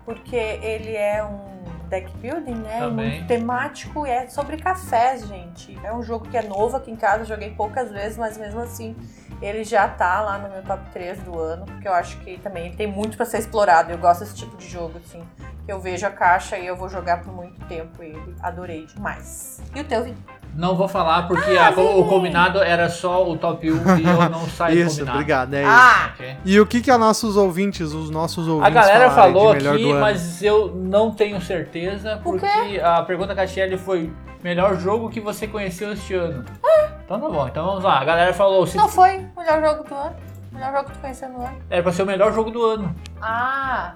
Porque 0.05 0.35
ele 0.35 0.95
é 0.95 1.23
um 1.23 1.58
deck 1.89 2.15
building, 2.17 2.55
né? 2.55 2.79
Também. 2.79 3.09
muito 3.09 3.27
temático 3.27 4.05
e 4.05 4.09
é 4.09 4.27
sobre 4.27 4.57
cafés, 4.57 5.27
gente. 5.27 5.77
É 5.83 5.93
um 5.93 6.01
jogo 6.01 6.27
que 6.27 6.37
é 6.37 6.41
novo 6.41 6.77
aqui 6.77 6.91
em 6.91 6.95
casa, 6.95 7.25
joguei 7.25 7.51
poucas 7.51 7.91
vezes, 7.91 8.17
mas 8.17 8.37
mesmo 8.37 8.61
assim 8.61 8.95
ele 9.41 9.63
já 9.63 9.87
tá 9.87 10.21
lá 10.21 10.37
no 10.37 10.49
meu 10.49 10.61
top 10.63 10.89
3 10.91 11.19
do 11.19 11.39
ano, 11.39 11.65
porque 11.65 11.87
eu 11.87 11.93
acho 11.93 12.17
que 12.19 12.37
também 12.39 12.73
tem 12.73 12.87
muito 12.87 13.15
para 13.15 13.25
ser 13.25 13.39
explorado. 13.39 13.91
Eu 13.91 13.97
gosto 13.97 14.21
desse 14.21 14.35
tipo 14.35 14.57
de 14.57 14.67
jogo, 14.67 14.97
assim. 14.97 15.23
Que 15.65 15.71
eu 15.71 15.79
vejo 15.79 16.05
a 16.05 16.09
caixa 16.09 16.57
e 16.57 16.65
eu 16.65 16.75
vou 16.75 16.89
jogar 16.89 17.21
por 17.21 17.33
muito 17.33 17.63
tempo 17.65 18.03
ele. 18.03 18.35
Adorei 18.41 18.85
demais. 18.85 19.61
E 19.73 19.79
o 19.79 19.83
teu, 19.85 20.03
Vitor? 20.03 20.38
Não 20.55 20.75
vou 20.75 20.87
falar 20.87 21.27
porque 21.27 21.51
ah, 21.57 21.67
a, 21.67 21.79
o 21.79 22.05
combinado 22.07 22.59
era 22.59 22.89
só 22.89 23.29
o 23.29 23.37
top 23.37 23.71
1 23.71 23.75
e 23.97 24.03
eu 24.03 24.29
não 24.29 24.47
saio 24.49 24.79
Isso, 24.79 24.99
combinado. 24.99 25.17
obrigado. 25.17 25.53
É 25.53 25.63
ah. 25.65 26.09
isso. 26.13 26.13
Okay. 26.15 26.37
E 26.45 26.59
o 26.59 26.65
que 26.65 26.81
que 26.81 26.91
a 26.91 26.97
nossos 26.97 27.37
ouvintes, 27.37 27.93
os 27.93 28.09
nossos 28.09 28.47
ouvintes 28.47 28.75
A 28.75 28.81
galera 28.81 29.11
falou 29.11 29.51
aqui, 29.51 29.93
mas 29.93 30.43
eu 30.43 30.73
não 30.75 31.11
tenho 31.11 31.41
certeza 31.41 32.19
porque 32.23 32.79
a 32.83 33.01
pergunta 33.03 33.29
da 33.29 33.35
Catiele 33.35 33.77
foi 33.77 34.11
melhor 34.43 34.77
jogo 34.79 35.09
que 35.09 35.19
você 35.19 35.47
conheceu 35.47 35.93
este 35.93 36.13
ano. 36.13 36.45
Ah. 36.63 36.89
Então 37.05 37.19
tá 37.19 37.29
bom, 37.29 37.47
então 37.47 37.65
vamos 37.65 37.83
lá. 37.83 37.99
A 37.99 38.05
galera 38.05 38.33
falou... 38.33 38.65
Se... 38.67 38.77
Não 38.77 38.87
foi 38.87 39.17
o 39.35 39.39
melhor 39.39 39.61
jogo 39.61 39.83
do 39.83 39.95
ano. 39.95 40.15
O 40.51 40.55
melhor 40.55 40.73
jogo 40.73 40.85
que 40.85 40.91
tu 40.93 40.99
conheceu 40.99 41.29
no 41.29 41.41
ano. 41.41 41.57
Era 41.69 41.83
pra 41.83 41.91
ser 41.91 42.03
o 42.03 42.05
melhor 42.05 42.33
jogo 42.33 42.51
do 42.51 42.63
ano. 42.63 42.95
Ah. 43.21 43.93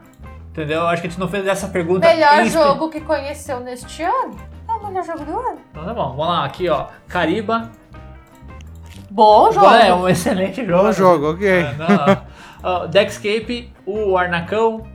Entendeu? 0.49 0.85
Acho 0.87 1.01
que 1.01 1.07
a 1.07 1.09
gente 1.09 1.19
não 1.19 1.27
fez 1.27 1.45
essa 1.47 1.67
pergunta. 1.67 2.07
Melhor 2.07 2.45
jogo 2.45 2.89
que 2.89 3.01
conheceu 3.01 3.59
neste 3.59 4.03
ano? 4.03 4.35
O 4.84 4.88
melhor 4.88 5.03
jogo 5.05 5.23
do 5.25 5.31
ano. 5.39 5.57
Então 5.71 5.86
tá 5.86 5.93
bom, 5.93 6.09
vamos 6.09 6.27
lá, 6.27 6.45
aqui 6.45 6.67
ó. 6.69 6.86
Cariba. 7.07 7.69
Bom 9.09 9.51
jogo. 9.51 9.67
É 9.67 9.93
um 9.93 10.07
excelente 10.09 10.65
jogo. 10.65 10.84
Bom 10.84 10.91
jogo, 10.91 11.31
ok. 11.31 11.47
É, 11.49 11.73
não. 11.73 12.34
Ó, 12.63 12.88
Deckscape, 12.88 13.71
o 13.86 14.17
Arnacão, 14.17 14.86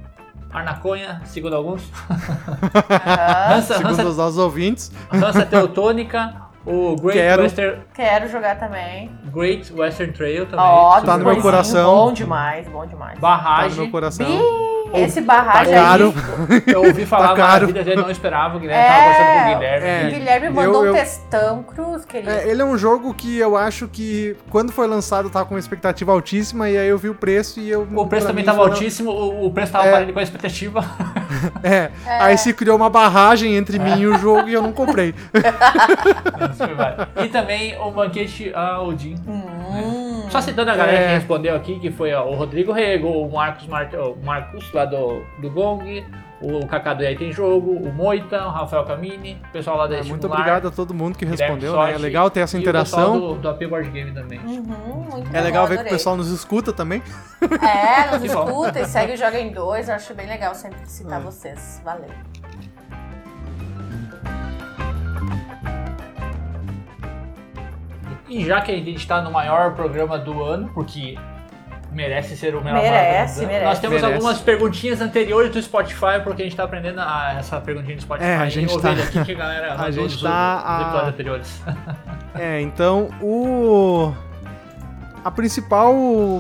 Arnaconha, 0.52 1.20
segundo 1.24 1.54
alguns. 1.56 1.82
Aham. 2.10 3.54
Hansa, 3.56 3.74
Segundo 3.74 3.92
Hansa, 3.92 4.06
os 4.08 4.16
nossos 4.16 4.38
ouvintes. 4.38 4.92
Hansa 5.12 5.44
Teutônica, 5.46 6.34
o 6.66 6.96
Great 6.96 7.18
Quero. 7.18 7.42
Western, 7.42 7.80
Quero 7.94 8.28
jogar 8.28 8.58
também. 8.58 9.10
Great 9.26 9.72
Western 9.72 10.12
Trail 10.12 10.46
também. 10.46 10.64
Ó, 10.64 10.94
super 10.94 11.06
Tá 11.06 11.18
no 11.18 11.24
meu 11.24 11.40
coração. 11.42 11.94
Bom 12.06 12.12
demais, 12.12 12.68
bom 12.68 12.86
demais. 12.86 13.12
Tá 13.12 13.16
no 13.16 13.20
Barragem. 13.20 13.78
meu 13.82 13.90
coração. 13.90 14.26
Esse 14.94 15.20
barragem 15.20 15.74
Tá 15.74 15.80
caro. 15.82 16.14
aí. 16.48 16.62
Eu 16.66 16.84
ouvi 16.84 17.04
falar 17.06 17.28
Tá 17.28 17.34
caro. 17.34 17.48
maravilhas 17.66 17.84
dele, 17.84 18.02
não 18.02 18.10
esperava. 18.10 18.56
O 18.56 18.60
Guilherme 18.60 18.86
tava 18.86 19.02
conversando 19.02 19.26
com 19.26 19.32
o 19.32 19.38
É, 19.38 19.54
Guilherme. 19.54 19.86
É. 19.88 20.06
o 20.06 20.10
Guilherme 20.18 20.48
mandou 20.50 20.74
Eu- 20.74 20.80
um 20.80 20.86
eu- 20.86 20.94
textão 20.94 21.62
cruz, 21.62 22.04
querido. 22.04 22.30
É, 22.30 22.48
ele 22.48 22.62
é 22.62 22.64
um 22.64 22.78
jogo 22.78 23.12
que 23.14 23.38
eu 23.38 23.56
acho 23.56 23.88
que 23.88 24.36
quando 24.50 24.72
foi 24.72 24.86
lançado 24.86 25.26
eu 25.26 25.30
tava 25.30 25.44
com 25.46 25.54
uma 25.54 25.60
expectativa 25.60 26.12
altíssima 26.12 26.68
e 26.70 26.76
aí 26.78 26.88
eu 26.88 26.98
vi 26.98 27.08
o 27.08 27.14
preço 27.14 27.60
e 27.60 27.70
eu. 27.70 27.86
O 27.94 28.06
preço 28.06 28.26
também 28.26 28.42
mim 28.44 28.46
tava 28.50 28.62
altíssimo, 28.62 29.10
o, 29.10 29.46
o 29.46 29.50
preço 29.50 29.72
tava 29.72 29.86
É. 29.86 29.90
parecido 29.90 30.12
com 30.12 30.18
a 30.18 30.22
expectativa. 30.22 30.84
É. 31.62 31.90
Aí 32.20 32.36
se 32.38 32.52
criou 32.52 32.76
uma 32.76 32.88
barragem 32.90 33.54
entre 33.56 33.78
mim 33.78 34.00
e 34.00 34.06
o 34.06 34.18
jogo 34.18 34.48
e 34.48 34.52
eu 34.54 34.62
não 34.62 34.72
comprei. 34.72 35.14
e 37.24 37.28
também 37.28 37.78
o 37.80 37.90
banquete 37.90 38.50
ah, 38.54 38.80
Odin. 38.82 39.16
Hum. 39.26 39.97
Só 40.30 40.40
citando 40.40 40.70
a 40.70 40.76
galera 40.76 40.98
É. 40.98 41.06
que 41.08 41.14
respondeu 41.14 41.56
aqui, 41.56 41.78
que 41.78 41.90
foi 41.90 42.12
ó, 42.12 42.24
o 42.28 42.34
Rodrigo 42.34 42.72
Rego, 42.72 43.08
o 43.08 43.30
Marcos, 43.32 43.66
Mart... 43.66 43.92
o 43.94 44.16
Marcos 44.24 44.72
lá 44.72 44.84
do, 44.84 45.22
do 45.40 45.50
Gong, 45.50 46.04
o 46.40 46.60
do 46.60 47.04
Aí 47.04 47.16
Tem 47.16 47.32
Jogo, 47.32 47.72
o 47.72 47.92
Moita, 47.92 48.44
o 48.46 48.50
Rafael 48.50 48.84
Camini, 48.84 49.40
o 49.48 49.52
pessoal 49.52 49.76
lá 49.76 49.86
da 49.86 49.96
É, 49.96 50.02
muito 50.04 50.26
obrigado 50.26 50.68
a 50.68 50.70
todo 50.70 50.94
mundo 50.94 51.16
que 51.18 51.24
respondeu, 51.24 51.72
Sorte, 51.72 51.92
né? 51.92 51.98
É 51.98 52.00
legal 52.00 52.30
ter 52.30 52.40
essa 52.40 52.56
e 52.56 52.60
o 52.60 52.62
interação. 52.62 53.12
pessoal 53.12 53.34
do, 53.34 53.40
do 53.40 53.48
AP 53.48 53.66
Board 53.68 53.90
Game 53.90 54.12
também. 54.12 54.38
Uhum, 54.40 55.06
muito 55.10 55.28
É 55.34 55.38
bom, 55.38 55.44
legal 55.44 55.66
ver 55.66 55.78
que 55.78 55.86
o 55.86 55.88
pessoal 55.88 56.16
nos 56.16 56.30
escuta 56.30 56.72
também. 56.72 57.02
É, 57.40 58.10
nos 58.14 58.22
escuta 58.24 58.80
e 58.80 58.84
segue 58.84 59.14
o 59.14 59.16
Joga 59.16 59.38
em 59.40 59.50
Dois. 59.52 59.88
Eu 59.88 59.94
acho 59.96 60.14
bem 60.14 60.26
legal 60.28 60.54
sempre 60.54 60.78
citar 60.86 61.20
É. 61.20 61.24
vocês. 61.24 61.80
Valeu. 61.84 62.10
E 68.28 68.44
já 68.44 68.60
que 68.60 68.70
a 68.72 68.74
gente 68.76 68.94
está 68.96 69.20
no 69.22 69.30
maior 69.30 69.74
programa 69.74 70.18
do 70.18 70.42
ano, 70.42 70.70
porque 70.74 71.16
merece 71.90 72.36
ser 72.36 72.54
o 72.54 72.62
melhor 72.62 72.82
Merece, 72.82 72.92
programa 72.92 73.34
do 73.34 73.40
ano, 73.40 73.46
merece. 73.48 73.64
nós 73.64 73.78
temos 73.78 73.96
Merece. 74.02 74.14
algumas 74.14 74.40
perguntinhas 74.40 75.00
anteriores 75.00 75.50
do 75.50 75.62
Spotify, 75.62 76.20
porque 76.22 76.42
a 76.42 76.44
gente 76.44 76.52
está 76.52 76.64
aprendendo 76.64 77.00
a, 77.00 77.36
essa 77.38 77.58
perguntinha 77.60 77.96
do 77.96 78.02
Spotify. 78.02 78.28
É, 78.28 78.36
a 78.36 78.48
gente 78.48 78.70
ouvir 78.72 78.82
tá- 78.82 79.02
aqui 79.02 79.24
que 79.24 79.32
a 79.32 79.36
galera 79.38 79.74
a 79.80 79.90
gente 79.90 80.12
dos- 80.12 80.22
tá 80.22 80.56
dos 80.56 80.64
a- 80.66 80.82
episódios 80.82 81.08
anteriores. 81.14 81.62
É, 82.38 82.60
então 82.60 83.08
o. 83.20 84.12
A 85.24 85.30
principal, 85.30 85.92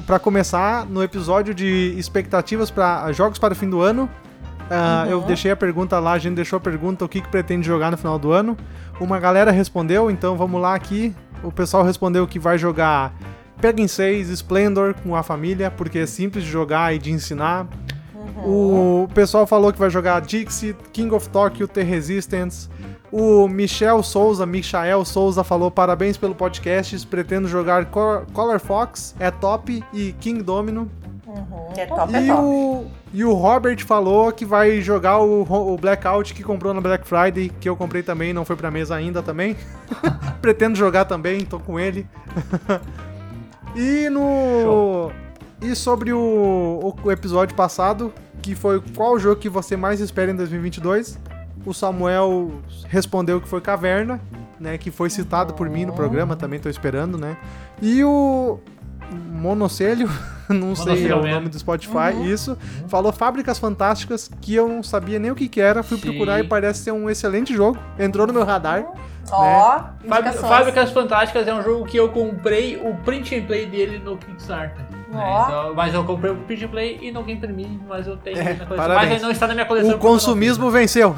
pra 0.06 0.18
começar, 0.18 0.86
no 0.86 1.02
episódio 1.02 1.52
de 1.52 1.94
expectativas 1.98 2.70
para 2.70 3.10
jogos 3.12 3.38
para 3.38 3.52
o 3.52 3.56
fim 3.56 3.68
do 3.68 3.80
ano, 3.82 4.08
ah, 4.70 5.02
Uhum. 5.06 5.10
eu 5.10 5.20
deixei 5.22 5.50
a 5.50 5.56
pergunta 5.56 5.98
lá, 5.98 6.12
a 6.12 6.18
gente 6.18 6.34
deixou 6.36 6.56
a 6.58 6.60
pergunta 6.60 7.04
o 7.04 7.08
que, 7.08 7.20
que 7.20 7.28
pretende 7.28 7.66
jogar 7.66 7.90
no 7.90 7.96
final 7.96 8.18
do 8.18 8.30
ano. 8.30 8.56
Uma 9.00 9.18
galera 9.18 9.50
respondeu, 9.50 10.08
então 10.10 10.36
vamos 10.36 10.60
lá 10.60 10.74
aqui. 10.74 11.14
O 11.42 11.52
pessoal 11.52 11.82
respondeu 11.82 12.26
que 12.26 12.38
vai 12.38 12.58
jogar 12.58 13.14
Peggy 13.60 13.88
6, 13.88 14.28
Splendor 14.30 14.94
com 15.02 15.16
a 15.16 15.22
família, 15.22 15.70
porque 15.70 16.00
é 16.00 16.06
simples 16.06 16.44
de 16.44 16.50
jogar 16.50 16.94
e 16.94 16.98
de 16.98 17.10
ensinar. 17.10 17.66
Uhum. 18.14 19.04
O 19.04 19.08
pessoal 19.14 19.46
falou 19.46 19.72
que 19.72 19.78
vai 19.78 19.90
jogar 19.90 20.20
Dixie, 20.20 20.76
King 20.92 21.14
of 21.14 21.28
Tokyo, 21.28 21.66
The 21.66 21.82
Resistance. 21.82 22.68
O 23.10 23.48
Michel 23.48 24.02
Souza, 24.02 24.44
Michael 24.44 25.04
Souza 25.04 25.42
falou 25.42 25.70
parabéns 25.70 26.16
pelo 26.16 26.34
podcast, 26.34 27.06
pretendo 27.06 27.48
jogar 27.48 27.86
Color 27.86 28.60
Fox, 28.60 29.14
é 29.18 29.30
top, 29.30 29.82
e 29.94 30.12
King 30.20 30.42
Domino. 30.42 30.90
Uhum. 31.28 31.68
É 31.76 31.84
top, 31.84 32.14
é 32.16 32.22
e, 32.22 32.26
top. 32.28 32.40
o, 32.42 32.86
e 33.12 33.22
o 33.24 33.34
Robert 33.34 33.84
falou 33.84 34.32
que 34.32 34.46
vai 34.46 34.80
jogar 34.80 35.18
o, 35.18 35.42
o 35.42 35.76
Blackout 35.76 36.32
que 36.32 36.42
comprou 36.42 36.72
na 36.72 36.80
Black 36.80 37.06
Friday, 37.06 37.50
que 37.60 37.68
eu 37.68 37.76
comprei 37.76 38.02
também, 38.02 38.32
não 38.32 38.46
foi 38.46 38.56
pra 38.56 38.70
mesa 38.70 38.94
ainda 38.96 39.22
também. 39.22 39.54
pretendo 40.40 40.74
jogar 40.76 41.04
também, 41.04 41.44
tô 41.44 41.60
com 41.60 41.78
ele. 41.78 42.06
e 43.76 44.08
no. 44.08 44.20
Show. 44.62 45.12
E 45.60 45.74
sobre 45.74 46.12
o, 46.12 46.18
o- 46.18 46.96
o 47.06 47.10
episódio 47.12 47.54
passado, 47.54 48.12
que 48.40 48.54
foi 48.54 48.80
qual 48.96 49.14
o 49.14 49.18
jogo 49.18 49.40
que 49.40 49.48
você 49.48 49.76
mais 49.76 50.00
espera 50.00 50.30
em 50.30 50.36
2022? 50.36 51.18
O 51.66 51.74
Samuel 51.74 52.52
respondeu 52.86 53.40
que 53.40 53.48
foi 53.48 53.60
Caverna, 53.60 54.20
né? 54.58 54.78
Que 54.78 54.90
foi 54.90 55.10
citado 55.10 55.52
por 55.54 55.68
mim 55.68 55.84
no 55.84 55.92
programa, 55.92 56.36
também 56.36 56.58
tô 56.60 56.68
esperando, 56.68 57.18
né? 57.18 57.36
E 57.82 58.02
o 58.04 58.60
Monocelho, 59.12 60.08
não 60.48 60.74
sei 60.74 61.08
é 61.10 61.14
o 61.14 61.26
nome 61.26 61.48
do 61.48 61.58
Spotify, 61.58 62.12
isso, 62.24 62.56
falou 62.88 63.12
Fábricas 63.12 63.58
Fantásticas, 63.58 64.30
que 64.40 64.54
eu 64.54 64.68
não 64.68 64.82
sabia 64.82 65.18
nem 65.18 65.30
o 65.30 65.34
que 65.34 65.48
que 65.48 65.60
era, 65.60 65.82
fui 65.82 65.96
Sim. 65.98 66.04
procurar 66.10 66.40
e 66.40 66.44
parece 66.44 66.80
ser 66.84 66.92
um 66.92 67.08
excelente 67.08 67.54
jogo, 67.54 67.78
entrou 67.98 68.26
no 68.26 68.32
meu 68.32 68.44
radar. 68.44 68.84
Ó, 69.30 69.80
Fábrica- 69.80 70.06
indicações. 70.30 70.48
Fábricas 70.48 70.90
Fantásticas 70.90 71.46
é 71.46 71.52
um 71.54 71.62
jogo 71.62 71.84
que 71.84 71.98
eu 71.98 72.08
comprei 72.08 72.76
o 72.82 72.94
print 73.04 73.34
and 73.36 73.42
play 73.44 73.66
dele 73.66 73.98
no 74.02 74.16
Kickstarter. 74.16 74.78
né? 74.90 74.98
Ó. 75.14 75.44
Então, 75.44 75.74
mas 75.74 75.92
eu 75.92 76.02
comprei 76.04 76.32
o 76.32 76.36
print 76.36 76.64
and 76.64 76.68
play 76.68 76.98
e 77.02 77.12
nunca 77.12 77.30
imprimi, 77.30 77.78
mas 77.86 78.06
eu 78.06 78.16
tenho 78.16 78.38
É, 78.38 78.42
na 78.54 78.64
coleção. 78.64 78.76
parabéns. 78.76 78.96
Mas 79.02 79.10
ele 79.12 79.20
não 79.22 79.30
está 79.30 79.46
na 79.46 79.52
minha 79.54 79.66
coleção. 79.66 79.90
O 79.90 79.92
não 79.92 79.98
consumismo 79.98 80.70
venceu. 80.70 81.14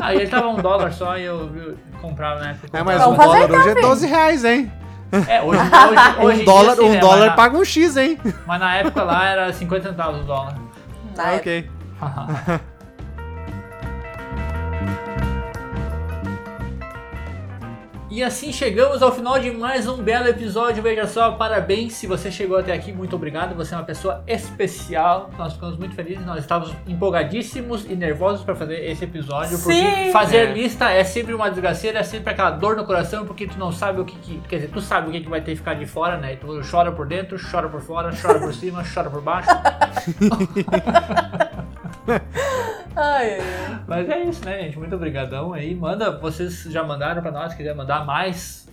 Aí 0.00 0.16
ele 0.16 0.26
tava 0.28 0.48
um 0.48 0.56
dólar 0.56 0.92
só 0.92 1.16
e 1.16 1.22
eu, 1.24 1.48
eu 1.56 1.74
comprava 2.00 2.40
na 2.40 2.50
época. 2.50 2.76
É, 2.76 2.82
mas 2.82 3.00
um 3.06 3.14
dólar 3.14 3.42
então, 3.44 3.56
hoje 3.60 3.68
é 3.68 3.74
filho. 3.74 3.86
12 3.86 4.06
reais, 4.08 4.44
hein? 4.44 4.72
É, 5.28 5.42
hoje, 5.42 5.60
hoje, 6.20 6.24
hoje 6.24 6.42
Um 6.42 6.44
dólar, 6.44 6.74
dia, 6.74 6.82
sim, 6.82 6.88
um 6.88 6.92
né? 6.92 7.00
dólar 7.00 7.26
na, 7.26 7.32
paga 7.32 7.58
um 7.58 7.64
X, 7.64 7.96
hein? 7.96 8.18
Mas 8.46 8.60
na 8.60 8.76
época 8.76 9.02
lá 9.02 9.26
era 9.28 9.52
50 9.52 9.88
centavos 9.90 10.20
o 10.22 10.24
dólar. 10.24 10.56
Na 11.14 11.24
Ah, 11.24 11.34
ok. 11.36 11.70
E 18.14 18.22
assim 18.22 18.52
chegamos 18.52 19.02
ao 19.02 19.10
final 19.10 19.38
de 19.38 19.50
mais 19.50 19.88
um 19.88 19.96
belo 19.96 20.28
episódio. 20.28 20.82
Veja 20.82 21.06
só, 21.06 21.30
parabéns 21.32 21.94
se 21.94 22.06
você 22.06 22.30
chegou 22.30 22.58
até 22.58 22.70
aqui. 22.74 22.92
Muito 22.92 23.16
obrigado. 23.16 23.54
Você 23.54 23.72
é 23.72 23.76
uma 23.78 23.84
pessoa 23.84 24.22
especial. 24.26 25.30
Nós 25.38 25.54
ficamos 25.54 25.78
muito 25.78 25.94
felizes. 25.94 26.22
Nós 26.26 26.40
estávamos 26.40 26.74
empolgadíssimos 26.86 27.86
e 27.86 27.96
nervosos 27.96 28.44
para 28.44 28.54
fazer 28.54 28.84
esse 28.84 29.04
episódio. 29.04 29.56
Porque 29.58 29.72
Sim! 29.80 30.12
fazer 30.12 30.50
É. 30.50 30.52
lista 30.52 30.90
é 30.90 31.02
sempre 31.04 31.32
uma 31.32 31.48
desgraceira, 31.50 32.00
é 32.00 32.02
sempre 32.02 32.30
aquela 32.34 32.50
dor 32.50 32.76
no 32.76 32.84
coração, 32.84 33.24
porque 33.24 33.46
tu 33.46 33.58
não 33.58 33.72
sabe 33.72 34.02
o 34.02 34.04
que. 34.04 34.14
que- 34.18 34.42
quer 34.46 34.56
dizer, 34.56 34.68
tu 34.70 34.82
sabe 34.82 35.08
o 35.08 35.10
que, 35.12 35.20
que 35.22 35.30
vai 35.30 35.40
ter 35.40 35.52
que 35.52 35.56
ficar 35.56 35.72
de 35.72 35.86
fora, 35.86 36.18
né? 36.18 36.34
E 36.34 36.36
tu 36.36 36.60
chora 36.70 36.92
por 36.92 37.06
dentro, 37.06 37.38
chora 37.50 37.66
por 37.70 37.80
fora, 37.80 38.10
chora 38.20 38.38
por 38.38 38.52
cima, 38.52 38.82
chora 38.92 39.08
por 39.08 39.22
baixo. 39.22 39.48
Ai. 42.96 43.38
Mas 43.86 44.08
é 44.08 44.22
isso, 44.24 44.44
né, 44.44 44.62
gente? 44.62 44.78
Muito 44.78 44.94
obrigadão 44.94 45.52
aí. 45.52 45.74
Manda, 45.74 46.18
vocês 46.18 46.64
já 46.64 46.82
mandaram 46.84 47.22
pra 47.22 47.30
nós, 47.30 47.52
se 47.52 47.56
quiser 47.56 47.74
mandar 47.74 48.04
mais 48.04 48.68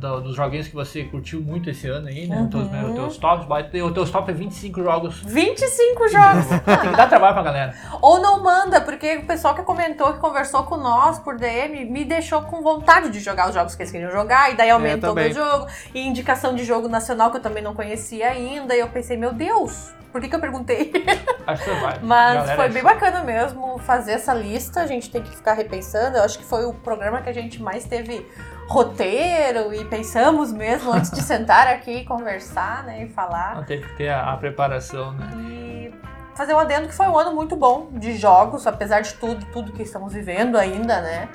do- 0.00 0.20
dos 0.22 0.34
joguinhos 0.34 0.66
que 0.66 0.74
você 0.74 1.04
curtiu 1.04 1.40
muito 1.40 1.68
esse 1.70 1.86
ano 1.88 2.08
aí, 2.08 2.26
né? 2.26 2.48
Teus, 2.50 2.64
Uhum. 2.66 2.88
os 2.88 2.94
teus 2.94 3.16
tops. 3.18 3.46
vai 3.46 3.62
ter- 3.64 3.82
O 3.82 3.92
teus 3.92 4.10
top 4.10 4.30
é 4.30 4.34
25 4.34 4.82
jogos. 4.82 5.20
25 5.24 6.08
jogos. 6.08 6.46
Tem 6.64 6.90
que 6.90 6.96
dar 6.96 7.08
trabalho 7.08 7.34
pra 7.34 7.42
galera. 7.42 7.74
Ou 8.00 8.20
não 8.20 8.42
manda, 8.42 8.80
porque 8.80 9.16
o 9.18 9.26
pessoal 9.26 9.54
que 9.54 9.62
comentou, 9.62 10.12
que 10.14 10.18
conversou 10.18 10.62
com 10.64 10.76
nós 10.76 11.18
por 11.18 11.36
DM, 11.36 11.84
me 11.84 12.04
deixou 12.04 12.42
com 12.42 12.62
vontade 12.62 13.10
de 13.10 13.20
jogar 13.20 13.48
os 13.48 13.54
jogos 13.54 13.74
que 13.74 13.82
eles 13.82 13.92
queriam 13.92 14.10
jogar, 14.10 14.50
e 14.50 14.56
daí 14.56 14.70
aumentou 14.70 15.10
também. 15.10 15.32
meu 15.32 15.34
jogo. 15.34 15.66
E 15.94 16.00
indicação 16.06 16.54
de 16.54 16.64
jogo 16.64 16.88
nacional 16.88 17.30
que 17.30 17.36
eu 17.36 17.42
também 17.42 17.62
não 17.62 17.74
conhecia 17.74 18.28
ainda, 18.28 18.74
e 18.74 18.80
eu 18.80 18.88
pensei, 18.88 19.16
meu 19.16 19.32
Deus, 19.32 19.92
por 20.12 20.20
que, 20.20 20.28
que 20.28 20.34
eu 20.34 20.40
perguntei? 20.40 20.90
Acho 21.46 21.64
que 21.64 21.70
vai. 21.80 21.98
Mas 22.02 22.34
Galera, 22.34 22.56
foi 22.56 22.64
é 22.66 22.68
bem 22.68 22.82
bacana 22.82 23.22
mesmo 23.22 23.78
fazer 23.78 24.12
essa 24.12 24.32
lista, 24.34 24.80
a 24.80 24.86
gente 24.86 25.10
tem 25.10 25.22
que 25.22 25.30
ficar 25.36 25.52
repensando. 25.54 26.16
Eu 26.16 26.24
acho 26.24 26.38
que 26.38 26.44
foi 26.44 26.64
o 26.64 26.72
programa 26.74 27.20
que 27.20 27.28
a 27.28 27.32
gente 27.32 27.62
mais 27.62 27.84
teve 27.84 28.26
roteiro 28.70 29.74
e 29.74 29.84
pensamos 29.84 30.52
mesmo 30.52 30.92
antes 30.92 31.10
de 31.10 31.20
sentar 31.22 31.66
aqui 31.66 31.90
e 31.90 32.04
conversar, 32.04 32.84
né, 32.84 33.02
e 33.02 33.08
falar. 33.08 33.64
Teve 33.66 33.84
que 33.84 33.96
ter 33.96 34.08
a, 34.08 34.32
a 34.32 34.36
preparação, 34.36 35.12
né? 35.12 35.28
E 35.36 35.94
fazer 36.36 36.54
um 36.54 36.58
adendo 36.58 36.86
que 36.86 36.94
foi 36.94 37.08
um 37.08 37.18
ano 37.18 37.34
muito 37.34 37.56
bom 37.56 37.88
de 37.92 38.16
jogos, 38.16 38.68
apesar 38.68 39.00
de 39.00 39.14
tudo, 39.14 39.44
tudo 39.46 39.72
que 39.72 39.82
estamos 39.82 40.12
vivendo 40.12 40.56
ainda, 40.56 41.00
né? 41.00 41.28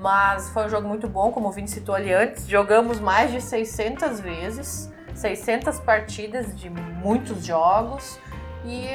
Mas 0.00 0.50
foi 0.50 0.66
um 0.66 0.68
jogo 0.68 0.88
muito 0.88 1.08
bom, 1.08 1.30
como 1.30 1.48
o 1.48 1.52
Vini 1.52 1.68
citou 1.68 1.94
ali 1.94 2.12
antes. 2.12 2.48
Jogamos 2.48 2.98
mais 2.98 3.30
de 3.30 3.40
600 3.40 4.18
vezes, 4.18 4.92
600 5.14 5.78
partidas 5.78 6.58
de 6.58 6.68
muitos 6.68 7.44
jogos. 7.44 8.18
E 8.64 8.88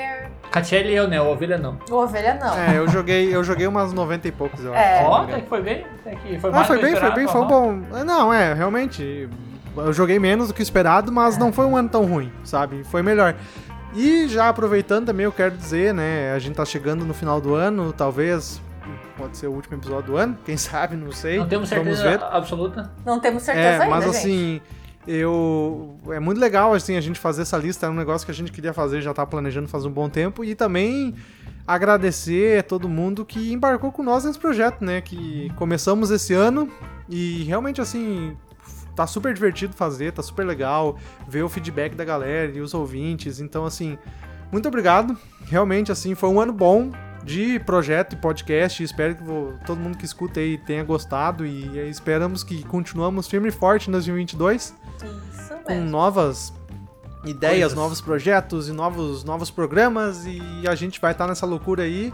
Catiele 0.51 0.89
e 0.89 0.95
eu, 0.95 1.07
né? 1.07 1.19
O 1.21 1.25
Ovelha 1.31 1.57
não. 1.57 1.77
o 1.89 1.95
Ovelha 1.95 2.35
não. 2.35 2.55
É, 2.57 2.77
eu 2.77 2.87
joguei, 2.87 3.35
eu 3.35 3.43
joguei 3.43 3.65
umas 3.67 3.91
90 3.93 4.27
e 4.27 4.31
poucos, 4.31 4.63
eu 4.63 4.73
acho. 4.73 4.81
É. 4.81 5.01
me 5.01 5.07
Ó, 5.07 5.21
até 5.23 5.41
que 5.41 5.49
foi 5.49 5.61
bem. 5.61 5.85
Até 6.01 6.15
que 6.15 6.39
foi 6.39 6.49
Ah, 6.49 6.53
mais 6.53 6.67
foi 6.67 6.81
bem, 6.81 6.95
foi 6.95 7.11
bem, 7.11 7.27
foi 7.27 7.41
um 7.41 7.47
bom. 7.47 7.73
Não, 8.05 8.33
é, 8.33 8.53
realmente. 8.53 9.27
Eu 9.75 9.91
joguei 9.91 10.17
menos 10.19 10.47
do 10.47 10.53
que 10.53 10.61
o 10.61 10.63
esperado, 10.63 11.11
mas 11.11 11.37
não 11.37 11.51
foi 11.51 11.65
um 11.65 11.75
ano 11.75 11.89
tão 11.89 12.05
ruim, 12.05 12.31
sabe? 12.43 12.83
Foi 12.85 13.01
melhor. 13.01 13.35
E 13.93 14.27
já 14.27 14.47
aproveitando 14.49 15.07
também, 15.07 15.25
eu 15.25 15.31
quero 15.31 15.55
dizer, 15.57 15.93
né? 15.93 16.31
A 16.33 16.39
gente 16.39 16.55
tá 16.55 16.63
chegando 16.65 17.03
no 17.05 17.13
final 17.13 17.41
do 17.41 17.55
ano, 17.55 17.91
talvez. 17.91 18.61
Pode 19.17 19.35
ser 19.37 19.47
o 19.47 19.51
último 19.51 19.75
episódio 19.77 20.11
do 20.11 20.17
ano, 20.17 20.37
quem 20.45 20.55
sabe, 20.57 20.95
não 20.95 21.11
sei. 21.11 21.39
Não 21.39 21.47
temos 21.47 21.69
Vamos 21.69 21.97
certeza 21.97 22.17
ver. 22.17 22.23
absoluta. 22.31 22.91
Não 23.05 23.19
temos 23.19 23.43
certeza 23.43 23.67
É, 23.67 23.71
ainda, 23.81 23.85
mas 23.87 24.05
gente. 24.21 24.61
Eu 25.07 25.99
é 26.09 26.19
muito 26.19 26.39
legal 26.39 26.73
assim 26.73 26.95
a 26.97 27.01
gente 27.01 27.19
fazer 27.19 27.43
essa 27.43 27.57
lista, 27.57 27.85
é 27.85 27.89
um 27.89 27.93
negócio 27.93 28.25
que 28.25 28.31
a 28.31 28.35
gente 28.35 28.51
queria 28.51 28.73
fazer, 28.73 29.01
já 29.01 29.13
tá 29.13 29.25
planejando 29.25 29.67
faz 29.67 29.85
um 29.85 29.91
bom 29.91 30.09
tempo 30.09 30.43
e 30.43 30.55
também 30.55 31.13
agradecer 31.67 32.59
a 32.59 32.63
todo 32.63 32.89
mundo 32.89 33.23
que 33.23 33.53
embarcou 33.53 33.91
com 33.91 34.01
nós 34.03 34.23
nesse 34.23 34.39
projeto, 34.39 34.83
né, 34.83 35.01
que 35.01 35.51
começamos 35.55 36.11
esse 36.11 36.33
ano 36.33 36.69
e 37.07 37.43
realmente 37.43 37.81
assim 37.81 38.35
tá 38.95 39.05
super 39.05 39.33
divertido 39.33 39.75
fazer, 39.75 40.11
tá 40.11 40.23
super 40.23 40.45
legal 40.45 40.97
ver 41.27 41.43
o 41.43 41.49
feedback 41.49 41.95
da 41.95 42.05
galera 42.05 42.51
e 42.51 42.61
os 42.61 42.73
ouvintes. 42.73 43.39
Então 43.39 43.65
assim, 43.65 43.97
muito 44.51 44.67
obrigado. 44.67 45.17
Realmente 45.45 45.91
assim 45.91 46.15
foi 46.15 46.29
um 46.29 46.39
ano 46.39 46.53
bom 46.53 46.91
de 47.25 47.59
projeto 47.59 48.13
e 48.13 48.15
podcast. 48.15 48.83
Espero 48.83 49.15
que 49.15 49.65
todo 49.65 49.79
mundo 49.79 49.97
que 49.97 50.05
escuta 50.05 50.39
aí 50.39 50.57
tenha 50.57 50.83
gostado 50.83 51.45
e 51.45 51.77
esperamos 51.89 52.43
que 52.43 52.63
continuamos 52.63 53.27
firme 53.27 53.49
e 53.49 53.51
forte 53.51 53.89
em 53.89 53.91
2022 53.91 54.73
Isso 55.33 55.53
com 55.63 55.73
mesmo. 55.73 55.89
novas 55.89 56.53
ideias, 57.25 57.59
Coisas. 57.59 57.73
novos 57.77 57.99
projetos 58.01 58.69
e 58.69 58.71
novos, 58.71 59.23
novos 59.23 59.49
programas 59.49 60.25
e 60.27 60.39
a 60.69 60.75
gente 60.75 61.01
vai 61.01 61.11
estar 61.11 61.27
nessa 61.27 61.45
loucura 61.45 61.83
aí. 61.83 62.13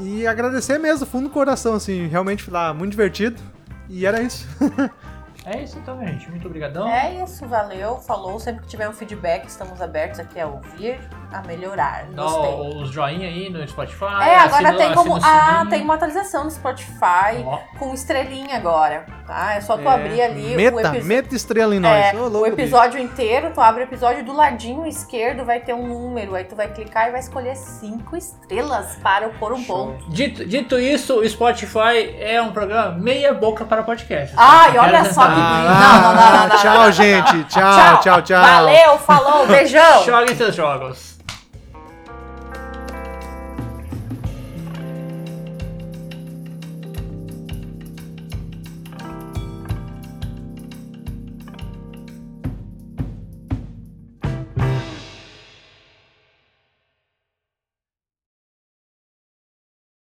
E 0.00 0.26
agradecer 0.26 0.78
mesmo, 0.78 1.06
fundo 1.06 1.28
do 1.28 1.30
coração, 1.30 1.74
assim, 1.74 2.06
realmente 2.08 2.42
foi 2.42 2.52
lá 2.54 2.74
muito 2.74 2.90
divertido. 2.90 3.40
E 3.88 4.04
era 4.06 4.22
isso. 4.22 4.46
É 5.44 5.60
isso 5.60 5.78
então, 5.78 5.98
gente. 6.06 6.30
Muito 6.30 6.46
obrigadão. 6.46 6.86
É 6.88 7.14
isso, 7.22 7.46
valeu. 7.46 7.96
Falou. 7.96 8.38
Sempre 8.38 8.62
que 8.62 8.68
tiver 8.68 8.88
um 8.88 8.92
feedback, 8.92 9.46
estamos 9.46 9.80
abertos 9.82 10.20
aqui 10.20 10.38
a 10.40 10.46
ouvir, 10.46 11.00
a 11.32 11.42
melhorar. 11.42 12.04
Dá 12.12 12.22
Gostei. 12.22 12.82
os 12.82 12.90
joinha 12.90 13.26
aí 13.26 13.50
no 13.50 13.66
Spotify. 13.66 14.04
É, 14.22 14.36
agora 14.36 14.68
assina- 14.68 14.76
tem 14.76 14.94
como. 14.94 15.16
o 15.18 15.20
Ah, 15.22 15.66
tem 15.68 15.82
uma 15.82 15.94
atualização 15.94 16.44
no 16.44 16.50
Spotify 16.50 17.42
Ó, 17.44 17.58
com 17.78 17.92
estrelinha 17.92 18.56
agora. 18.56 19.04
Tá? 19.26 19.54
É 19.54 19.60
só 19.60 19.76
tu 19.76 19.88
É, 19.88 19.94
abrir 19.94 20.20
ali 20.20 20.54
o 20.54 20.56
Meta, 20.56 20.78
episódio. 20.80 21.04
meta 21.04 21.34
estrela 21.34 21.74
em 21.74 21.80
nós. 21.80 21.92
É, 22.06 22.16
Ô, 22.16 22.28
o 22.28 22.46
episódio 22.46 23.00
inteiro, 23.00 23.50
tu 23.54 23.60
abre 23.60 23.82
o 23.82 23.84
episódio 23.84 24.24
do 24.24 24.32
ladinho 24.32 24.84
esquerdo, 24.86 25.44
vai 25.44 25.60
ter 25.60 25.72
um 25.74 25.86
número, 25.86 26.34
aí 26.34 26.44
tu 26.44 26.54
vai 26.56 26.68
clicar 26.68 27.08
e 27.08 27.12
vai 27.12 27.20
escolher 27.20 27.56
cinco 27.56 28.16
estrelas 28.16 28.96
para 29.02 29.26
eu 29.26 29.30
pôr 29.34 29.52
um 29.52 29.58
Show. 29.62 29.92
ponto. 29.92 30.10
Dito, 30.10 30.44
dito 30.44 30.78
isso, 30.78 31.20
o 31.20 31.28
Spotify 31.28 32.14
é 32.18 32.42
um 32.42 32.52
programa 32.52 32.92
meia 32.98 33.32
boca 33.32 33.64
para 33.64 33.82
podcast. 33.84 34.34
Ai, 34.36 34.76
olha 34.76 35.02
Quero 35.02 35.14
só 35.14 35.22
que 35.22 35.28
tentar- 35.28 35.28
lindo. 35.28 35.31
Não, 35.32 36.02
não, 36.02 36.14
não, 36.14 36.14
não, 36.14 36.48
não, 36.48 36.56
tchau, 36.56 36.74
não, 36.74 36.82
não, 36.84 36.92
gente. 36.92 37.44
Tchau, 37.44 38.00
tchau, 38.00 38.22
tchau. 38.22 38.42
Valeu, 38.42 38.98
falou, 38.98 39.46
beijão. 39.46 40.04
Joguem 40.04 40.36
seus 40.36 40.54
jogos. 40.54 41.11